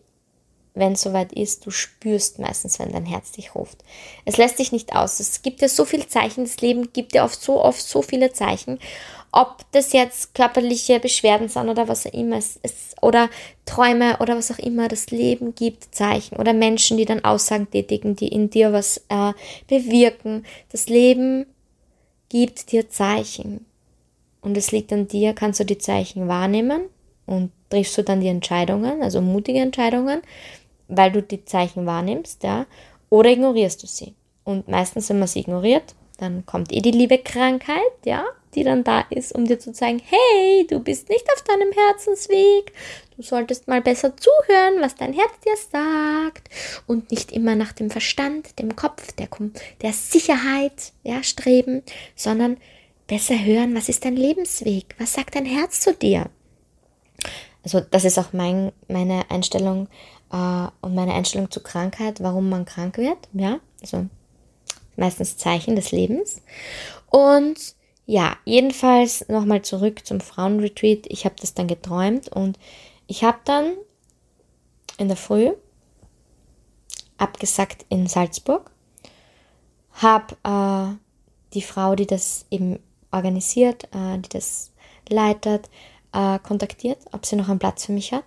wenn 0.73 0.95
es 0.95 1.03
soweit 1.03 1.31
ist, 1.35 1.67
du 1.67 1.71
spürst 1.71 2.39
meistens, 2.39 2.79
wenn 2.79 2.91
dein 2.91 3.05
Herz 3.05 3.33
dich 3.33 3.55
ruft. 3.55 3.85
Es 4.25 4.39
lässt 4.39 4.57
sich 4.57 4.73
nicht 4.73 4.97
aus. 4.97 5.21
Es 5.21 5.43
gibt 5.43 5.61
ja 5.61 5.69
so 5.69 5.85
viele 5.85 6.09
Zeichen, 6.09 6.45
das 6.45 6.63
Leben 6.63 6.91
gibt 6.91 7.13
ja 7.13 7.23
oft 7.23 7.39
so 7.39 7.63
oft 7.63 7.83
so 7.83 8.01
viele 8.01 8.33
Zeichen. 8.33 8.79
Ob 9.31 9.67
das 9.73 9.93
jetzt 9.93 10.35
körperliche 10.35 11.01
Beschwerden 11.01 11.51
sind 11.51 11.69
oder 11.69 11.87
was 11.87 12.07
auch 12.07 12.15
immer 12.15 12.39
es 12.39 12.57
ist, 12.63 12.97
oder 13.03 13.29
Träume 13.67 14.17
oder 14.21 14.39
was 14.39 14.51
auch 14.51 14.59
immer, 14.59 14.89
das 14.89 15.11
Leben 15.11 15.55
gibt 15.55 15.95
Zeichen 15.95 16.37
oder 16.37 16.55
Menschen, 16.55 16.97
die 16.97 17.05
dann 17.05 17.27
Aussagen 17.27 17.71
tätigen, 17.71 18.17
die 18.17 18.29
in 18.29 18.49
dir 18.49 18.73
was 18.73 19.05
äh, 19.11 19.35
bewirken. 19.69 20.47
Das 20.73 20.89
Leben 20.89 21.45
gibt 22.31 22.73
dir 22.73 22.89
Zeichen. 22.89 23.67
Und 24.41 24.57
es 24.57 24.73
liegt 24.73 24.93
an 24.93 25.09
dir, 25.09 25.33
kannst 25.33 25.61
du 25.61 25.65
die 25.65 25.79
Zeichen 25.79 26.29
wahrnehmen 26.29 26.83
und 27.27 27.51
triffst 27.71 27.99
du 27.99 28.03
dann 28.03 28.21
die 28.21 28.29
Entscheidungen, 28.29 29.03
also 29.03 29.21
mutige 29.21 29.59
Entscheidungen, 29.59 30.23
weil 30.89 31.11
du 31.11 31.23
die 31.23 31.45
Zeichen 31.45 31.87
wahrnimmst, 31.87 32.43
ja, 32.45 32.67
oder 33.11 33.31
ignorierst 33.31 33.83
du 33.83 33.87
sie. 33.87 34.15
Und 34.45 34.69
meistens, 34.69 35.09
wenn 35.09 35.19
man 35.19 35.29
sie 35.29 35.41
ignoriert, 35.41 35.95
dann 36.19 36.47
kommt 36.47 36.73
eh 36.73 36.81
die 36.81 36.93
liebe 36.93 37.19
Krankheit, 37.19 37.81
ja, 38.05 38.25
die 38.55 38.65
dann 38.65 38.85
da 38.85 39.01
ist, 39.11 39.35
um 39.35 39.45
dir 39.45 39.59
zu 39.59 39.73
zeigen, 39.73 40.01
hey, 40.05 40.67
du 40.67 40.81
bist 40.81 41.09
nicht 41.11 41.27
auf 41.35 41.43
deinem 41.43 41.73
Herzensweg. 41.73 42.73
Du 43.17 43.23
solltest 43.23 43.69
mal 43.69 43.83
besser 43.83 44.15
zuhören, 44.17 44.81
was 44.81 44.95
dein 44.95 45.13
Herz 45.13 45.33
dir 45.45 45.57
sagt 45.57 46.49
und 46.87 47.11
nicht 47.11 47.33
immer 47.33 47.55
nach 47.55 47.73
dem 47.73 47.91
Verstand, 47.91 48.59
dem 48.59 48.75
Kopf, 48.75 49.13
der, 49.13 49.29
der 49.83 49.93
Sicherheit, 49.93 50.93
ja, 51.03 51.23
streben, 51.23 51.83
sondern 52.15 52.57
besser 53.07 53.43
hören, 53.45 53.75
was 53.75 53.89
ist 53.89 54.05
dein 54.05 54.17
Lebensweg? 54.17 54.95
Was 54.99 55.15
sagt 55.15 55.35
dein 55.35 55.47
Herz 55.47 55.81
zu 55.81 55.95
dir? 55.95 56.31
Also 57.63 57.81
das 57.81 58.05
ist 58.05 58.19
auch 58.19 58.33
mein, 58.33 58.73
meine 58.89 59.31
Einstellung 59.31 59.89
äh, 60.33 60.69
und 60.81 60.95
meine 60.95 61.15
Einstellung 61.15 61.51
zu 61.51 61.63
Krankheit, 61.63 62.23
warum 62.23 62.49
man 62.49 62.65
krank 62.65 62.99
wird. 62.99 63.19
Ja, 63.33 63.61
also 63.81 64.07
meistens 64.97 65.37
Zeichen 65.37 65.77
des 65.77 65.93
Lebens. 65.93 66.43
Und 67.11 67.75
ja, 68.07 68.37
jedenfalls 68.45 69.29
nochmal 69.29 69.63
zurück 69.63 70.07
zum 70.07 70.21
Frauenretreat. 70.21 71.07
Ich 71.09 71.25
habe 71.25 71.35
das 71.41 71.55
dann 71.55 71.67
geträumt 71.67 72.29
und 72.29 72.59
ich 73.09 73.25
habe 73.25 73.39
dann 73.45 73.73
in 74.99 75.09
der 75.09 75.17
Früh 75.17 75.51
abgesagt 77.19 77.85
in 77.89 78.07
Salzburg, 78.07 78.71
habe 79.93 80.37
äh, 80.45 80.97
die 81.55 81.63
Frau, 81.63 81.97
die 81.97 82.07
das 82.07 82.47
eben 82.51 82.79
organisiert, 83.17 83.85
äh, 83.95 84.19
die 84.19 84.29
das 84.29 84.71
leitet, 85.09 85.69
äh, 86.13 86.39
kontaktiert, 86.39 86.99
ob 87.13 87.27
sie 87.27 87.37
noch 87.37 87.49
einen 87.49 87.59
Platz 87.59 87.87
für 87.87 87.93
mich 87.93 88.13
hat. 88.13 88.25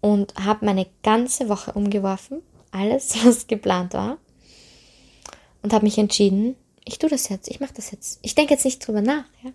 Und 0.00 0.34
habe 0.36 0.64
meine 0.64 0.86
ganze 1.02 1.48
Woche 1.48 1.72
umgeworfen, 1.72 2.42
alles, 2.70 3.16
was 3.24 3.46
geplant 3.46 3.94
war. 3.94 4.18
Und 5.62 5.72
habe 5.72 5.84
mich 5.84 5.98
entschieden, 5.98 6.54
ich 6.84 6.98
tue 6.98 7.10
das 7.10 7.28
jetzt, 7.28 7.48
ich 7.48 7.60
mache 7.60 7.74
das 7.74 7.90
jetzt. 7.90 8.20
Ich 8.22 8.34
denke 8.34 8.54
jetzt 8.54 8.64
nicht 8.64 8.86
drüber 8.86 9.02
nach, 9.02 9.24
ja? 9.42 9.50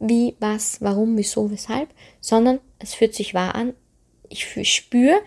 wie, 0.00 0.34
was, 0.40 0.80
warum, 0.80 1.16
wieso, 1.16 1.50
weshalb, 1.50 1.88
sondern 2.20 2.60
es 2.78 2.94
fühlt 2.94 3.14
sich 3.14 3.34
wahr 3.34 3.54
an. 3.54 3.74
Ich 4.28 4.44
spüre, 4.68 5.20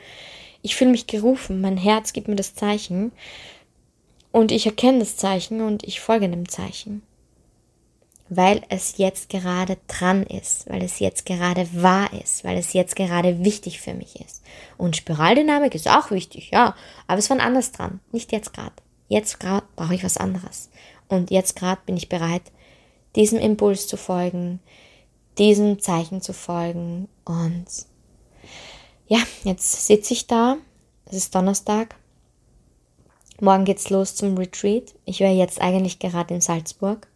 ich 0.62 0.76
fühle 0.76 0.92
mich 0.92 1.08
gerufen, 1.08 1.62
mein 1.62 1.78
Herz 1.78 2.12
gibt 2.12 2.28
mir 2.28 2.36
das 2.36 2.56
Zeichen 2.56 3.14
und 4.34 4.52
ich 4.52 4.66
erkenne 4.66 5.00
das 5.00 5.16
Zeichen 5.16 5.62
und 5.62 5.84
ich 5.84 6.02
folge 6.02 6.28
dem 6.28 6.50
Zeichen 6.50 7.02
weil 8.30 8.62
es 8.70 8.98
jetzt 8.98 9.30
gerade 9.30 9.78
dran 9.88 10.24
ist, 10.24 10.70
weil 10.70 10.84
es 10.84 11.00
jetzt 11.00 11.26
gerade 11.26 11.68
wahr 11.72 12.12
ist, 12.14 12.44
weil 12.44 12.58
es 12.58 12.74
jetzt 12.74 12.96
gerade 12.96 13.44
wichtig 13.44 13.80
für 13.80 13.94
mich 13.94 14.20
ist. 14.20 14.44
Und 14.78 14.96
Spiraldynamik 14.96 15.76
ist 15.76 15.88
auch 15.88 16.12
wichtig, 16.12 16.52
ja, 16.52 16.76
aber 17.08 17.20
es 17.20 17.30
war 17.30 17.40
anders 17.40 17.72
dran, 17.72 18.00
nicht 18.12 18.32
jetzt 18.32 18.54
gerade. 18.54 18.74
Jetzt 19.08 19.40
gerade 19.40 19.66
brauche 19.76 19.96
ich 19.96 20.04
was 20.04 20.18
anderes. 20.18 20.70
Und 21.08 21.32
jetzt 21.32 21.56
gerade 21.56 21.82
bin 21.86 21.96
ich 21.96 22.10
bereit, 22.10 22.42
diesem 23.16 23.40
Impuls 23.40 23.88
zu 23.88 23.96
folgen, 23.96 24.60
diesem 25.38 25.80
Zeichen 25.80 26.22
zu 26.22 26.34
folgen. 26.34 27.08
Und 27.24 27.66
ja, 29.08 29.20
jetzt 29.44 29.88
sitze 29.88 30.14
ich 30.14 30.28
da. 30.28 30.58
Es 31.06 31.16
ist 31.16 31.34
Donnerstag. 31.34 31.96
Morgen 33.40 33.66
geht's 33.66 33.90
los 33.90 34.16
zum 34.16 34.38
Retreat. 34.38 34.94
Ich 35.06 35.20
wäre 35.20 35.34
jetzt 35.34 35.62
eigentlich 35.62 36.00
gerade 36.00 36.34
in 36.34 36.42
Salzburg. 36.42 37.08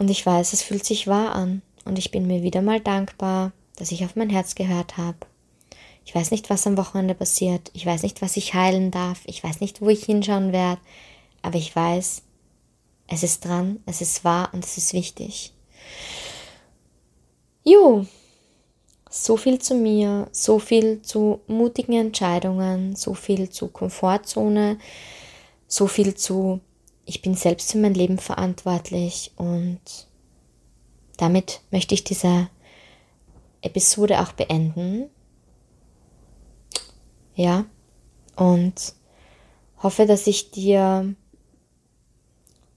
Und 0.00 0.08
ich 0.08 0.24
weiß, 0.24 0.54
es 0.54 0.62
fühlt 0.62 0.86
sich 0.86 1.08
wahr 1.08 1.34
an. 1.34 1.60
Und 1.84 1.98
ich 1.98 2.10
bin 2.10 2.26
mir 2.26 2.42
wieder 2.42 2.62
mal 2.62 2.80
dankbar, 2.80 3.52
dass 3.76 3.92
ich 3.92 4.02
auf 4.02 4.16
mein 4.16 4.30
Herz 4.30 4.54
gehört 4.54 4.96
habe. 4.96 5.18
Ich 6.06 6.14
weiß 6.14 6.30
nicht, 6.30 6.48
was 6.48 6.66
am 6.66 6.78
Wochenende 6.78 7.14
passiert. 7.14 7.70
Ich 7.74 7.84
weiß 7.84 8.02
nicht, 8.02 8.22
was 8.22 8.38
ich 8.38 8.54
heilen 8.54 8.90
darf. 8.90 9.20
Ich 9.26 9.44
weiß 9.44 9.60
nicht, 9.60 9.82
wo 9.82 9.90
ich 9.90 10.02
hinschauen 10.02 10.52
werde. 10.52 10.80
Aber 11.42 11.58
ich 11.58 11.76
weiß, 11.76 12.22
es 13.08 13.22
ist 13.22 13.44
dran, 13.44 13.80
es 13.84 14.00
ist 14.00 14.24
wahr 14.24 14.48
und 14.54 14.64
es 14.64 14.78
ist 14.78 14.94
wichtig. 14.94 15.52
Jo, 17.62 18.06
so 19.10 19.36
viel 19.36 19.58
zu 19.58 19.74
mir, 19.74 20.28
so 20.32 20.58
viel 20.58 21.02
zu 21.02 21.40
mutigen 21.46 21.92
Entscheidungen, 21.92 22.96
so 22.96 23.12
viel 23.12 23.50
zu 23.50 23.68
Komfortzone, 23.68 24.78
so 25.68 25.86
viel 25.86 26.14
zu 26.14 26.60
ich 27.10 27.22
bin 27.22 27.34
selbst 27.34 27.72
für 27.72 27.78
mein 27.78 27.94
Leben 27.94 28.18
verantwortlich 28.18 29.32
und 29.34 29.80
damit 31.16 31.60
möchte 31.72 31.92
ich 31.92 32.04
diese 32.04 32.48
Episode 33.62 34.20
auch 34.20 34.30
beenden. 34.30 35.10
Ja, 37.34 37.64
und 38.36 38.94
hoffe, 39.82 40.06
dass 40.06 40.28
ich 40.28 40.52
dir 40.52 41.16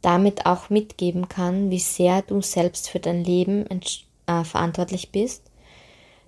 damit 0.01 0.47
auch 0.47 0.71
mitgeben 0.71 1.29
kann, 1.29 1.69
wie 1.69 1.79
sehr 1.79 2.23
du 2.23 2.41
selbst 2.41 2.89
für 2.89 2.99
dein 2.99 3.23
Leben 3.23 3.67
äh, 3.67 4.43
verantwortlich 4.43 5.11
bist, 5.11 5.43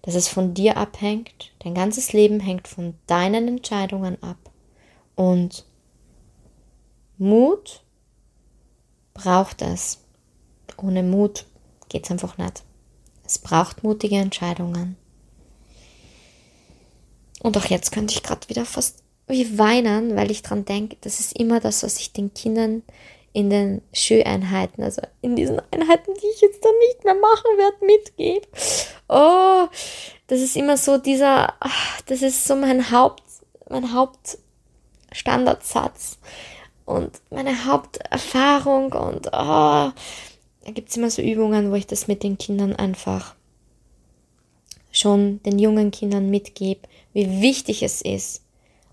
dass 0.03 0.13
es 0.13 0.27
von 0.27 0.53
dir 0.53 0.77
abhängt, 0.77 1.53
dein 1.57 1.73
ganzes 1.73 2.13
Leben 2.13 2.39
hängt 2.39 2.67
von 2.67 2.93
deinen 3.07 3.47
Entscheidungen 3.47 4.21
ab 4.21 4.37
und 5.15 5.65
Mut 7.17 7.81
braucht 9.15 9.63
es. 9.63 9.97
Ohne 10.77 11.01
Mut 11.01 11.45
geht 11.89 12.05
es 12.05 12.11
einfach 12.11 12.37
nicht. 12.37 12.61
Es 13.25 13.39
braucht 13.39 13.83
mutige 13.83 14.17
Entscheidungen. 14.17 14.97
Und 17.41 17.57
auch 17.57 17.65
jetzt 17.65 17.91
könnte 17.91 18.13
ich 18.13 18.21
gerade 18.21 18.47
wieder 18.49 18.65
fast 18.65 19.01
wie 19.27 19.57
weinen, 19.57 20.15
weil 20.15 20.29
ich 20.29 20.43
dran 20.43 20.65
denke, 20.65 20.97
das 21.01 21.19
ist 21.19 21.35
immer 21.37 21.59
das, 21.59 21.81
was 21.81 21.99
ich 21.99 22.13
den 22.13 22.35
Kindern 22.35 22.83
in 23.33 23.49
den 23.49 23.81
Schuleinheiten, 23.91 24.83
also 24.83 25.01
in 25.21 25.35
diesen 25.35 25.59
Einheiten, 25.71 26.13
die 26.13 26.27
ich 26.33 26.41
jetzt 26.41 26.63
dann 26.63 26.77
nicht 26.87 27.03
mehr 27.03 27.15
machen 27.15 27.57
werde, 27.57 27.85
mitgebe. 27.85 28.47
Oh, 29.09 29.67
das 30.27 30.39
ist 30.39 30.55
immer 30.55 30.77
so 30.77 30.97
dieser, 30.97 31.53
das 32.05 32.21
ist 32.21 32.47
so 32.47 32.55
mein 32.55 32.91
Haupt, 32.91 33.23
mein 33.69 33.93
Hauptstandardsatz 33.93 36.17
und 36.85 37.19
meine 37.29 37.65
Haupterfahrung 37.65 38.93
und 38.93 39.27
oh, 39.27 39.91
da 40.65 40.71
gibt 40.73 40.89
es 40.89 40.97
immer 40.97 41.09
so 41.09 41.21
Übungen, 41.21 41.71
wo 41.71 41.75
ich 41.75 41.87
das 41.87 42.07
mit 42.07 42.23
den 42.23 42.37
Kindern 42.37 42.75
einfach 42.75 43.35
schon 44.91 45.41
den 45.43 45.59
jungen 45.59 45.91
Kindern 45.91 46.29
mitgebe, 46.29 46.87
wie 47.13 47.41
wichtig 47.41 47.83
es 47.83 48.01
ist, 48.01 48.41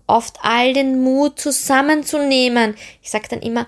oft 0.07 0.37
all 0.41 0.73
den 0.73 1.01
Mut 1.01 1.39
zusammenzunehmen. 1.39 2.75
Ich 3.01 3.09
sage 3.09 3.27
dann 3.29 3.41
immer, 3.41 3.65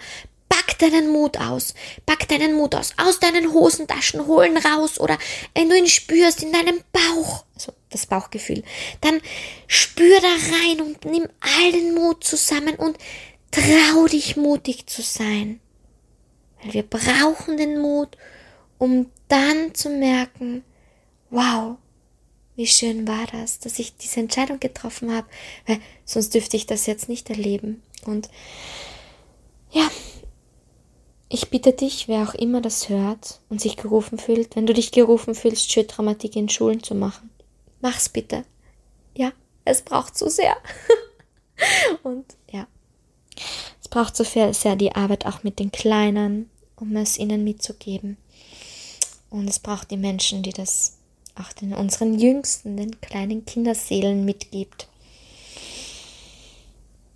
pack 0.50 0.78
deinen 0.80 1.12
Mut 1.12 1.38
aus, 1.40 1.74
pack 2.06 2.28
deinen 2.28 2.56
Mut 2.56 2.76
aus, 2.76 2.94
aus 2.98 3.20
deinen 3.20 3.54
Hosentaschen 3.54 4.28
holen 4.28 4.58
raus 4.58 5.00
oder 5.00 5.18
wenn 5.54 5.70
du 5.70 5.78
ihn 5.78 5.88
spürst 5.88 6.44
in 6.44 6.52
deinem 6.52 6.82
Bauch, 6.92 7.46
also 7.56 7.74
das 7.90 8.06
Bauchgefühl, 8.06 8.64
dann 9.02 9.22
spür 9.68 10.20
da 10.22 10.28
rein 10.28 10.82
und 10.82 11.06
nimm 11.06 11.28
all 11.40 11.72
den 11.72 11.96
Mut 11.96 12.24
zusammen 12.24 12.76
und 12.76 12.98
Trau 13.56 14.08
dich 14.08 14.36
mutig 14.36 14.86
zu 14.88 15.02
sein. 15.02 15.62
Weil 16.62 16.74
wir 16.74 16.84
brauchen 16.84 17.56
den 17.56 17.80
Mut, 17.80 18.18
um 18.78 19.10
dann 19.30 19.74
zu 19.74 19.90
merken, 19.90 20.66
wow, 21.30 21.78
wie 22.58 22.68
schön 22.68 23.08
war 23.08 23.26
das, 23.32 23.60
dass 23.60 23.80
ich 23.80 23.96
diese 23.96 24.20
Entscheidung 24.20 24.60
getroffen 24.60 25.14
habe, 25.14 25.28
weil 25.68 25.80
sonst 26.04 26.34
dürfte 26.34 26.58
ich 26.58 26.66
das 26.66 26.86
jetzt 26.86 27.08
nicht 27.08 27.30
erleben. 27.30 27.82
Und 28.06 28.30
ja, 29.72 29.90
ich 31.30 31.50
bitte 31.50 31.72
dich, 31.72 32.10
wer 32.10 32.24
auch 32.24 32.34
immer 32.34 32.60
das 32.62 32.90
hört 32.90 33.40
und 33.50 33.62
sich 33.62 33.78
gerufen 33.78 34.18
fühlt, 34.18 34.56
wenn 34.58 34.68
du 34.68 34.74
dich 34.74 34.92
gerufen 34.92 35.34
fühlst, 35.34 35.72
Schildtraumatik 35.72 36.36
in 36.36 36.50
Schulen 36.50 36.84
zu 36.84 36.94
machen, 36.94 37.30
mach's 37.80 38.10
bitte. 38.10 38.44
Ja, 39.16 39.32
es 39.64 39.82
braucht 39.82 40.18
so 40.18 40.28
sehr. 40.28 40.58
und 42.04 42.26
ja, 42.52 42.68
braucht 43.96 44.18
so 44.18 44.26
sehr 44.26 44.76
die 44.76 44.94
Arbeit 44.94 45.26
auch 45.26 45.44
mit 45.44 45.58
den 45.58 45.72
Kleinen, 45.72 46.50
um 46.76 46.98
es 46.98 47.18
ihnen 47.18 47.46
mitzugeben. 47.46 48.18
Und 49.30 49.48
es 49.48 49.60
braucht 49.60 49.90
die 49.90 49.96
Menschen, 49.96 50.44
die 50.44 50.52
das 50.52 50.98
auch 51.34 51.54
den 51.54 51.74
unseren 51.74 52.20
Jüngsten, 52.20 52.76
den 52.76 53.00
kleinen 53.00 53.46
Kinderseelen 53.46 54.26
mitgibt. 54.26 54.90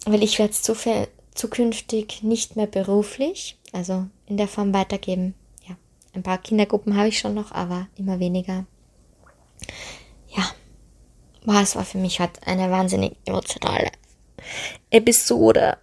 Weil 0.06 0.24
ich 0.24 0.40
werde 0.40 0.54
es 0.54 0.62
zukünftig 1.36 2.24
nicht 2.24 2.56
mehr 2.56 2.68
beruflich, 2.68 3.58
also 3.74 4.06
in 4.26 4.38
der 4.38 4.48
Form 4.48 4.74
weitergeben. 4.74 5.36
Ja, 5.68 5.76
ein 6.14 6.24
paar 6.24 6.38
Kindergruppen 6.38 6.96
habe 6.96 7.10
ich 7.10 7.20
schon 7.20 7.34
noch, 7.34 7.52
aber 7.52 7.90
immer 7.98 8.22
weniger. 8.22 8.66
Ja, 10.30 10.50
wow, 11.44 11.62
es 11.62 11.76
war 11.76 11.84
für 11.84 11.98
mich 11.98 12.22
heute 12.22 12.42
eine 12.48 12.72
wahnsinnig 12.72 13.18
emotionale 13.26 13.92
Episode. 14.90 15.78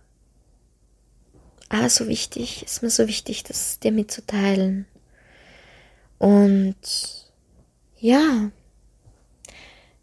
Aber 1.69 1.91
so 1.91 2.09
wichtig, 2.09 2.63
ist 2.63 2.83
mir 2.83 2.91
so 2.91 3.09
wichtig, 3.09 3.43
das 3.45 3.79
dir 3.81 3.93
mitzuteilen. 3.93 4.87
Und 6.19 6.77
ja, 7.99 8.51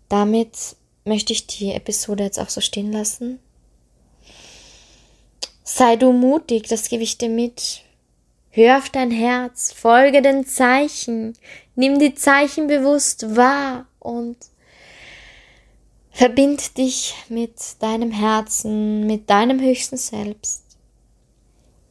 damit 0.09 0.75
möchte 1.05 1.33
ich 1.33 1.47
die 1.47 1.71
Episode 1.71 2.23
jetzt 2.23 2.39
auch 2.39 2.49
so 2.49 2.61
stehen 2.61 2.91
lassen. 2.91 3.39
Sei 5.63 5.95
du 5.95 6.11
mutig, 6.11 6.67
das 6.67 6.89
gebe 6.89 7.03
ich 7.03 7.17
dir 7.17 7.29
mit. 7.29 7.81
Hör 8.49 8.77
auf 8.77 8.89
dein 8.89 9.09
Herz, 9.09 9.71
folge 9.71 10.21
den 10.21 10.45
Zeichen, 10.45 11.35
nimm 11.75 11.97
die 11.97 12.13
Zeichen 12.13 12.67
bewusst 12.67 13.35
wahr 13.35 13.87
und 13.99 14.37
verbind 16.11 16.77
dich 16.77 17.15
mit 17.29 17.55
deinem 17.79 18.11
Herzen, 18.11 19.07
mit 19.07 19.29
deinem 19.29 19.59
höchsten 19.59 19.97
Selbst. 19.97 20.62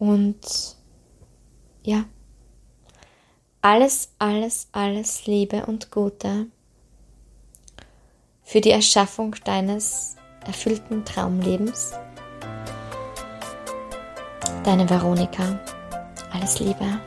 Und 0.03 0.41
ja, 1.85 2.07
alles, 3.61 4.11
alles, 4.19 4.67
alles 4.73 5.29
Liebe 5.29 5.65
und 5.67 5.93
Gute 5.93 6.47
für 8.43 8.61
die 8.61 8.73
Erschaffung 8.73 9.37
deines 9.45 10.17
erfüllten 10.45 11.05
Traumlebens. 11.05 11.93
Deine 14.65 14.91
Veronika. 14.91 15.61
Alles 16.33 16.59
Liebe. 16.59 16.99